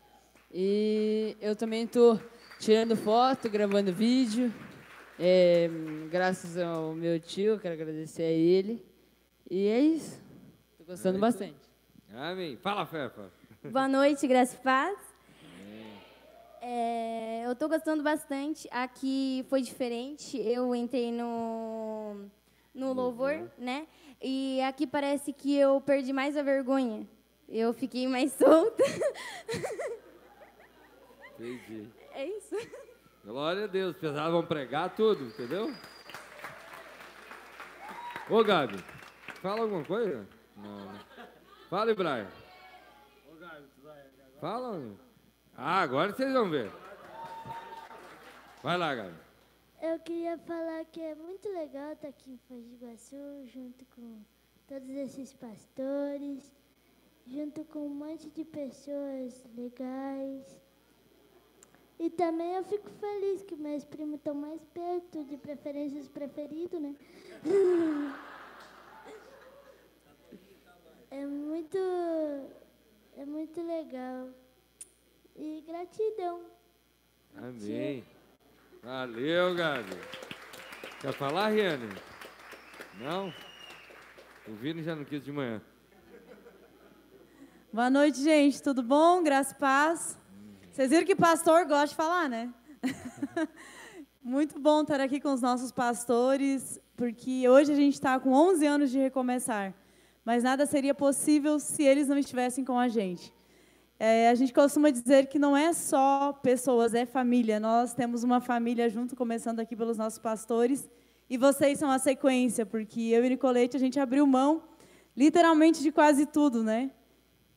E 0.53 1.37
eu 1.41 1.57
também 1.57 1.83
estou 1.83 2.21
tirando 2.61 2.95
foto, 2.95 3.51
gravando 3.51 3.93
vídeo. 3.93 4.55
É, 5.19 5.69
graças 6.09 6.57
ao 6.57 6.95
meu 6.95 7.19
tio, 7.19 7.59
quero 7.59 7.75
agradecer 7.75 8.23
a 8.23 8.31
ele. 8.31 8.85
E 9.51 9.67
é 9.67 9.81
isso. 9.81 10.21
Estou 10.73 10.87
gostando 10.87 11.19
bastante. 11.19 11.59
Amém. 12.13 12.57
Fala, 12.57 12.87
Fefa. 12.87 13.29
Boa 13.65 13.89
noite, 13.89 14.29
graças 14.29 14.55
e 14.55 14.63
paz. 14.63 14.97
É, 16.63 17.43
eu 17.45 17.53
estou 17.53 17.69
gostando 17.69 18.05
bastante. 18.05 18.69
Aqui 18.71 19.45
foi 19.51 19.63
diferente. 19.63 20.39
Eu 20.39 20.75
entrei 20.77 21.11
no, 21.11 22.27
no 22.73 22.93
louvor, 22.93 23.51
né? 23.59 23.87
E 24.27 24.63
aqui 24.63 24.87
parece 24.87 25.35
que 25.35 25.55
eu 25.55 25.83
perdi 25.83 26.11
mais 26.11 26.35
a 26.35 26.43
vergonha. 26.43 27.07
Eu 27.47 27.75
fiquei 27.75 28.09
mais 28.09 28.33
solta. 28.41 28.83
Entendi. 31.35 31.91
É 32.15 32.25
isso. 32.25 32.57
Glória 33.23 33.65
a 33.65 33.67
Deus. 33.67 33.95
Precisavam 33.95 34.43
pregar 34.47 34.95
tudo, 34.97 35.27
entendeu? 35.27 35.71
Ô, 38.31 38.43
Gabi, 38.43 38.83
fala 39.43 39.61
alguma 39.61 39.85
coisa? 39.85 40.27
Não. 40.57 40.95
Fala, 41.69 41.95
Brian. 41.95 42.31
Fala. 44.41 44.97
Ah, 45.55 45.83
agora 45.83 46.15
vocês 46.15 46.33
vão 46.33 46.49
ver. 46.49 46.73
Vai 48.63 48.79
lá, 48.79 48.95
Gabi. 48.95 49.24
Eu 49.87 49.99
queria 49.99 50.39
falar 50.39 50.83
que 50.87 50.99
é 50.99 51.15
muito 51.15 51.47
legal 51.51 51.93
estar 51.93 52.09
aqui 52.09 52.31
em 52.31 52.39
Foz 52.49 52.65
do 52.65 52.75
Iguaçu, 52.77 53.45
junto 53.53 53.85
com 53.95 54.23
todos 54.67 54.89
esses 54.89 55.35
pastores, 55.35 56.51
junto 57.27 57.63
com 57.65 57.81
um 57.81 57.91
monte 57.91 58.31
de 58.31 58.45
pessoas 58.47 59.45
legais. 59.55 60.59
E 61.99 62.09
também 62.09 62.55
eu 62.55 62.65
fico 62.65 62.89
feliz 62.93 63.43
que 63.43 63.57
meus 63.57 63.85
primos 63.85 64.15
estão 64.17 64.35
mais 64.35 64.65
perto, 64.73 65.23
de 65.25 65.37
preferência 65.37 66.01
os 66.01 66.09
preferidos, 66.09 66.81
né? 66.81 66.97
É 71.11 71.25
muito, 71.27 71.79
é 73.17 73.25
muito 73.25 73.63
legal. 73.63 74.31
E 75.37 75.63
gratidão. 75.65 76.41
Amém. 77.37 78.03
Valeu, 78.85 79.55
Gabi. 79.55 79.97
Quer 81.01 81.15
falar, 81.15 81.49
Riane? 81.49 81.89
Não? 83.01 83.33
O 84.47 84.53
Vini 84.57 84.83
já 84.83 84.95
não 84.95 85.07
quis 85.07 85.25
de 85.25 85.33
manhã. 85.33 85.63
Boa 87.73 87.89
noite, 87.89 88.23
gente. 88.23 88.63
Tudo 88.63 88.83
bom? 88.83 89.23
Graça 89.23 89.55
e 89.55 89.59
paz. 89.59 90.21
Vocês 90.71 90.91
viram 90.91 91.07
que 91.07 91.17
pastor 91.17 91.65
gosta 91.65 91.87
de 91.87 91.95
falar, 91.95 92.29
né? 92.29 92.53
Muito 94.23 94.61
bom 94.61 94.83
estar 94.83 95.01
aqui 95.01 95.19
com 95.19 95.33
os 95.33 95.41
nossos 95.41 95.73
pastores, 95.73 96.79
porque 96.95 97.49
hoje 97.49 97.73
a 97.73 97.77
gente 97.77 97.95
está 97.95 98.21
com 98.21 98.35
11 98.35 98.67
anos 98.67 98.91
de 98.91 98.99
recomeçar, 98.99 99.73
mas 100.27 100.43
nada 100.43 100.67
seria 100.67 100.95
possível 100.95 101.59
se 101.59 101.83
eles 101.83 102.07
não 102.07 102.19
estivessem 102.19 102.63
com 102.63 102.79
a 102.79 102.89
gente. 102.89 103.33
É, 104.07 104.29
a 104.29 104.35
gente 104.35 104.53
costuma 104.53 104.91
dizer 104.91 105.29
que 105.29 105.39
não 105.39 105.57
é 105.57 105.73
só 105.73 106.31
pessoas, 106.31 106.93
é 106.93 107.07
família. 107.07 107.59
Nós 107.59 107.95
temos 107.95 108.23
uma 108.23 108.39
família 108.39 108.87
junto, 108.91 109.17
começando 109.17 109.61
aqui 109.61 109.75
pelos 109.75 109.97
nossos 109.97 110.19
pastores, 110.19 110.91
e 111.31 111.39
vocês 111.39 111.79
são 111.79 111.91
a 111.91 111.99
sequência, 111.99 112.67
porque 112.67 113.01
eu 113.01 113.25
e 113.25 113.31
Nicolete 113.31 113.79
a 113.79 113.81
gente 113.81 113.99
abriu 113.99 114.27
mão 114.27 114.63
literalmente 115.17 115.81
de 115.83 115.91
quase 115.91 116.27
tudo, 116.27 116.63
né? 116.63 116.91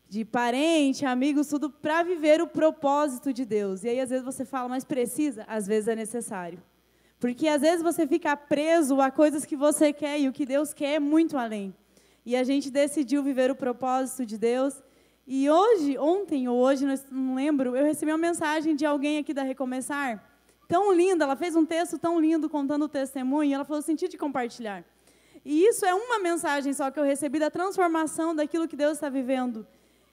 de 0.08 0.24
parente, 0.24 1.06
amigos, 1.06 1.48
tudo 1.48 1.70
para 1.70 2.02
viver 2.02 2.42
o 2.42 2.48
propósito 2.48 3.34
de 3.34 3.44
Deus. 3.44 3.84
E 3.84 3.90
aí 3.90 4.00
às 4.00 4.10
vezes 4.10 4.24
você 4.24 4.46
fala, 4.46 4.70
mas 4.70 4.86
precisa? 4.86 5.44
Às 5.50 5.68
vezes 5.68 5.90
é 5.90 5.98
necessário. 5.98 6.64
Porque 7.20 7.50
às 7.50 7.62
vezes 7.62 7.84
você 7.84 8.08
fica 8.08 8.38
preso 8.38 9.02
a 9.02 9.12
coisas 9.12 9.44
que 9.44 9.58
você 9.58 9.92
quer 9.92 10.18
e 10.18 10.30
o 10.30 10.32
que 10.32 10.46
Deus 10.46 10.74
quer 10.74 10.94
é 10.94 11.00
muito 11.00 11.38
além. 11.38 11.76
E 12.26 12.38
a 12.38 12.44
gente 12.46 12.72
decidiu 12.72 13.22
viver 13.22 13.52
o 13.52 13.56
propósito 13.56 14.26
de 14.26 14.38
Deus. 14.38 14.82
E 15.28 15.50
hoje, 15.50 15.98
ontem 15.98 16.48
ou 16.48 16.58
hoje, 16.58 16.86
não 17.12 17.36
lembro, 17.36 17.76
eu 17.76 17.84
recebi 17.84 18.12
uma 18.12 18.18
mensagem 18.18 18.74
de 18.74 18.86
alguém 18.86 19.18
aqui 19.18 19.34
da 19.34 19.44
Recomeçar, 19.44 20.24
tão 20.70 20.94
linda, 20.94 21.26
ela 21.26 21.36
fez 21.36 21.54
um 21.54 21.66
texto 21.66 21.98
tão 21.98 22.18
lindo 22.18 22.50
contando 22.50 22.86
o 22.86 22.88
testemunho, 22.88 23.50
e 23.50 23.54
ela 23.54 23.66
falou, 23.66 23.82
senti 23.82 24.08
de 24.08 24.18
compartilhar. 24.18 24.86
E 25.44 25.66
isso 25.66 25.86
é 25.86 25.94
uma 25.94 26.18
mensagem 26.20 26.74
só 26.74 26.90
que 26.90 26.98
eu 26.98 27.04
recebi 27.04 27.40
da 27.40 27.52
transformação 27.52 28.34
daquilo 28.34 28.70
que 28.70 28.76
Deus 28.78 28.94
está 28.94 29.10
vivendo. 29.10 29.68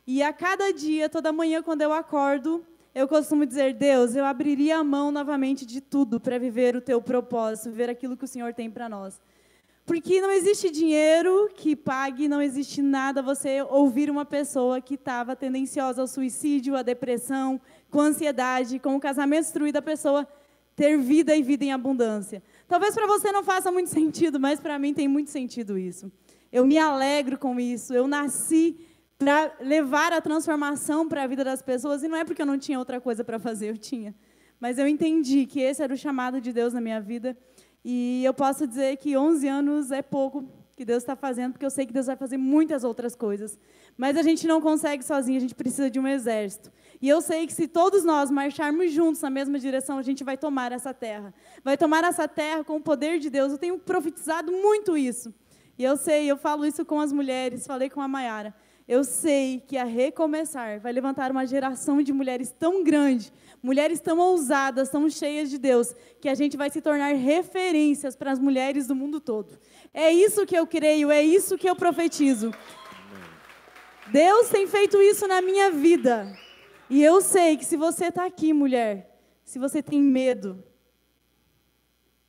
E 0.05 0.21
a 0.21 0.33
cada 0.33 0.73
dia, 0.73 1.09
toda 1.09 1.33
manhã, 1.33 1.63
quando 1.63 1.83
eu 1.83 1.93
acordo, 1.93 2.65
eu 2.95 3.09
costumo 3.09 3.47
dizer: 3.47 3.75
Deus, 3.75 4.15
eu 4.15 4.25
abriria 4.25 4.79
a 4.79 4.85
mão 4.85 5.11
novamente 5.11 5.65
de 5.65 5.81
tudo 5.81 6.21
para 6.21 6.39
viver 6.39 6.77
o 6.77 6.81
teu 6.81 7.01
propósito, 7.01 7.71
viver 7.71 7.89
aquilo 7.89 8.17
que 8.17 8.25
o 8.25 8.29
Senhor 8.29 8.53
tem 8.53 8.71
para 8.71 8.89
nós. 8.89 9.21
Porque 9.87 10.21
não 10.21 10.31
existe 10.31 10.71
dinheiro 10.71 11.51
que 11.55 11.77
pague, 11.77 12.27
não 12.27 12.41
existe 12.41 12.81
nada 12.81 13.21
você 13.21 13.61
ouvir 13.63 14.11
uma 14.11 14.25
pessoa 14.25 14.81
que 14.81 14.95
estava 14.95 15.37
tendenciosa 15.37 16.01
ao 16.01 16.09
suicídio, 16.09 16.75
à 16.75 16.83
depressão, 16.83 17.61
com 17.91 18.01
ansiedade, 18.01 18.79
com 18.79 18.97
o 18.97 19.01
casamento 19.01 19.43
destruído, 19.43 19.77
a 19.77 19.83
pessoa 19.83 20.27
ter 20.75 20.97
vida 20.99 21.37
e 21.37 21.43
vida 21.43 21.65
em 21.65 21.73
abundância. 21.73 22.43
Talvez 22.67 22.95
para 22.95 23.07
você 23.07 23.31
não 23.31 23.45
faça 23.45 23.71
muito 23.71 23.91
sentido, 23.91 24.41
mas 24.41 24.59
para 24.59 24.79
mim 24.79 24.95
tem 24.95 25.07
muito 25.07 25.31
sentido 25.31 25.79
isso. 25.79 26.11
Eu 26.51 26.65
me 26.67 26.79
alegro 26.79 27.39
com 27.39 27.61
isso. 27.61 27.93
Eu 27.93 28.07
nasci 28.09 28.77
para 29.19 29.53
levar 29.61 30.13
a 30.13 30.21
transformação 30.21 31.09
para 31.09 31.25
a 31.25 31.27
vida 31.27 31.45
das 31.45 31.61
pessoas. 31.61 32.03
E 32.03 32.09
não 32.09 32.17
é 32.17 32.25
porque 32.25 32.41
eu 32.41 32.47
não 32.47 32.59
tinha 32.59 32.79
outra 32.79 33.01
coisa 33.01 33.23
para 33.23 33.39
fazer, 33.39 33.71
eu 33.71 33.77
tinha. 33.77 34.15
Mas 34.59 34.79
eu 34.79 34.87
entendi 34.87 35.47
que 35.47 35.61
esse 35.61 35.83
era 35.83 35.93
o 35.93 35.97
chamado 35.97 36.41
de 36.41 36.53
Deus 36.53 36.73
na 36.73 36.81
minha 36.81 37.01
vida. 37.01 37.37
E 37.85 38.25
eu 38.25 38.33
posso 38.33 38.67
dizer 38.67 38.97
que 38.97 39.17
11 39.17 39.47
anos 39.47 39.91
é 39.91 40.01
pouco 40.01 40.45
que 40.77 40.85
Deus 40.85 41.03
está 41.03 41.15
fazendo, 41.15 41.53
porque 41.53 41.65
eu 41.65 41.71
sei 41.71 41.87
que 41.87 41.93
Deus 41.93 42.07
vai 42.07 42.17
fazer 42.17 42.37
muitas 42.37 42.83
outras 42.83 43.15
coisas. 43.15 43.59
Mas 43.97 44.17
a 44.17 44.23
gente 44.23 44.47
não 44.47 44.61
consegue 44.61 45.05
sozinho, 45.05 45.37
a 45.37 45.41
gente 45.41 45.55
precisa 45.55 45.89
de 45.89 46.01
um 46.01 46.09
exército. 46.09 46.73
E 47.01 47.09
eu 47.09 47.21
sei 47.21 47.47
que 47.47 47.53
se 47.53 47.69
todos 47.69 48.03
nós 48.03 48.31
marcharmos 48.31 48.91
juntos 48.91 49.21
na 49.21 49.31
mesma 49.31 49.59
direção, 49.59 49.99
a 49.99 50.03
gente 50.03 50.25
vai 50.25 50.37
tomar 50.37 50.73
essa 50.73 50.93
terra. 50.93 51.33
Vai 51.63 51.77
tomar 51.77 52.03
essa 52.03 52.27
terra 52.27 52.65
com 52.65 52.77
o 52.77 52.81
poder 52.81 53.19
de 53.19 53.31
Deus. 53.31 53.53
Eu 53.53 53.59
tenho 53.59 53.79
profetizado 53.79 54.51
muito 54.51 54.97
isso. 54.97 55.33
E 55.79 55.85
eu 55.85 55.97
sei, 55.97 56.31
eu 56.31 56.37
falo 56.37 56.65
isso 56.65 56.85
com 56.85 56.99
as 57.01 57.13
mulheres, 57.13 57.67
falei 57.67 57.91
com 57.91 58.01
a 58.01 58.09
Maiara. 58.09 58.55
Eu 58.87 59.03
sei 59.03 59.63
que 59.67 59.79
a 59.79 59.85
recomeçar 59.85 60.81
vai 60.81 60.93
levantar 60.93 61.31
uma 61.31 61.47
geração 61.47 62.03
de 62.03 62.13
mulheres 62.13 62.55
tão 62.57 62.85
grande, 62.85 63.33
mulheres 63.65 63.99
tão 63.99 64.19
ousadas, 64.19 64.91
tão 64.91 65.09
cheias 65.09 65.49
de 65.49 65.59
Deus, 65.59 65.95
que 66.21 66.29
a 66.29 66.35
gente 66.35 66.57
vai 66.57 66.69
se 66.69 66.81
tornar 66.81 67.15
referências 67.15 68.15
para 68.15 68.31
as 68.31 68.39
mulheres 68.39 68.87
do 68.87 68.95
mundo 68.95 69.19
todo. 69.19 69.59
É 69.93 70.13
isso 70.13 70.47
que 70.47 70.57
eu 70.57 70.67
creio, 70.67 71.11
é 71.11 71.23
isso 71.23 71.59
que 71.59 71.69
eu 71.69 71.75
profetizo. 71.75 72.53
Deus 74.13 74.51
tem 74.51 74.67
feito 74.67 75.01
isso 75.01 75.27
na 75.27 75.41
minha 75.41 75.71
vida. 75.71 76.31
E 76.91 77.03
eu 77.03 77.21
sei 77.21 77.57
que 77.57 77.65
se 77.65 77.77
você 77.77 78.07
está 78.07 78.27
aqui, 78.27 78.53
mulher, 78.53 79.19
se 79.43 79.59
você 79.59 79.83
tem 79.83 80.01
medo, 80.01 80.63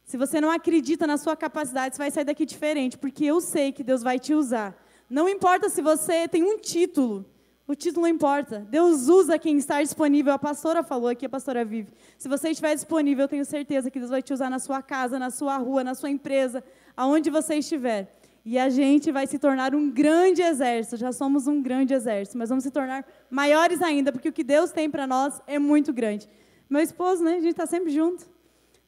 se 0.06 0.16
você 0.18 0.40
não 0.40 0.50
acredita 0.50 1.06
na 1.06 1.18
sua 1.18 1.36
capacidade, 1.36 1.96
você 1.96 2.02
vai 2.02 2.12
sair 2.12 2.24
daqui 2.24 2.46
diferente, 2.46 2.98
porque 2.98 3.26
eu 3.26 3.42
sei 3.42 3.72
que 3.72 3.84
Deus 3.84 4.02
vai 4.02 4.18
te 4.18 4.34
usar 4.34 4.76
não 5.10 5.30
importa 5.30 5.70
se 5.70 5.82
você 5.82 6.28
tem 6.28 6.44
um 6.44 6.58
título, 6.58 7.26
o 7.68 7.74
título 7.74 8.04
não 8.04 8.14
importa. 8.14 8.60
Deus 8.70 9.08
usa 9.08 9.40
quem 9.40 9.58
está 9.58 9.82
disponível. 9.82 10.34
A 10.34 10.40
pastora 10.40 10.84
falou 10.84 11.10
aqui, 11.10 11.26
a 11.26 11.30
pastora 11.30 11.66
Vive. 11.66 11.92
Se 12.18 12.28
você 12.28 12.50
estiver 12.50 12.76
disponível, 12.76 13.24
eu 13.24 13.28
tenho 13.28 13.46
certeza 13.46 13.90
que 13.90 13.98
Deus 13.98 14.12
vai 14.12 14.22
te 14.22 14.34
usar 14.34 14.50
na 14.50 14.60
sua 14.60 14.82
casa, 14.82 15.18
na 15.18 15.32
sua 15.32 15.58
rua, 15.58 15.84
na 15.84 15.96
sua 15.96 16.10
empresa, 16.10 16.64
aonde 16.96 17.30
você 17.30 17.56
estiver. 17.56 18.16
E 18.46 18.60
a 18.60 18.70
gente 18.70 19.12
vai 19.12 19.26
se 19.26 19.40
tornar 19.40 19.74
um 19.74 19.90
grande 19.90 20.44
exército. 20.44 20.98
Já 20.98 21.12
somos 21.12 21.48
um 21.48 21.60
grande 21.60 21.96
exército, 21.96 22.38
mas 22.38 22.50
vamos 22.50 22.64
se 22.64 22.70
tornar 22.70 23.04
maiores 23.32 23.82
ainda, 23.82 24.12
porque 24.12 24.30
o 24.30 24.34
que 24.34 24.44
Deus 24.44 24.72
tem 24.72 24.88
para 24.88 25.08
nós 25.08 25.42
é 25.48 25.58
muito 25.58 25.92
grande. 25.92 26.30
Meu 26.70 26.82
esposo, 26.82 27.24
né? 27.24 27.32
A 27.32 27.40
gente 27.40 27.50
está 27.50 27.66
sempre 27.66 27.92
junto. 27.92 28.28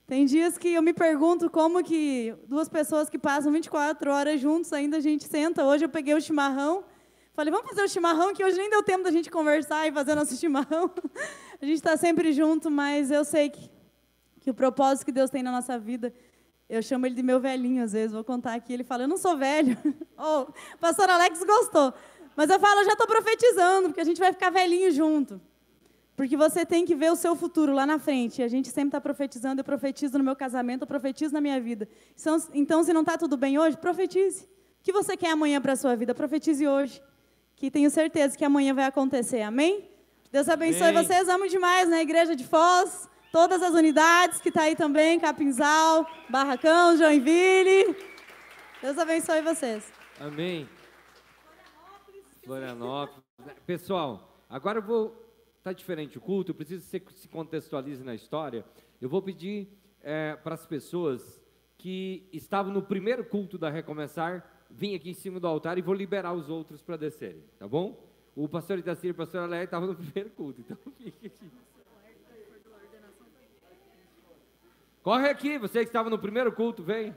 Tem 0.05 0.23
dias 0.25 0.57
que 0.57 0.69
eu 0.69 0.81
me 0.83 0.93
pergunto 0.93 1.49
como 1.49 1.83
que 1.83 2.33
duas 2.47 2.69
pessoas 2.69 3.09
que 3.09 3.17
passam 3.17 3.51
24 3.51 4.11
horas 4.11 4.39
juntos 4.39 4.71
ainda 4.71 4.97
a 4.97 5.01
gente 5.01 5.25
senta. 5.25 5.65
Hoje 5.65 5.83
eu 5.85 5.89
peguei 5.89 6.13
o 6.13 6.21
chimarrão, 6.21 6.83
falei, 7.37 7.51
vamos 7.51 7.69
fazer 7.69 7.83
o 7.83 7.87
chimarrão, 7.87 8.33
que 8.33 8.43
hoje 8.43 8.57
nem 8.57 8.67
deu 8.67 8.81
tempo 8.81 9.03
da 9.03 9.11
gente 9.11 9.29
conversar 9.29 9.87
e 9.87 9.91
fazer 9.91 10.15
nosso 10.15 10.35
chimarrão. 10.37 10.89
A 11.61 11.65
gente 11.65 11.75
está 11.75 11.95
sempre 11.95 12.33
junto, 12.33 12.71
mas 12.71 13.11
eu 13.11 13.23
sei 13.23 13.51
que, 13.51 13.69
que 14.39 14.49
o 14.49 14.55
propósito 14.55 15.05
que 15.05 15.11
Deus 15.11 15.29
tem 15.29 15.43
na 15.43 15.51
nossa 15.51 15.77
vida, 15.77 16.11
eu 16.67 16.81
chamo 16.81 17.05
ele 17.05 17.13
de 17.13 17.21
meu 17.21 17.39
velhinho 17.39 17.83
às 17.83 17.93
vezes, 17.93 18.11
vou 18.11 18.23
contar 18.23 18.55
aqui. 18.55 18.73
Ele 18.73 18.83
fala, 18.83 19.03
eu 19.03 19.07
não 19.07 19.17
sou 19.17 19.37
velho. 19.37 19.77
oh, 20.17 20.47
o 20.73 20.77
pastor 20.79 21.07
Alex 21.11 21.43
gostou. 21.43 21.93
Mas 22.35 22.49
eu 22.49 22.59
falo, 22.59 22.81
eu 22.81 22.85
já 22.85 22.93
estou 22.93 23.05
profetizando, 23.05 23.89
porque 23.89 24.01
a 24.01 24.03
gente 24.03 24.19
vai 24.19 24.31
ficar 24.33 24.49
velhinho 24.49 24.91
junto. 24.91 25.39
Porque 26.15 26.35
você 26.35 26.65
tem 26.65 26.85
que 26.85 26.95
ver 26.95 27.11
o 27.11 27.15
seu 27.15 27.35
futuro 27.35 27.71
lá 27.71 27.85
na 27.85 27.99
frente. 27.99 28.41
A 28.41 28.47
gente 28.47 28.69
sempre 28.69 28.87
está 28.87 28.99
profetizando, 28.99 29.61
eu 29.61 29.63
profetizo 29.63 30.17
no 30.17 30.23
meu 30.23 30.35
casamento, 30.35 30.81
eu 30.81 30.87
profetizo 30.87 31.35
na 31.35 31.41
minha 31.41 31.61
vida. 31.61 31.87
Então, 32.19 32.37
então 32.55 32.83
se 32.83 32.91
não 32.91 33.01
está 33.01 33.15
tudo 33.15 33.37
bem 33.37 33.59
hoje, 33.59 33.77
profetize. 33.77 34.45
O 34.45 34.47
que 34.81 34.91
você 34.91 35.15
quer 35.15 35.29
amanhã 35.29 35.61
para 35.61 35.73
a 35.73 35.75
sua 35.75 35.95
vida? 35.95 36.15
Profetize 36.15 36.67
hoje. 36.67 36.99
Que 37.57 37.71
tenho 37.71 37.89
certeza 37.89 38.37
que 38.37 38.45
amanhã 38.45 38.73
vai 38.73 38.85
acontecer. 38.85 39.41
Amém? 39.41 39.89
Deus 40.31 40.47
abençoe 40.47 40.89
Amém. 40.89 41.03
vocês. 41.03 41.27
Amo 41.27 41.49
demais 41.49 41.89
na 41.89 42.01
igreja 42.01 42.35
de 42.35 42.45
Foz. 42.45 43.09
todas 43.31 43.61
as 43.61 43.73
unidades 43.73 44.39
que 44.39 44.49
está 44.49 44.63
aí 44.63 44.75
também, 44.75 45.19
Capinzal, 45.19 46.05
Barracão, 46.29 46.95
Joinville. 46.95 47.95
Deus 48.81 48.97
abençoe 48.97 49.41
vocês. 49.41 49.91
Amém. 50.19 50.69
Florianópolis. 52.45 53.23
Pessoal, 53.65 54.39
agora 54.49 54.77
eu 54.77 54.83
vou. 54.83 55.23
Está 55.57 55.73
diferente 55.73 56.17
o 56.17 56.21
culto, 56.21 56.51
eu 56.51 56.55
preciso 56.55 56.81
que 56.81 57.11
você 57.11 57.19
se 57.19 57.27
contextualize 57.27 58.01
na 58.03 58.15
história. 58.15 58.63
Eu 59.01 59.09
vou 59.09 59.21
pedir 59.21 59.67
é, 60.01 60.35
para 60.37 60.53
as 60.53 60.65
pessoas 60.65 61.41
que 61.77 62.29
estavam 62.31 62.71
no 62.71 62.81
primeiro 62.81 63.25
culto 63.25 63.57
da 63.57 63.69
Recomeçar, 63.69 64.56
vir 64.69 64.95
aqui 64.95 65.09
em 65.09 65.13
cima 65.13 65.39
do 65.39 65.47
altar 65.47 65.77
e 65.77 65.81
vou 65.81 65.93
liberar 65.93 66.33
os 66.33 66.49
outros 66.49 66.81
para 66.81 66.97
descerem, 66.97 67.43
tá 67.57 67.67
bom? 67.67 67.97
O 68.35 68.47
pastor 68.47 68.77
Itacir 68.77 69.09
e 69.09 69.11
a 69.11 69.13
pastora 69.13 69.45
Leia 69.45 69.63
estavam 69.63 69.87
no 69.87 69.95
primeiro 69.97 70.29
culto, 70.31 70.61
então 70.61 70.77
fique 70.97 71.27
aqui. 71.27 71.51
Corre 75.01 75.29
aqui, 75.29 75.57
você 75.57 75.79
que 75.79 75.89
estava 75.89 76.09
no 76.09 76.19
primeiro 76.19 76.51
culto, 76.51 76.83
vem. 76.83 77.15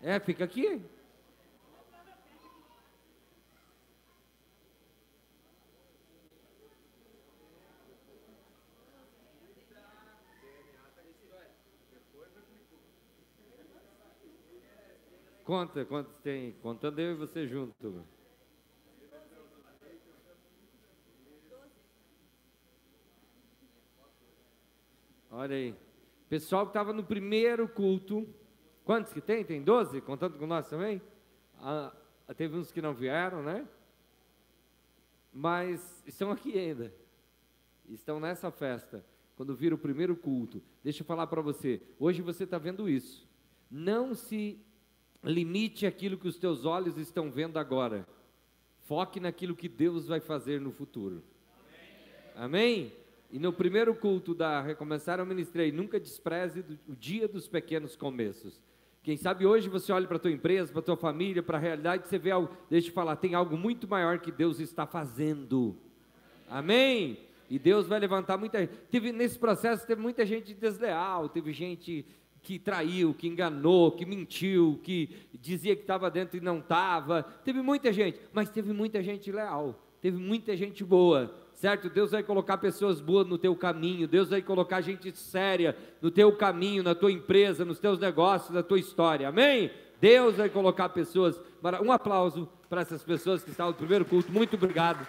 É, 0.00 0.18
fica 0.18 0.44
aqui. 0.44 0.82
Conta, 15.44 15.84
quantos 15.84 16.16
tem? 16.20 16.52
Contando 16.62 16.98
eu 16.98 17.12
e 17.12 17.16
você 17.16 17.46
junto. 17.46 18.02
Olha 25.30 25.54
aí. 25.54 25.74
Pessoal 26.30 26.64
que 26.64 26.70
estava 26.70 26.94
no 26.94 27.04
primeiro 27.04 27.68
culto. 27.68 28.26
Quantos 28.84 29.12
que 29.12 29.20
tem? 29.20 29.44
Tem 29.44 29.62
12? 29.62 30.00
Contando 30.00 30.38
com 30.38 30.46
nós 30.46 30.66
também? 30.70 31.02
Ah, 31.58 31.94
teve 32.34 32.56
uns 32.56 32.72
que 32.72 32.80
não 32.80 32.94
vieram, 32.94 33.42
né? 33.42 33.68
Mas 35.30 36.02
estão 36.06 36.30
aqui 36.30 36.58
ainda. 36.58 36.94
Estão 37.86 38.18
nessa 38.18 38.50
festa. 38.50 39.04
Quando 39.36 39.54
vira 39.54 39.74
o 39.74 39.78
primeiro 39.78 40.16
culto. 40.16 40.62
Deixa 40.82 41.02
eu 41.02 41.06
falar 41.06 41.26
para 41.26 41.42
você. 41.42 41.82
Hoje 41.98 42.22
você 42.22 42.44
está 42.44 42.56
vendo 42.56 42.88
isso. 42.88 43.28
Não 43.70 44.14
se 44.14 44.58
limite 45.24 45.86
aquilo 45.86 46.18
que 46.18 46.28
os 46.28 46.38
teus 46.38 46.64
olhos 46.64 46.98
estão 46.98 47.30
vendo 47.30 47.58
agora. 47.58 48.06
Foque 48.86 49.18
naquilo 49.18 49.56
que 49.56 49.68
Deus 49.68 50.06
vai 50.06 50.20
fazer 50.20 50.60
no 50.60 50.70
futuro. 50.70 51.22
Amém? 52.36 52.82
Amém? 52.84 52.92
E 53.32 53.38
no 53.38 53.52
primeiro 53.52 53.94
culto 53.94 54.34
da 54.34 54.60
Recomeçar 54.60 55.18
eu 55.18 55.26
ministrei, 55.26 55.72
nunca 55.72 55.98
despreze 55.98 56.64
o 56.86 56.94
dia 56.94 57.26
dos 57.26 57.48
pequenos 57.48 57.96
começos. 57.96 58.60
Quem 59.02 59.16
sabe 59.16 59.44
hoje 59.44 59.68
você 59.68 59.92
olha 59.92 60.06
para 60.06 60.16
a 60.16 60.20
tua 60.20 60.30
empresa, 60.30 60.70
para 60.70 60.80
a 60.80 60.84
tua 60.84 60.96
família, 60.96 61.42
para 61.42 61.58
a 61.58 61.60
realidade, 61.60 62.06
você 62.06 62.18
vê 62.18 62.30
algo, 62.30 62.54
deixa 62.70 62.88
eu 62.88 62.92
falar, 62.94 63.16
tem 63.16 63.34
algo 63.34 63.56
muito 63.56 63.88
maior 63.88 64.18
que 64.18 64.30
Deus 64.30 64.60
está 64.60 64.86
fazendo. 64.86 65.76
Amém? 66.48 67.18
E 67.50 67.58
Deus 67.58 67.86
vai 67.86 67.98
levantar 67.98 68.38
muita 68.38 68.60
gente. 68.60 68.72
Teve, 68.90 69.12
nesse 69.12 69.38
processo 69.38 69.86
teve 69.86 70.00
muita 70.00 70.24
gente 70.24 70.54
desleal, 70.54 71.28
teve 71.28 71.52
gente 71.52 72.06
que 72.44 72.58
traiu, 72.58 73.14
que 73.14 73.26
enganou, 73.26 73.90
que 73.90 74.04
mentiu, 74.04 74.78
que 74.82 75.08
dizia 75.32 75.74
que 75.74 75.80
estava 75.80 76.10
dentro 76.10 76.36
e 76.36 76.40
não 76.40 76.58
estava. 76.58 77.22
Teve 77.42 77.62
muita 77.62 77.90
gente, 77.90 78.20
mas 78.34 78.50
teve 78.50 78.70
muita 78.70 79.02
gente 79.02 79.32
leal, 79.32 79.82
teve 80.02 80.18
muita 80.18 80.54
gente 80.54 80.84
boa, 80.84 81.34
certo? 81.54 81.88
Deus 81.88 82.10
vai 82.10 82.22
colocar 82.22 82.58
pessoas 82.58 83.00
boas 83.00 83.26
no 83.26 83.38
teu 83.38 83.56
caminho, 83.56 84.06
Deus 84.06 84.28
vai 84.28 84.42
colocar 84.42 84.82
gente 84.82 85.10
séria 85.16 85.74
no 86.02 86.10
teu 86.10 86.36
caminho, 86.36 86.82
na 86.82 86.94
tua 86.94 87.10
empresa, 87.10 87.64
nos 87.64 87.80
teus 87.80 87.98
negócios, 87.98 88.54
na 88.54 88.62
tua 88.62 88.78
história, 88.78 89.26
amém? 89.26 89.70
Deus 89.98 90.36
vai 90.36 90.50
colocar 90.50 90.90
pessoas. 90.90 91.40
Um 91.82 91.90
aplauso 91.90 92.46
para 92.68 92.82
essas 92.82 93.02
pessoas 93.02 93.42
que 93.42 93.50
estavam 93.50 93.72
no 93.72 93.78
primeiro 93.78 94.04
culto, 94.04 94.30
muito 94.30 94.54
obrigado. 94.54 95.06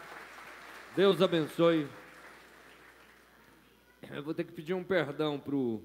Deus 0.95 1.21
abençoe. 1.21 1.85
Eu 4.09 4.23
vou 4.23 4.33
ter 4.33 4.45
que 4.45 4.53
pedir 4.53 4.73
um 4.73 4.83
perdão 4.83 5.37
para 5.37 5.55
o 5.55 5.83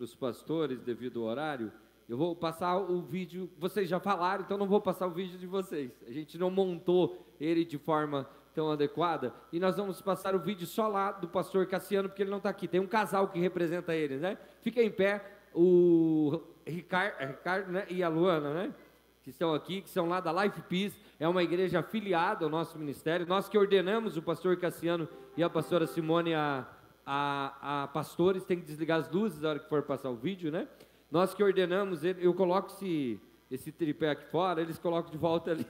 para 0.00 0.04
os 0.06 0.14
pastores 0.14 0.80
devido 0.80 1.20
ao 1.20 1.26
horário, 1.26 1.70
eu 2.08 2.16
vou 2.16 2.34
passar 2.34 2.78
o 2.78 3.02
vídeo, 3.02 3.50
vocês 3.58 3.86
já 3.86 4.00
falaram, 4.00 4.42
então 4.42 4.56
não 4.56 4.66
vou 4.66 4.80
passar 4.80 5.06
o 5.06 5.10
vídeo 5.10 5.38
de 5.38 5.46
vocês. 5.46 5.92
A 6.08 6.10
gente 6.10 6.38
não 6.38 6.50
montou 6.50 7.22
ele 7.38 7.66
de 7.66 7.76
forma 7.76 8.26
tão 8.54 8.70
adequada, 8.70 9.34
e 9.52 9.60
nós 9.60 9.76
vamos 9.76 10.00
passar 10.00 10.34
o 10.34 10.38
vídeo 10.38 10.66
só 10.66 10.88
lá 10.88 11.12
do 11.12 11.28
pastor 11.28 11.66
Cassiano, 11.66 12.08
porque 12.08 12.22
ele 12.22 12.30
não 12.30 12.38
está 12.38 12.48
aqui. 12.48 12.66
Tem 12.66 12.80
um 12.80 12.86
casal 12.86 13.28
que 13.28 13.38
representa 13.38 13.94
ele, 13.94 14.16
né? 14.16 14.38
Fica 14.62 14.82
em 14.82 14.90
pé, 14.90 15.22
o 15.54 16.40
Ricardo, 16.66 17.18
Ricardo 17.18 17.70
né? 17.70 17.84
e 17.90 18.02
a 18.02 18.08
Luana, 18.08 18.54
né? 18.54 18.74
Que 19.22 19.28
estão 19.28 19.52
aqui, 19.52 19.82
que 19.82 19.90
são 19.90 20.08
lá 20.08 20.18
da 20.18 20.32
Life 20.32 20.62
Peace, 20.62 20.98
é 21.18 21.28
uma 21.28 21.42
igreja 21.42 21.80
afiliada 21.80 22.46
ao 22.46 22.50
nosso 22.50 22.78
ministério. 22.78 23.26
Nós 23.26 23.50
que 23.50 23.58
ordenamos 23.58 24.16
o 24.16 24.22
pastor 24.22 24.56
Cassiano 24.56 25.06
e 25.36 25.42
a 25.42 25.50
pastora 25.50 25.86
Simone 25.86 26.32
a 26.32 26.66
a, 27.12 27.82
a 27.82 27.88
pastores 27.88 28.44
têm 28.44 28.60
que 28.60 28.64
desligar 28.64 29.00
as 29.00 29.10
luzes 29.10 29.40
na 29.40 29.48
hora 29.48 29.58
que 29.58 29.68
for 29.68 29.82
passar 29.82 30.10
o 30.10 30.14
vídeo, 30.14 30.52
né? 30.52 30.68
Nós 31.10 31.34
que 31.34 31.42
ordenamos, 31.42 32.04
eu 32.04 32.32
coloco 32.32 32.68
esse, 32.68 33.20
esse 33.50 33.72
tripé 33.72 34.10
aqui 34.10 34.30
fora, 34.30 34.60
eles 34.60 34.78
colocam 34.78 35.10
de 35.10 35.18
volta 35.18 35.50
ali. 35.50 35.66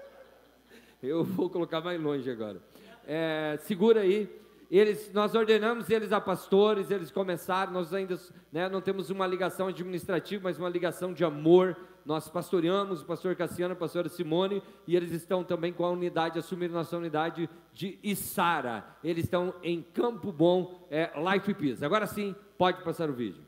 eu 1.02 1.22
vou 1.24 1.50
colocar 1.50 1.82
mais 1.82 2.00
longe 2.00 2.30
agora. 2.30 2.58
É, 3.06 3.58
segura 3.64 4.00
aí. 4.00 4.34
Eles, 4.70 5.12
nós 5.12 5.34
ordenamos 5.34 5.90
eles 5.90 6.10
a 6.10 6.18
pastores, 6.22 6.90
eles 6.90 7.10
começaram, 7.10 7.70
nós 7.70 7.92
ainda 7.92 8.18
né, 8.50 8.66
não 8.70 8.80
temos 8.80 9.10
uma 9.10 9.26
ligação 9.26 9.66
administrativa, 9.66 10.44
mas 10.44 10.58
uma 10.58 10.70
ligação 10.70 11.12
de 11.12 11.22
amor. 11.22 11.76
Nós 12.04 12.28
pastoreamos 12.28 13.02
o 13.02 13.06
pastor 13.06 13.34
Cassiano, 13.34 13.72
a 13.72 13.76
pastora 13.76 14.08
Simone, 14.08 14.62
e 14.86 14.96
eles 14.96 15.12
estão 15.12 15.44
também 15.44 15.72
com 15.72 15.84
a 15.84 15.90
unidade, 15.90 16.38
assumindo 16.38 16.74
nossa 16.74 16.96
unidade 16.96 17.48
de 17.72 17.98
Isara. 18.02 18.84
Eles 19.02 19.24
estão 19.24 19.54
em 19.62 19.82
Campo 19.82 20.32
Bom, 20.32 20.86
é, 20.90 21.10
Life 21.32 21.54
Peace. 21.54 21.84
Agora 21.84 22.06
sim, 22.06 22.34
pode 22.58 22.82
passar 22.82 23.08
o 23.08 23.14
vídeo. 23.14 23.43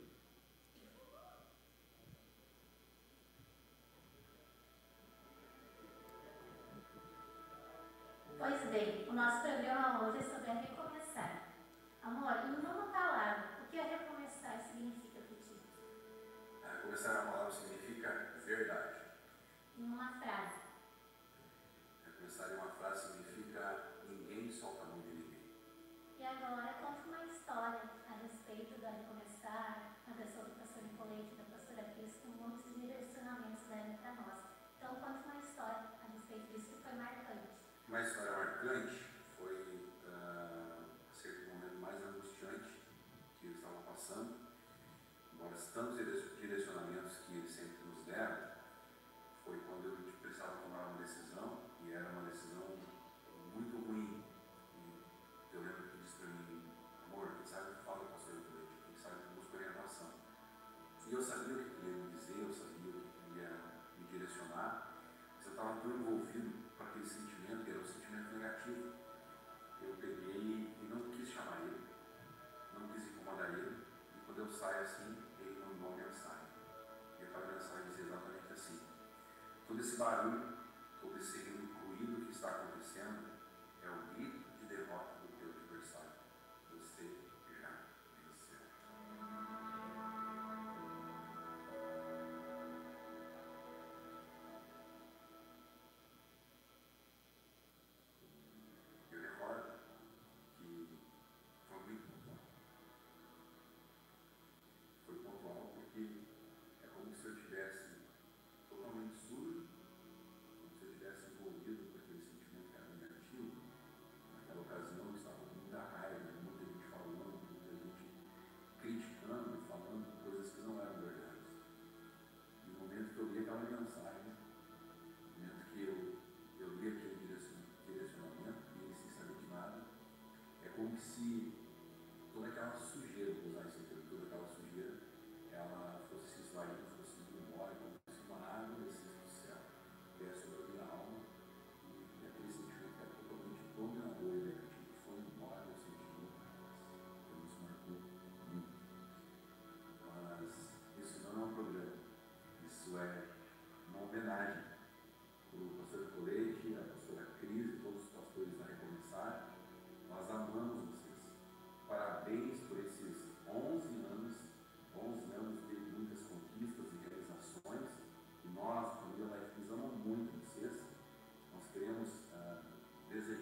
Uma 37.89 38.03
história 38.03 38.33
marcante 38.33 39.07
tantos 45.77 45.99
direcionamentos 45.99 46.26
todo 79.83 80.56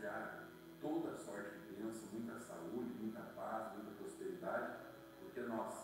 desejar 0.04 0.44
toda 0.80 1.16
sorte 1.16 1.58
de 1.60 1.82
bênção, 1.82 2.08
muita 2.12 2.38
saúde, 2.38 2.92
muita 3.00 3.20
paz, 3.34 3.72
muita 3.74 3.90
prosperidade, 3.92 4.76
porque 5.20 5.40
nós 5.40 5.83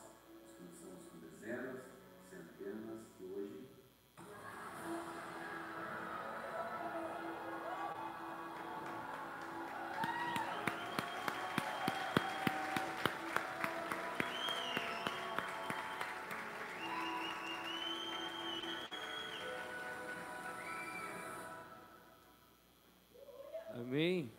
Amém. 24.01 24.31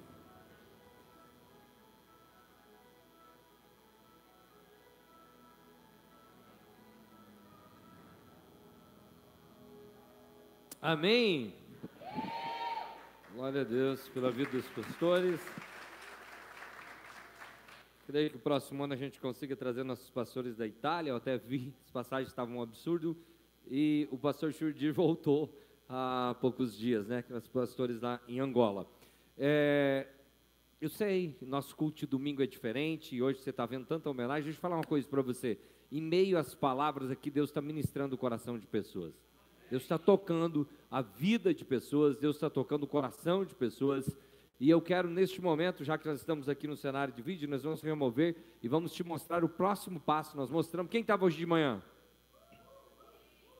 Amém. 10.81 11.53
Glória 13.35 13.61
a 13.61 13.63
Deus 13.63 14.09
pela 14.09 14.31
vida 14.31 14.49
dos 14.49 14.67
pastores. 14.69 15.39
Creio 18.07 18.31
que 18.31 18.37
o 18.37 18.39
próximo 18.39 18.83
ano 18.83 18.93
a 18.93 18.97
gente 18.97 19.21
consiga 19.21 19.55
trazer 19.55 19.83
nossos 19.83 20.09
pastores 20.09 20.57
da 20.57 20.65
Itália. 20.65 21.11
Eu 21.11 21.17
até 21.17 21.37
vi, 21.37 21.71
as 21.85 21.91
passagens 21.91 22.29
estavam 22.29 22.55
um 22.57 22.61
absurdo. 22.63 23.15
E 23.69 24.07
o 24.11 24.17
pastor 24.17 24.51
Churdir 24.53 24.91
voltou 24.91 25.55
há 25.87 26.35
poucos 26.41 26.75
dias, 26.75 27.05
né? 27.05 27.23
Os 27.29 27.47
pastores 27.47 28.01
lá 28.01 28.19
em 28.27 28.39
Angola. 28.39 28.87
É, 29.37 30.07
eu 30.79 30.89
sei, 30.89 31.37
nosso 31.41 31.75
culto 31.75 31.99
de 31.99 32.07
domingo 32.07 32.41
é 32.41 32.47
diferente 32.47 33.15
e 33.15 33.21
hoje 33.21 33.39
você 33.39 33.51
está 33.51 33.65
vendo 33.65 33.85
tanta 33.85 34.09
homenagem. 34.09 34.45
Deixa 34.45 34.57
eu 34.57 34.61
falar 34.61 34.77
uma 34.77 34.83
coisa 34.83 35.07
para 35.07 35.21
você. 35.21 35.59
Em 35.91 36.01
meio 36.01 36.37
às 36.37 36.55
palavras 36.55 37.11
aqui, 37.11 37.29
Deus 37.29 37.49
está 37.49 37.61
ministrando 37.61 38.15
o 38.15 38.17
coração 38.17 38.57
de 38.57 38.65
pessoas. 38.65 39.13
Deus 39.69 39.83
está 39.83 39.97
tocando 39.97 40.67
a 40.89 41.01
vida 41.01 41.53
de 41.53 41.63
pessoas, 41.63 42.17
Deus 42.17 42.35
está 42.35 42.49
tocando 42.49 42.83
o 42.83 42.87
coração 42.87 43.45
de 43.45 43.55
pessoas. 43.55 44.17
E 44.59 44.69
eu 44.69 44.81
quero, 44.81 45.09
neste 45.09 45.41
momento, 45.41 45.83
já 45.83 45.97
que 45.97 46.07
nós 46.07 46.19
estamos 46.19 46.49
aqui 46.49 46.67
no 46.67 46.75
cenário 46.75 47.13
de 47.13 47.21
vídeo, 47.21 47.47
nós 47.47 47.63
vamos 47.63 47.81
remover 47.81 48.35
e 48.61 48.67
vamos 48.67 48.91
te 48.91 49.03
mostrar 49.03 49.43
o 49.43 49.49
próximo 49.49 49.99
passo. 49.99 50.35
Nós 50.35 50.49
mostramos. 50.49 50.91
Quem 50.91 51.01
estava 51.01 51.25
hoje 51.25 51.37
de 51.37 51.45
manhã? 51.45 51.81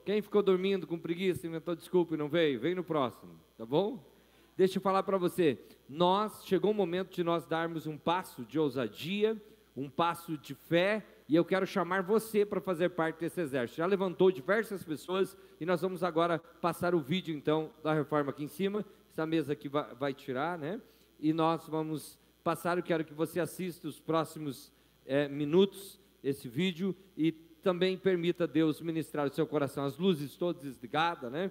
Quem 0.04 0.20
ficou 0.20 0.42
dormindo 0.42 0.86
com 0.86 0.98
preguiça, 0.98 1.46
inventou 1.46 1.76
desculpa 1.76 2.14
e 2.14 2.18
não 2.18 2.28
veio? 2.28 2.58
Vem 2.58 2.74
no 2.74 2.82
próximo, 2.82 3.38
tá 3.56 3.64
bom? 3.64 4.11
Deixa 4.56 4.78
eu 4.78 4.82
falar 4.82 5.02
para 5.02 5.16
você, 5.16 5.58
nós 5.88 6.44
chegou 6.44 6.72
o 6.72 6.74
momento 6.74 7.14
de 7.14 7.24
nós 7.24 7.46
darmos 7.46 7.86
um 7.86 7.96
passo 7.96 8.44
de 8.44 8.58
ousadia, 8.58 9.40
um 9.74 9.88
passo 9.88 10.36
de 10.36 10.54
fé, 10.54 11.04
e 11.26 11.34
eu 11.34 11.44
quero 11.44 11.66
chamar 11.66 12.02
você 12.02 12.44
para 12.44 12.60
fazer 12.60 12.90
parte 12.90 13.20
desse 13.20 13.40
exército. 13.40 13.78
Já 13.78 13.86
levantou 13.86 14.30
diversas 14.30 14.84
pessoas 14.84 15.34
e 15.58 15.64
nós 15.64 15.80
vamos 15.80 16.04
agora 16.04 16.38
passar 16.60 16.94
o 16.94 17.00
vídeo 17.00 17.34
então 17.34 17.70
da 17.82 17.94
reforma 17.94 18.30
aqui 18.30 18.44
em 18.44 18.48
cima. 18.48 18.84
Essa 19.10 19.24
mesa 19.24 19.54
aqui 19.54 19.68
vai, 19.68 19.94
vai 19.94 20.12
tirar, 20.12 20.58
né? 20.58 20.78
E 21.18 21.32
nós 21.32 21.66
vamos 21.66 22.18
passar. 22.44 22.76
Eu 22.76 22.84
quero 22.84 23.04
que 23.04 23.14
você 23.14 23.40
assista 23.40 23.88
os 23.88 23.98
próximos 23.98 24.70
é, 25.06 25.26
minutos 25.26 25.98
esse 26.22 26.48
vídeo 26.48 26.94
e 27.16 27.32
também 27.32 27.96
permita 27.96 28.46
Deus 28.46 28.82
ministrar 28.82 29.26
o 29.26 29.32
seu 29.32 29.46
coração. 29.46 29.84
As 29.84 29.96
luzes 29.96 30.36
todas 30.36 30.62
desligadas, 30.62 31.32
né? 31.32 31.50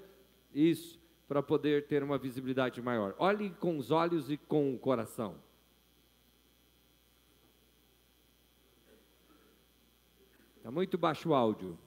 Isso 0.53 1.00
para 1.31 1.41
poder 1.41 1.87
ter 1.87 2.03
uma 2.03 2.17
visibilidade 2.17 2.81
maior. 2.81 3.15
Olhe 3.17 3.51
com 3.51 3.77
os 3.77 3.89
olhos 3.89 4.29
e 4.29 4.35
com 4.35 4.75
o 4.75 4.77
coração. 4.77 5.37
Está 10.57 10.69
muito 10.69 10.97
baixo 10.97 11.29
o 11.29 11.33
áudio. 11.33 11.77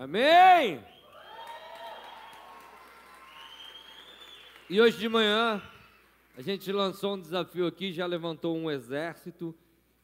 Amém! 0.00 0.80
E 4.70 4.80
hoje 4.80 4.96
de 4.96 5.08
manhã, 5.08 5.60
a 6.36 6.40
gente 6.40 6.70
lançou 6.70 7.16
um 7.16 7.20
desafio 7.20 7.66
aqui, 7.66 7.92
já 7.92 8.06
levantou 8.06 8.56
um 8.56 8.70
exército. 8.70 9.52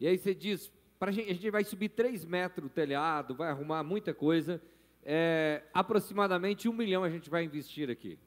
E 0.01 0.09
aí 0.09 0.19
você 0.19 0.35
diz, 0.35 0.69
pra 0.99 1.13
gente, 1.13 1.31
a 1.31 1.33
gente 1.33 1.49
vai 1.49 1.63
subir 1.63 1.91
3 1.91 2.25
metros 2.25 2.67
o 2.67 2.75
telhado, 2.75 3.37
vai 3.37 3.51
arrumar 3.51 3.85
muita 3.85 4.13
coisa. 4.13 4.61
É, 5.05 5.63
aproximadamente 5.73 6.69
um 6.69 6.73
milhão 6.73 7.05
a 7.05 7.11
gente 7.11 7.31
vai 7.31 7.45
investir 7.45 7.89
aqui. 7.89 8.19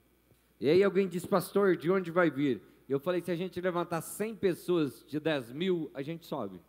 E 0.62 0.70
aí 0.70 0.82
alguém 0.82 1.06
diz, 1.06 1.26
pastor, 1.26 1.76
de 1.76 1.92
onde 1.92 2.12
vai 2.12 2.32
vir? 2.32 2.62
Eu 2.88 2.98
falei, 2.98 3.22
se 3.22 3.30
a 3.30 3.36
gente 3.36 3.60
levantar 3.60 4.00
100 4.00 4.36
pessoas 4.38 5.04
de 5.06 5.20
10 5.20 5.52
mil, 5.52 5.92
a 5.94 6.02
gente 6.02 6.26
sobe. 6.26 6.62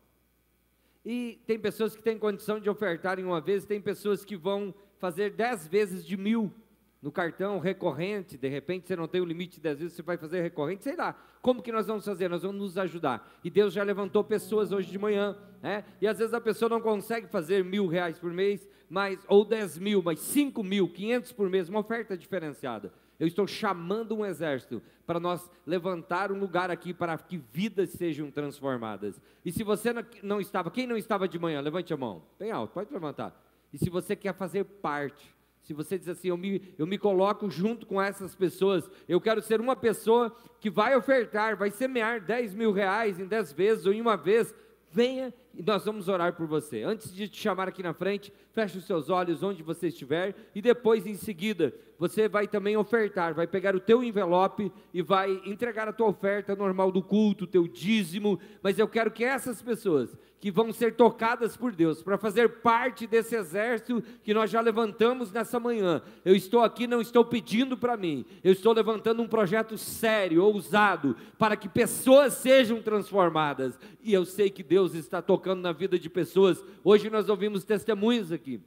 E 1.05 1.41
tem 1.47 1.57
pessoas 1.57 1.95
que 1.95 2.03
têm 2.03 2.19
condição 2.19 2.59
de 2.59 2.69
ofertar 2.69 3.21
em 3.21 3.25
uma 3.25 3.41
vez, 3.41 3.65
tem 3.65 3.81
pessoas 3.81 4.25
que 4.25 4.37
vão 4.37 4.75
fazer 4.99 5.31
10 5.31 5.67
vezes 5.67 6.07
de 6.07 6.17
mil 6.17 6.53
no 7.01 7.13
cartão 7.13 7.61
recorrente, 7.61 8.37
de 8.37 8.49
repente 8.49 8.89
você 8.89 8.97
não 8.97 9.07
tem 9.07 9.21
o 9.21 9.25
limite 9.25 9.57
de 9.57 9.61
10 9.61 9.79
vezes, 9.79 9.95
você 9.95 10.03
vai 10.03 10.17
fazer 10.17 10.41
recorrente, 10.41 10.83
sei 10.83 10.97
lá. 10.97 11.17
Como 11.41 11.63
que 11.63 11.71
nós 11.71 11.87
vamos 11.87 12.05
fazer? 12.05 12.29
Nós 12.29 12.43
vamos 12.43 12.59
nos 12.59 12.77
ajudar. 12.77 13.39
E 13.45 13.51
Deus 13.51 13.73
já 13.73 13.85
levantou 13.85 14.25
pessoas 14.25 14.73
hoje 14.73 14.91
de 14.91 14.99
manhã, 14.99 15.37
né? 15.63 15.85
E 16.01 16.09
às 16.09 16.19
vezes 16.19 16.35
a 16.35 16.41
pessoa 16.41 16.69
não 16.69 16.81
consegue 16.81 17.29
fazer 17.29 17.65
mil 17.65 17.87
reais 17.87 18.19
por 18.19 18.33
mês, 18.33 18.69
mas, 18.91 19.25
ou 19.29 19.45
10 19.45 19.79
mil, 19.79 20.03
mas 20.03 20.19
5 20.19 20.63
mil, 20.65 20.89
500 20.89 21.33
por 21.33 21.49
mês, 21.49 21.69
uma 21.69 21.81
oferta 21.81 22.17
diferenciada. 22.17 22.93
Eu 23.19 23.27
estou 23.27 23.47
chamando 23.47 24.17
um 24.17 24.25
exército 24.25 24.83
para 25.07 25.19
nós 25.19 25.51
levantar 25.67 26.31
um 26.31 26.39
lugar 26.39 26.71
aqui 26.71 26.93
para 26.95 27.17
que 27.19 27.37
vidas 27.37 27.91
sejam 27.91 28.31
transformadas. 28.31 29.21
E 29.45 29.51
se 29.53 29.63
você 29.63 29.91
não 30.23 30.41
estava, 30.41 30.71
quem 30.71 30.87
não 30.87 30.97
estava 30.97 31.29
de 31.29 31.39
manhã, 31.39 31.61
levante 31.61 31.93
a 31.93 31.97
mão. 31.97 32.23
Bem 32.39 32.51
alto, 32.51 32.73
pode 32.73 32.93
levantar. 32.93 33.48
E 33.73 33.79
se 33.79 33.91
você 33.91 34.17
quer 34.17 34.35
fazer 34.35 34.65
parte 34.65 35.37
se 35.69 35.75
você 35.75 35.99
diz 35.99 36.09
assim, 36.09 36.29
eu 36.29 36.37
me, 36.39 36.63
eu 36.79 36.87
me 36.87 36.97
coloco 36.97 37.51
junto 37.51 37.85
com 37.85 38.01
essas 38.01 38.35
pessoas, 38.35 38.91
eu 39.07 39.21
quero 39.21 39.43
ser 39.43 39.61
uma 39.61 39.77
pessoa 39.77 40.35
que 40.59 40.71
vai 40.71 40.97
ofertar, 40.97 41.59
vai 41.59 41.71
semear 41.71 42.25
10 42.25 42.55
mil 42.55 42.73
reais 42.73 43.21
em 43.21 43.27
10 43.27 43.53
vezes 43.53 43.85
ou 43.85 43.93
em 43.93 44.01
uma 44.01 44.17
vez, 44.17 44.55
venha 44.91 45.31
e 45.59 45.63
nós 45.63 45.85
vamos 45.85 46.09
orar 46.09 46.35
por 46.35 46.47
você. 46.47 46.85
Antes 46.85 47.13
de 47.13 47.29
te 47.29 47.37
chamar 47.37 47.67
aqui 47.67 47.83
na 47.83 47.93
frente, 47.93 48.33
feche 48.53 48.79
os 48.79 48.85
seus 48.85 49.11
olhos 49.11 49.43
onde 49.43 49.61
você 49.61 49.89
estiver 49.89 50.37
e 50.55 50.63
depois, 50.63 51.05
em 51.05 51.17
seguida, 51.17 51.75
você 51.99 52.29
vai 52.29 52.47
também 52.47 52.77
ofertar, 52.77 53.35
vai 53.35 53.47
pegar 53.47 53.75
o 53.75 53.81
teu 53.81 54.05
envelope 54.05 54.71
e 54.95 55.03
vai 55.03 55.43
entregar 55.45 55.89
a 55.89 55.93
tua 55.93 56.07
oferta 56.07 56.55
normal 56.55 56.93
do 56.93 57.03
culto, 57.03 57.45
teu 57.45 57.67
dízimo, 57.67 58.39
mas 58.63 58.79
eu 58.79 58.87
quero 58.87 59.11
que 59.11 59.25
essas 59.25 59.61
pessoas 59.61 60.17
que 60.41 60.51
vão 60.51 60.73
ser 60.73 60.95
tocadas 60.95 61.57
por 61.57 61.73
Deus, 61.73 62.03
para 62.03 62.17
fazer 62.17 62.61
parte 62.61 63.07
desse 63.07 63.35
exército 63.35 64.03
que 64.23 64.33
nós 64.33 64.51
já 64.51 64.61
levantamos 64.61 65.33
nessa 65.33 65.59
manhã. 65.59 66.01
Eu 66.25 66.35
estou 66.35 66.63
aqui, 66.63 66.87
não 66.87 67.01
estou 67.01 67.25
pedindo 67.25 67.77
para 67.77 67.97
mim, 67.97 68.25
eu 68.45 68.53
estou 68.53 68.73
levantando 68.73 69.21
um 69.21 69.27
projeto 69.27 69.77
sério, 69.77 70.45
ousado, 70.45 71.17
para 71.37 71.57
que 71.57 71.69
pessoas 71.69 72.35
sejam 72.35 72.81
transformadas. 72.81 73.79
E 74.01 74.13
eu 74.13 74.25
sei 74.25 74.49
que 74.49 74.63
Deus 74.63 74.95
está 74.95 75.21
tocando 75.21 75.48
na 75.55 75.73
vida 75.73 75.99
de 75.99 76.09
pessoas. 76.09 76.65
Hoje 76.83 77.11
nós 77.11 77.29
ouvimos 77.29 77.65
testemunhos 77.65 78.33
aqui 78.33 78.61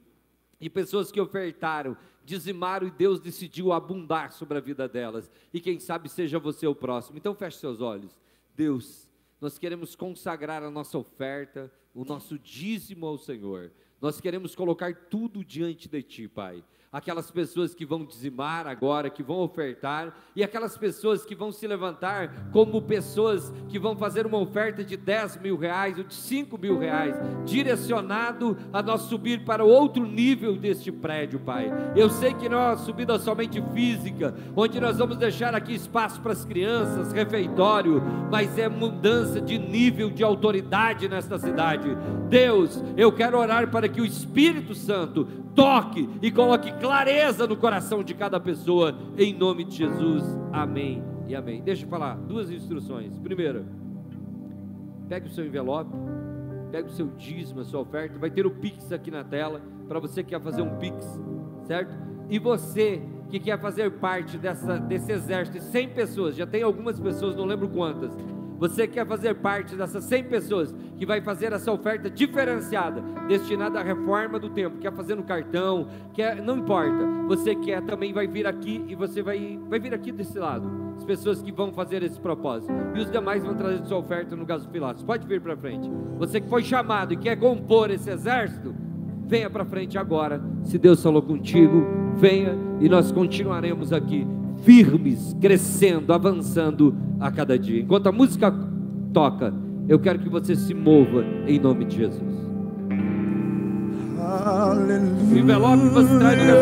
de 0.60 0.70
pessoas 0.70 1.10
que 1.10 1.20
ofertaram, 1.20 1.96
dizimaram 2.24 2.86
e 2.86 2.90
Deus 2.90 3.20
decidiu 3.20 3.72
abundar 3.72 4.32
sobre 4.32 4.58
a 4.58 4.60
vida 4.60 4.88
delas. 4.88 5.30
E 5.52 5.60
quem 5.60 5.80
sabe 5.80 6.08
seja 6.08 6.38
você 6.38 6.66
o 6.66 6.74
próximo. 6.74 7.18
Então 7.18 7.34
feche 7.34 7.58
seus 7.58 7.80
olhos. 7.80 8.16
Deus 8.54 9.08
nós 9.40 9.58
queremos 9.58 9.96
consagrar 9.96 10.62
a 10.62 10.70
nossa 10.70 10.96
oferta, 10.96 11.72
o 11.92 12.04
nosso 12.04 12.38
dízimo 12.38 13.06
ao 13.06 13.18
Senhor. 13.18 13.72
Nós 14.00 14.20
queremos 14.20 14.54
colocar 14.54 14.94
tudo 14.94 15.44
diante 15.44 15.88
de 15.88 16.02
Ti, 16.02 16.28
Pai 16.28 16.62
aquelas 16.92 17.30
pessoas 17.30 17.74
que 17.74 17.86
vão 17.86 18.04
dizimar 18.04 18.66
agora, 18.66 19.08
que 19.08 19.22
vão 19.22 19.38
ofertar, 19.38 20.14
e 20.36 20.44
aquelas 20.44 20.76
pessoas 20.76 21.24
que 21.24 21.34
vão 21.34 21.50
se 21.50 21.66
levantar 21.66 22.50
como 22.52 22.82
pessoas 22.82 23.50
que 23.70 23.78
vão 23.78 23.96
fazer 23.96 24.26
uma 24.26 24.36
oferta 24.36 24.84
de 24.84 24.94
10 24.94 25.38
mil 25.38 25.56
reais 25.56 25.96
ou 25.96 26.04
de 26.04 26.14
5 26.14 26.58
mil 26.58 26.78
reais, 26.78 27.16
direcionado 27.46 28.58
a 28.70 28.82
nós 28.82 29.02
subir 29.02 29.42
para 29.42 29.64
outro 29.64 30.04
nível 30.04 30.54
deste 30.54 30.92
prédio, 30.92 31.40
Pai. 31.40 31.72
Eu 31.96 32.10
sei 32.10 32.34
que 32.34 32.46
não 32.48 32.58
é 32.58 32.66
uma 32.68 32.76
subida 32.76 33.18
somente 33.18 33.62
física, 33.72 34.34
onde 34.54 34.78
nós 34.78 34.98
vamos 34.98 35.16
deixar 35.16 35.54
aqui 35.54 35.74
espaço 35.74 36.20
para 36.20 36.32
as 36.32 36.44
crianças, 36.44 37.12
refeitório, 37.12 38.02
mas 38.30 38.58
é 38.58 38.68
mudança 38.68 39.40
de 39.40 39.58
nível 39.58 40.10
de 40.10 40.22
autoridade 40.22 41.08
nesta 41.08 41.38
cidade. 41.38 41.88
Deus, 42.28 42.82
eu 42.98 43.10
quero 43.10 43.38
orar 43.38 43.70
para 43.70 43.88
que 43.88 44.00
o 44.00 44.04
Espírito 44.04 44.74
Santo 44.74 45.26
toque 45.54 46.08
e 46.20 46.30
coloque 46.30 46.72
clareza 46.82 47.46
no 47.46 47.56
coração 47.56 48.02
de 48.02 48.12
cada 48.12 48.40
pessoa, 48.40 48.92
em 49.16 49.32
nome 49.32 49.62
de 49.62 49.76
Jesus. 49.76 50.24
Amém 50.52 51.00
e 51.28 51.34
amém. 51.36 51.62
Deixa 51.62 51.84
eu 51.84 51.88
falar 51.88 52.16
duas 52.16 52.50
instruções. 52.50 53.16
Primeira, 53.20 53.64
pegue 55.08 55.28
o 55.28 55.30
seu 55.30 55.46
envelope, 55.46 55.92
pegue 56.72 56.88
o 56.88 56.90
seu 56.90 57.06
dízimo, 57.16 57.60
a 57.60 57.64
sua 57.64 57.78
oferta. 57.78 58.18
Vai 58.18 58.30
ter 58.30 58.44
o 58.44 58.50
Pix 58.50 58.90
aqui 58.90 59.12
na 59.12 59.22
tela 59.22 59.62
para 59.86 60.00
você 60.00 60.24
que 60.24 60.30
quer 60.30 60.40
fazer 60.40 60.60
um 60.60 60.76
Pix, 60.78 61.06
certo? 61.68 61.94
E 62.28 62.40
você 62.40 63.00
que 63.30 63.38
quer 63.38 63.60
fazer 63.60 63.88
parte 63.92 64.36
dessa, 64.36 64.76
desse 64.76 65.12
exército, 65.12 65.60
100 65.60 65.88
pessoas, 65.90 66.34
já 66.34 66.48
tem 66.48 66.64
algumas 66.64 66.98
pessoas, 66.98 67.36
não 67.36 67.44
lembro 67.44 67.68
quantas 67.68 68.12
você 68.62 68.86
quer 68.86 69.04
fazer 69.04 69.34
parte 69.34 69.74
dessas 69.74 70.04
100 70.04 70.24
pessoas 70.24 70.72
que 70.96 71.04
vai 71.04 71.20
fazer 71.20 71.52
essa 71.52 71.72
oferta 71.72 72.08
diferenciada, 72.08 73.02
destinada 73.26 73.80
à 73.80 73.82
reforma 73.82 74.38
do 74.38 74.48
templo, 74.50 74.78
quer 74.78 74.92
fazer 74.92 75.16
no 75.16 75.24
cartão, 75.24 75.88
quer, 76.14 76.40
não 76.40 76.58
importa. 76.58 77.04
Você 77.26 77.56
quer 77.56 77.82
também 77.82 78.12
vai 78.12 78.28
vir 78.28 78.46
aqui 78.46 78.84
e 78.86 78.94
você 78.94 79.20
vai, 79.20 79.58
vai 79.68 79.80
vir 79.80 79.92
aqui 79.92 80.12
desse 80.12 80.38
lado. 80.38 80.70
As 80.96 81.02
pessoas 81.02 81.42
que 81.42 81.50
vão 81.50 81.72
fazer 81.72 82.04
esse 82.04 82.20
propósito. 82.20 82.72
E 82.94 83.00
os 83.00 83.10
demais 83.10 83.42
vão 83.42 83.56
trazer 83.56 83.84
sua 83.84 83.98
oferta 83.98 84.36
no 84.36 84.46
gasofilaço. 84.46 85.04
Pode 85.04 85.26
vir 85.26 85.40
para 85.40 85.56
frente. 85.56 85.90
Você 86.18 86.40
que 86.40 86.48
foi 86.48 86.62
chamado 86.62 87.14
e 87.14 87.16
quer 87.16 87.34
compor 87.34 87.90
esse 87.90 88.10
exército, 88.10 88.72
venha 89.26 89.50
para 89.50 89.64
frente 89.64 89.98
agora. 89.98 90.40
Se 90.62 90.78
Deus 90.78 91.02
falou 91.02 91.20
contigo, 91.20 91.84
venha 92.14 92.56
e 92.80 92.88
nós 92.88 93.10
continuaremos 93.10 93.92
aqui 93.92 94.24
firmes, 94.62 95.36
crescendo, 95.40 96.12
avançando 96.12 96.96
a 97.20 97.30
cada 97.30 97.58
dia. 97.58 97.80
Enquanto 97.80 98.08
a 98.08 98.12
música 98.12 98.52
toca, 99.12 99.52
eu 99.88 99.98
quero 99.98 100.18
que 100.18 100.28
você 100.28 100.54
se 100.56 100.72
mova 100.74 101.24
em 101.46 101.58
nome 101.58 101.84
de 101.84 101.96
Jesus. 101.96 102.42
Aleluia. 104.18 105.32
O 105.32 105.38
envelope 105.38 105.88
você 105.88 106.18
traz 106.18 106.38
no. 106.38 106.52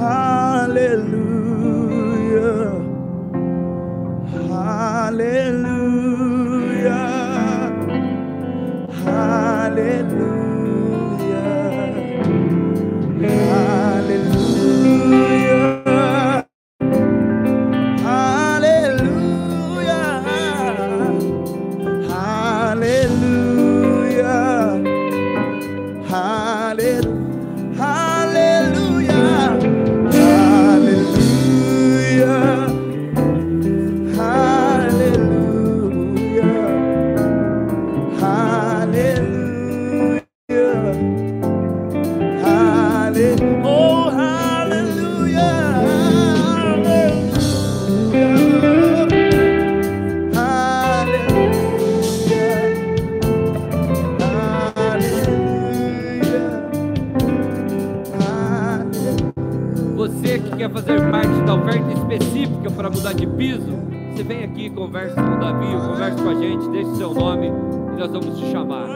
Aleluia. 0.00 1.28
Aleluia. 4.50 5.88
Aleluia. 9.06 10.38
para 62.78 62.90
mudar 62.90 63.12
de 63.12 63.26
piso, 63.26 63.72
você 64.12 64.22
vem 64.22 64.44
aqui, 64.44 64.70
conversa 64.70 65.20
com 65.20 65.34
o 65.34 65.40
Davi, 65.40 65.66
conversa 65.84 66.22
com 66.22 66.30
a 66.30 66.34
gente, 66.36 66.68
deixa 66.68 66.88
o 66.88 66.96
seu 66.96 67.12
nome 67.12 67.48
e 67.48 67.98
nós 67.98 68.12
vamos 68.12 68.38
te 68.38 68.52
chamar. 68.52 68.86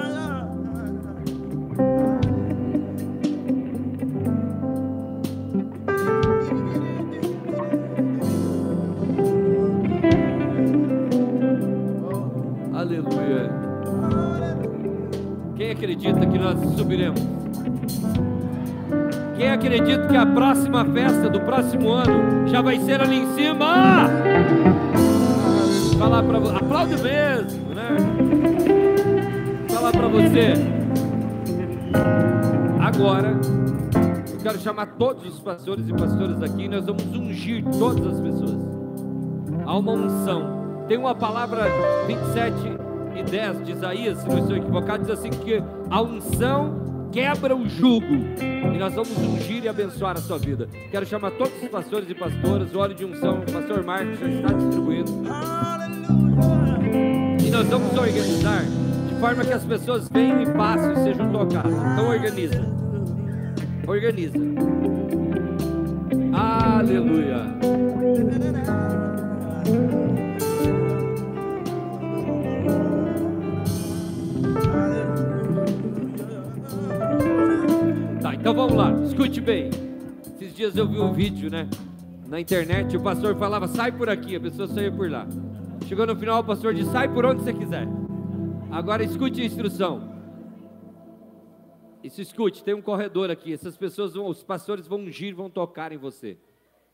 Aleluia. 12.72 13.50
Quem 15.56 15.72
acredita 15.72 16.24
que 16.24 16.38
nós 16.38 16.56
subiremos? 16.76 17.20
Quem 19.36 19.50
acredita 19.50 20.06
que 20.06 20.16
a 20.16 20.24
próxima 20.24 20.84
festa 20.84 21.28
do 21.28 21.40
próximo 21.40 21.90
ano 21.90 22.21
vai 22.72 22.80
ser 22.80 23.02
ali 23.02 23.16
em 23.16 23.34
cima. 23.34 24.08
Falar 25.98 26.22
para 26.22 26.38
você, 26.38 26.56
aplaude 26.56 27.02
mesmo, 27.02 27.74
né? 27.74 27.96
Falar 29.68 29.92
para 29.92 30.08
você. 30.08 30.54
Agora, 32.80 33.38
eu 34.32 34.38
quero 34.42 34.58
chamar 34.58 34.86
todos 34.86 35.26
os 35.26 35.38
pastores 35.40 35.86
e 35.86 35.92
pastoras 35.92 36.42
aqui. 36.42 36.66
Nós 36.66 36.86
vamos 36.86 37.04
ungir 37.14 37.62
todas 37.78 38.06
as 38.06 38.20
pessoas. 38.20 38.56
Há 39.66 39.76
uma 39.76 39.92
unção. 39.92 40.84
Tem 40.88 40.96
uma 40.96 41.14
palavra 41.14 41.66
27 42.06 42.54
e 43.16 43.22
10 43.22 43.66
de 43.66 43.72
Isaías, 43.72 44.18
se 44.18 44.28
não 44.28 44.38
estou 44.38 44.56
equivocado, 44.56 45.02
diz 45.04 45.10
assim 45.10 45.28
que 45.28 45.62
a 45.90 46.00
unção 46.00 46.81
quebra 47.12 47.54
o 47.54 47.68
jugo. 47.68 48.14
E 48.40 48.78
nós 48.78 48.94
vamos 48.94 49.16
ungir 49.16 49.62
e 49.64 49.68
abençoar 49.68 50.16
a 50.16 50.20
sua 50.20 50.38
vida. 50.38 50.68
Quero 50.90 51.06
chamar 51.06 51.30
todos 51.32 51.52
os 51.62 51.68
pastores 51.68 52.08
e 52.08 52.14
pastoras, 52.14 52.74
o 52.74 52.78
óleo 52.78 52.94
de 52.94 53.04
unção, 53.04 53.40
o 53.40 53.52
pastor 53.52 53.84
Marcos 53.84 54.18
já 54.18 54.28
está 54.28 54.52
distribuído. 54.52 55.12
E 57.44 57.50
nós 57.50 57.68
vamos 57.68 57.92
organizar 57.96 58.64
de 59.08 59.20
forma 59.20 59.44
que 59.44 59.52
as 59.52 59.64
pessoas 59.64 60.08
venham 60.08 60.42
e 60.42 60.46
passem 60.46 60.92
e 60.92 60.96
sejam 61.04 61.30
tocadas. 61.30 61.72
Então 61.72 62.08
organiza. 62.08 62.64
Organiza. 63.86 64.38
Aleluia. 66.32 67.42
Então 78.42 78.54
vamos 78.54 78.74
lá, 78.74 78.90
escute 79.04 79.40
bem. 79.40 79.70
Esses 80.34 80.52
dias 80.52 80.76
eu 80.76 80.84
vi 80.84 80.98
um 80.98 81.12
vídeo, 81.12 81.48
né? 81.48 81.70
Na 82.26 82.40
internet, 82.40 82.96
o 82.96 83.00
pastor 83.00 83.36
falava, 83.36 83.68
sai 83.68 83.92
por 83.92 84.10
aqui, 84.10 84.34
a 84.34 84.40
pessoa 84.40 84.66
saía 84.66 84.90
por 84.90 85.08
lá. 85.08 85.28
Chegou 85.86 86.04
no 86.04 86.16
final, 86.16 86.40
o 86.40 86.44
pastor 86.44 86.74
disse, 86.74 86.90
sai 86.90 87.06
por 87.06 87.24
onde 87.24 87.44
você 87.44 87.52
quiser. 87.52 87.86
Agora 88.68 89.04
escute 89.04 89.40
a 89.40 89.44
instrução. 89.44 90.12
Isso 92.02 92.20
escute, 92.20 92.64
tem 92.64 92.74
um 92.74 92.82
corredor 92.82 93.30
aqui. 93.30 93.52
Essas 93.52 93.76
pessoas 93.76 94.14
vão, 94.14 94.26
os 94.26 94.42
pastores 94.42 94.88
vão 94.88 94.98
ungir, 94.98 95.36
vão 95.36 95.48
tocar 95.48 95.92
em 95.92 95.96
você. 95.96 96.36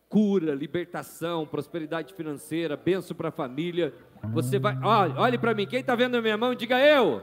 Cura, 0.06 0.54
libertação, 0.54 1.46
prosperidade 1.46 2.12
financeira, 2.12 2.76
benção 2.76 3.16
para 3.16 3.30
a 3.30 3.32
família. 3.32 3.94
Você 4.34 4.58
vai, 4.58 4.78
olhe, 4.82 5.14
olhe 5.16 5.38
para 5.38 5.54
mim, 5.54 5.66
quem 5.66 5.80
está 5.80 5.94
vendo 5.94 6.14
a 6.14 6.20
minha 6.20 6.36
mão, 6.36 6.54
diga 6.54 6.78
eu. 6.78 7.22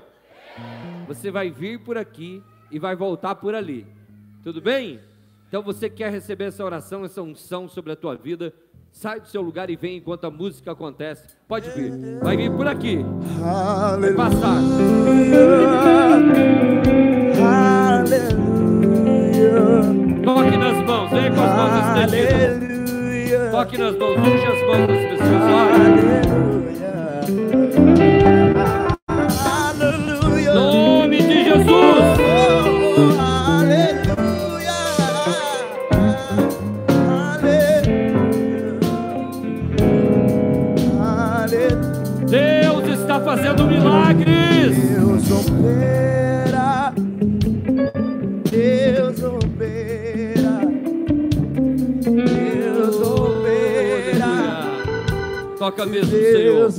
Você 1.07 1.29
vai 1.29 1.51
vir 1.51 1.79
por 1.83 1.95
aqui 1.95 2.41
e 2.71 2.79
vai 2.79 2.95
voltar 2.95 3.35
por 3.35 3.53
ali. 3.53 3.85
Tudo 4.45 4.61
bem? 4.61 5.01
Então 5.47 5.63
você 5.63 5.89
quer 5.89 6.11
receber 6.11 6.43
essa 6.43 6.63
oração, 6.63 7.03
essa 7.03 7.19
unção 7.19 7.67
sobre 7.67 7.93
a 7.93 7.95
tua 7.95 8.15
vida? 8.15 8.53
Sai 8.91 9.19
do 9.19 9.27
seu 9.27 9.41
lugar 9.41 9.71
e 9.71 9.75
vem 9.75 9.97
enquanto 9.97 10.25
a 10.25 10.29
música 10.29 10.71
acontece. 10.71 11.35
Pode 11.47 11.67
vir. 11.71 12.19
Vai 12.21 12.37
vir 12.37 12.51
por 12.51 12.67
aqui. 12.67 12.99
Vai 13.99 14.13
passar. 14.13 14.61
Toque 20.23 20.57
nas 20.57 20.85
mãos. 20.85 21.09
Vem 21.09 21.33
com 21.33 21.41
as 21.41 21.55
mãos 21.55 21.71
estendidas. 22.05 23.51
Toque 23.51 23.77
nas 23.79 23.97
mãos. 23.97 24.17
Unge 24.19 24.45
as 24.45 24.61
mãos 24.61 24.87
das 24.87 25.05
pessoas. 25.09 25.35
Aleluia. 29.71 30.53
Nome 30.53 30.84
Toca 55.75 55.85
mesmo, 55.87 56.09
Senhor. 56.09 56.69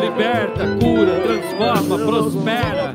Liberta, 0.00 0.64
cura, 0.80 1.20
transforma, 1.20 1.98
prospera. 1.98 2.94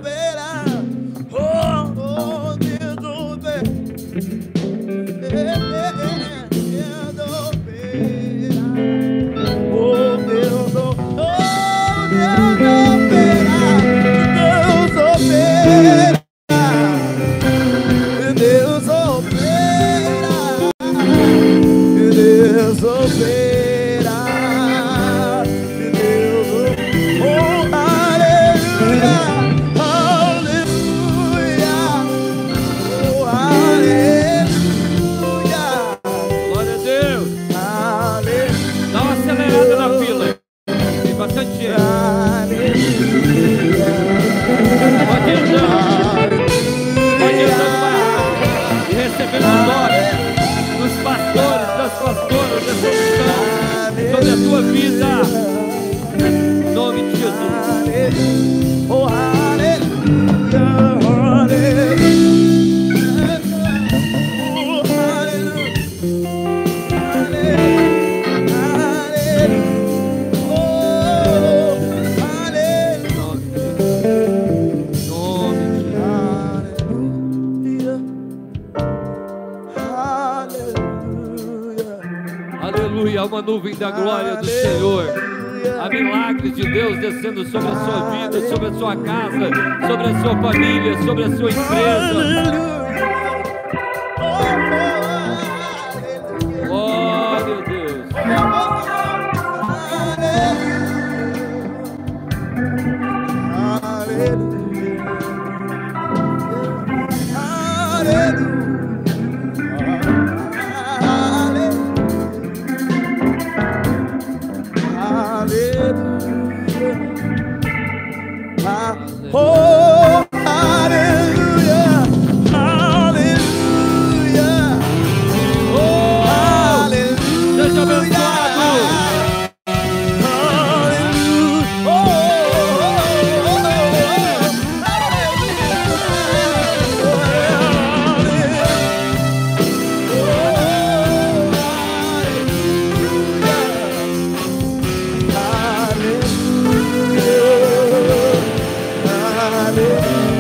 Aleluia. 149.62 150.31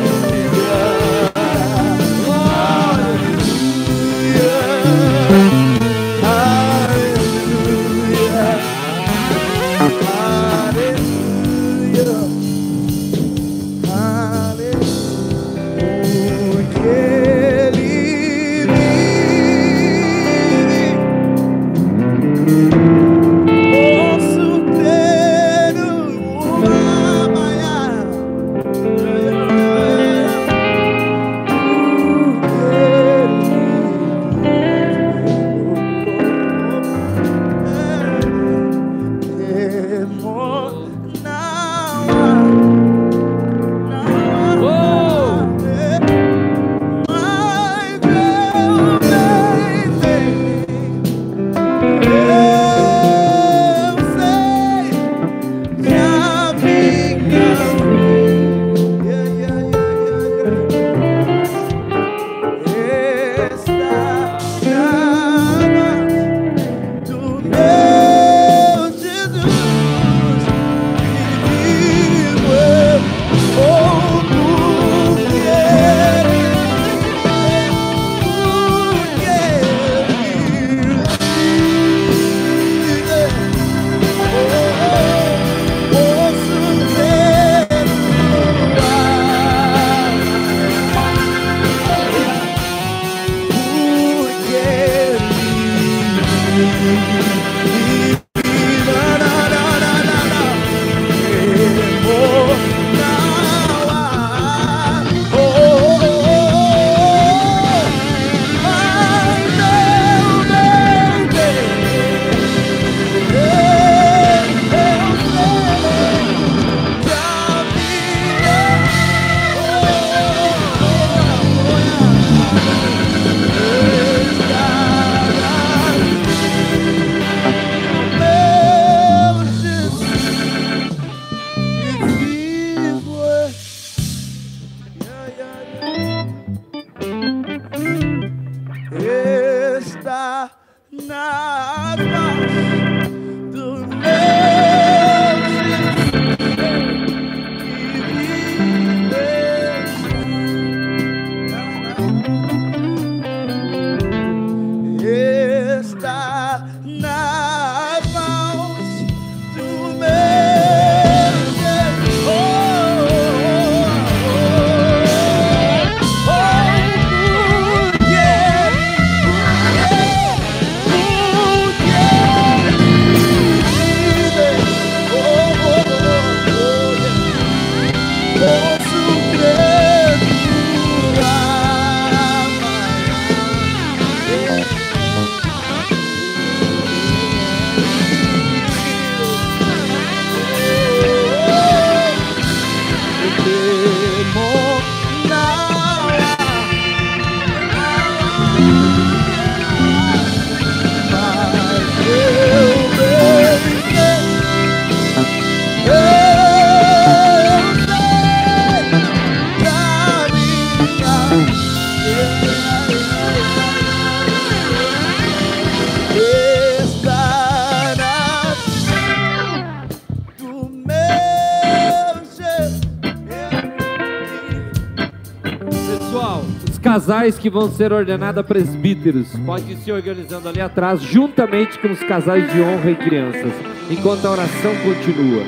Casais 227.21 227.37
que 227.37 227.51
vão 227.51 227.69
ser 227.69 227.93
ordenados 227.93 228.43
presbíteros 228.43 229.35
podem 229.45 229.73
ir 229.73 229.77
se 229.77 229.91
organizando 229.91 230.49
ali 230.49 230.59
atrás, 230.59 230.99
juntamente 231.01 231.77
com 231.77 231.89
os 231.89 231.99
casais 231.99 232.51
de 232.51 232.59
honra 232.59 232.89
e 232.89 232.95
crianças, 232.95 233.53
enquanto 233.91 234.25
a 234.25 234.31
oração 234.31 234.71
continua. 234.83 235.43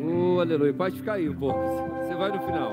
Oh, 0.00 0.40
aleluia. 0.40 0.72
Pode 0.72 0.96
ficar 0.96 1.14
aí 1.14 1.28
um 1.28 1.34
pouco. 1.34 1.60
Você 2.00 2.14
vai 2.14 2.30
no 2.30 2.40
final. 2.40 2.72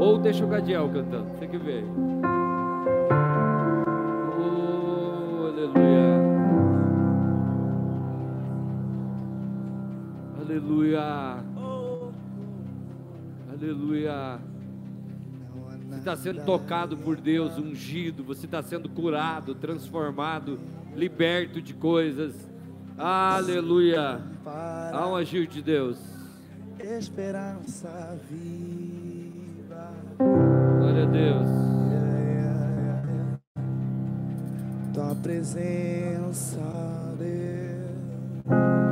Ou 0.00 0.18
deixa 0.18 0.44
o 0.44 0.48
Gadiel 0.48 0.90
cantando. 0.92 1.28
Você 1.38 1.46
que 1.46 1.56
vê. 1.56 1.84
Oh, 1.96 2.13
está 16.04 16.14
sendo 16.14 16.44
tocado 16.44 16.98
por 16.98 17.16
Deus, 17.16 17.56
ungido. 17.56 18.22
Você 18.24 18.44
está 18.44 18.62
sendo 18.62 18.90
curado, 18.90 19.54
transformado, 19.54 20.60
liberto 20.94 21.62
de 21.62 21.72
coisas. 21.72 22.34
Aleluia. 22.98 24.20
Há 24.44 25.08
um 25.08 25.16
agir 25.16 25.46
de 25.46 25.62
Deus. 25.62 25.98
Esperança 26.78 28.18
viva. 28.30 29.90
Glória 30.78 31.04
a 31.04 31.06
Deus. 31.06 31.48
Tua 34.92 35.14
presença, 35.16 36.60
Deus. 37.18 38.83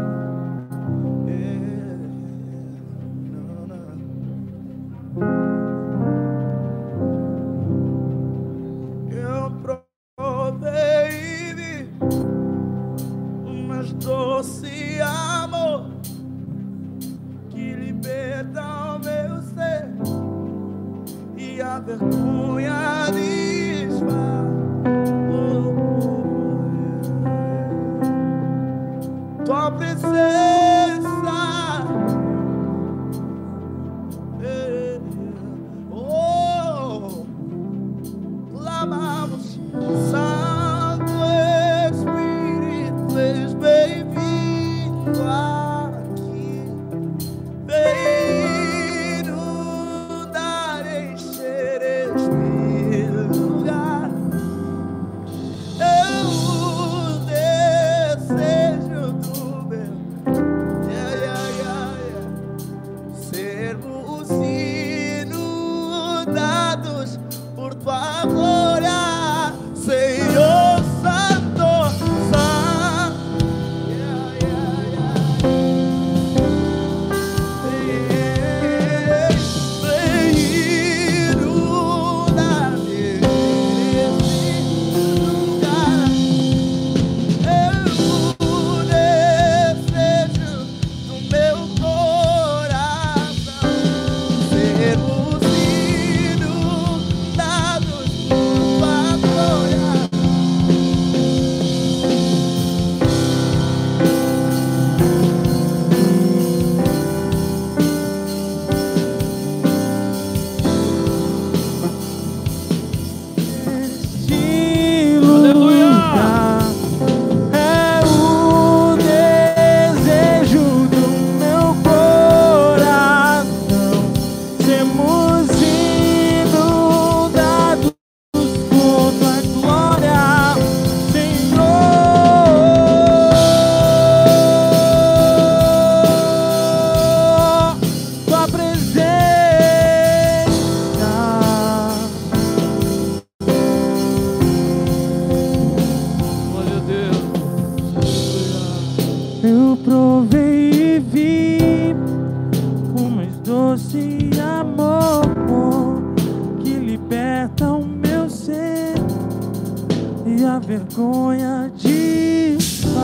Vergonha 160.67 161.71
desfaz. 161.77 163.03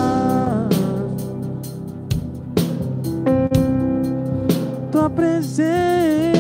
Tua 4.90 5.10
presença. 5.10 6.38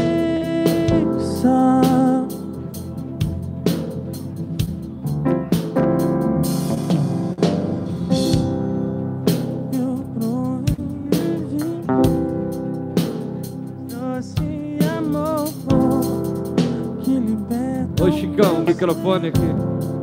Chicão, 18.10 18.64
microfone 18.66 19.28
aqui. 19.28 19.97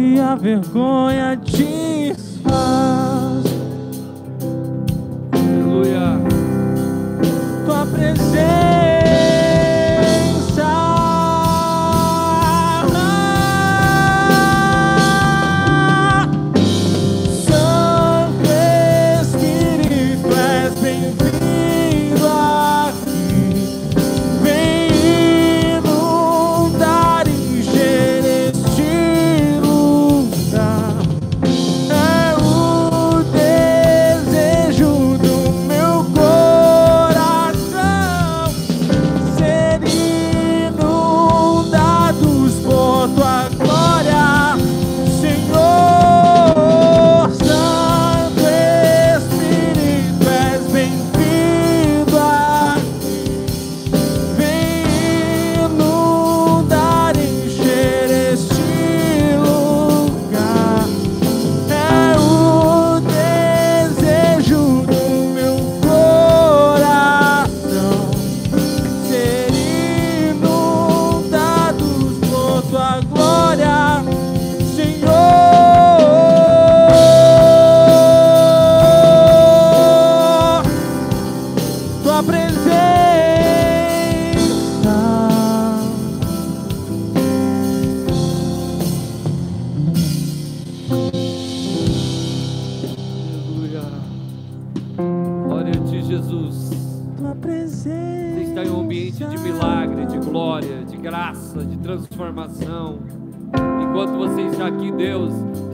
E 0.00 0.18
a 0.18 0.34
vergonha 0.34 1.36
desfaz. 1.36 1.89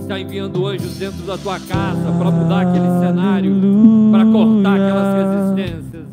Está 0.07 0.21
enviando 0.21 0.65
anjos 0.65 0.99
dentro 0.99 1.27
da 1.27 1.37
tua 1.37 1.59
casa 1.59 2.13
para 2.17 2.31
mudar 2.31 2.61
aquele 2.61 2.89
cenário, 3.01 3.53
para 4.13 4.25
cortar 4.25 4.75
aquelas 4.75 5.57
resistências. 5.57 6.07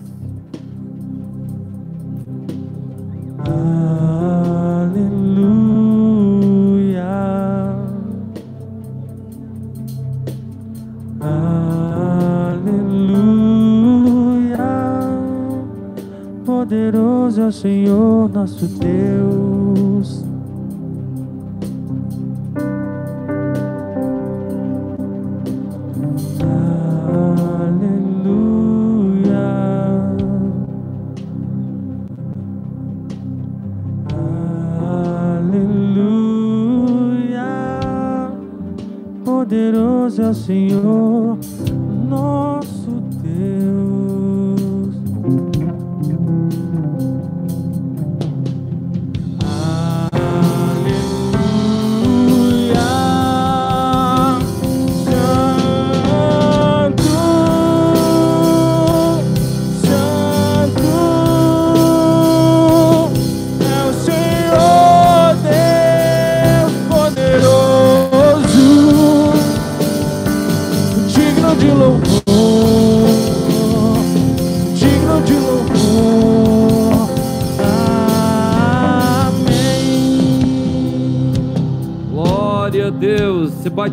Poderoso 16.43 17.41
é 17.41 17.45
o 17.45 17.51
Senhor 17.51 18.29
nosso 18.33 18.65
Deus. 18.65 19.42
Senhor, 40.31 41.37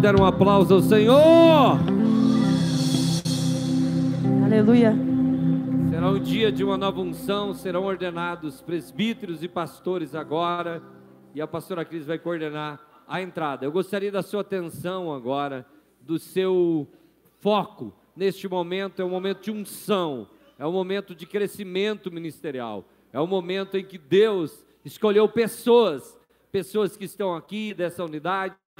pode 0.00 0.14
dar 0.14 0.18
um 0.18 0.24
aplauso 0.24 0.74
ao 0.74 0.80
Senhor. 0.80 1.78
Aleluia. 4.42 4.94
Será 5.90 6.08
um 6.08 6.18
dia 6.18 6.50
de 6.50 6.64
uma 6.64 6.78
nova 6.78 7.00
unção, 7.00 7.52
serão 7.52 7.84
ordenados 7.84 8.62
presbíteros 8.62 9.42
e 9.42 9.48
pastores 9.48 10.14
agora, 10.14 10.82
e 11.34 11.40
a 11.40 11.46
pastora 11.46 11.84
Cris 11.84 12.06
vai 12.06 12.18
coordenar 12.18 12.80
a 13.06 13.20
entrada. 13.20 13.66
Eu 13.66 13.72
gostaria 13.72 14.10
da 14.10 14.22
sua 14.22 14.40
atenção 14.40 15.12
agora, 15.12 15.66
do 16.00 16.18
seu 16.18 16.88
foco 17.40 17.92
neste 18.16 18.48
momento, 18.48 19.02
é 19.02 19.04
um 19.04 19.10
momento 19.10 19.42
de 19.42 19.50
unção, 19.50 20.26
é 20.58 20.66
um 20.66 20.72
momento 20.72 21.14
de 21.14 21.26
crescimento 21.26 22.10
ministerial, 22.10 22.86
é 23.12 23.20
um 23.20 23.26
momento 23.26 23.76
em 23.76 23.84
que 23.84 23.98
Deus 23.98 24.64
escolheu 24.82 25.28
pessoas, 25.28 26.18
pessoas 26.50 26.96
que 26.96 27.04
estão 27.04 27.34
aqui 27.34 27.74
dessa 27.74 28.02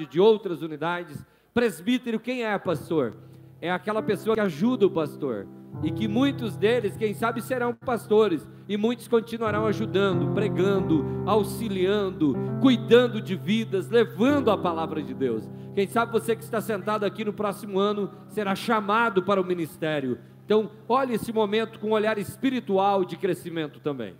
de 0.07 0.21
outras 0.21 0.63
unidades. 0.63 1.25
Presbítero, 1.53 2.21
quem 2.21 2.45
é 2.45 2.59
pastor? 2.59 3.17
É 3.61 3.71
aquela 3.71 4.03
pessoa 4.03 4.35
que 4.35 4.41
ajuda 4.41 4.87
o 4.87 4.91
pastor. 4.91 5.47
E 5.83 5.91
que 5.91 6.09
muitos 6.09 6.57
deles, 6.57 6.97
quem 6.97 7.15
sabe, 7.15 7.41
serão 7.41 7.73
pastores, 7.75 8.47
e 8.69 8.77
muitos 8.77 9.09
continuarão 9.09 9.67
ajudando, 9.67 10.33
pregando, 10.35 11.05
auxiliando, 11.27 12.35
cuidando 12.61 13.21
de 13.21 13.37
vidas, 13.37 13.89
levando 13.89 14.51
a 14.51 14.59
palavra 14.59 15.03
de 15.03 15.15
Deus. 15.15 15.49
Quem 15.75 15.87
sabe 15.87 16.13
você 16.13 16.35
que 16.35 16.43
está 16.43 16.61
sentado 16.61 17.05
aqui 17.05 17.25
no 17.25 17.33
próximo 17.33 17.79
ano 17.79 18.11
será 18.29 18.55
chamado 18.55 19.23
para 19.23 19.41
o 19.41 19.45
ministério. 19.45 20.19
Então, 20.45 20.71
olhe 20.89 21.15
esse 21.15 21.33
momento 21.33 21.79
com 21.79 21.89
um 21.89 21.93
olhar 21.93 22.19
espiritual 22.19 23.05
de 23.05 23.17
crescimento 23.17 23.79
também. 23.79 24.15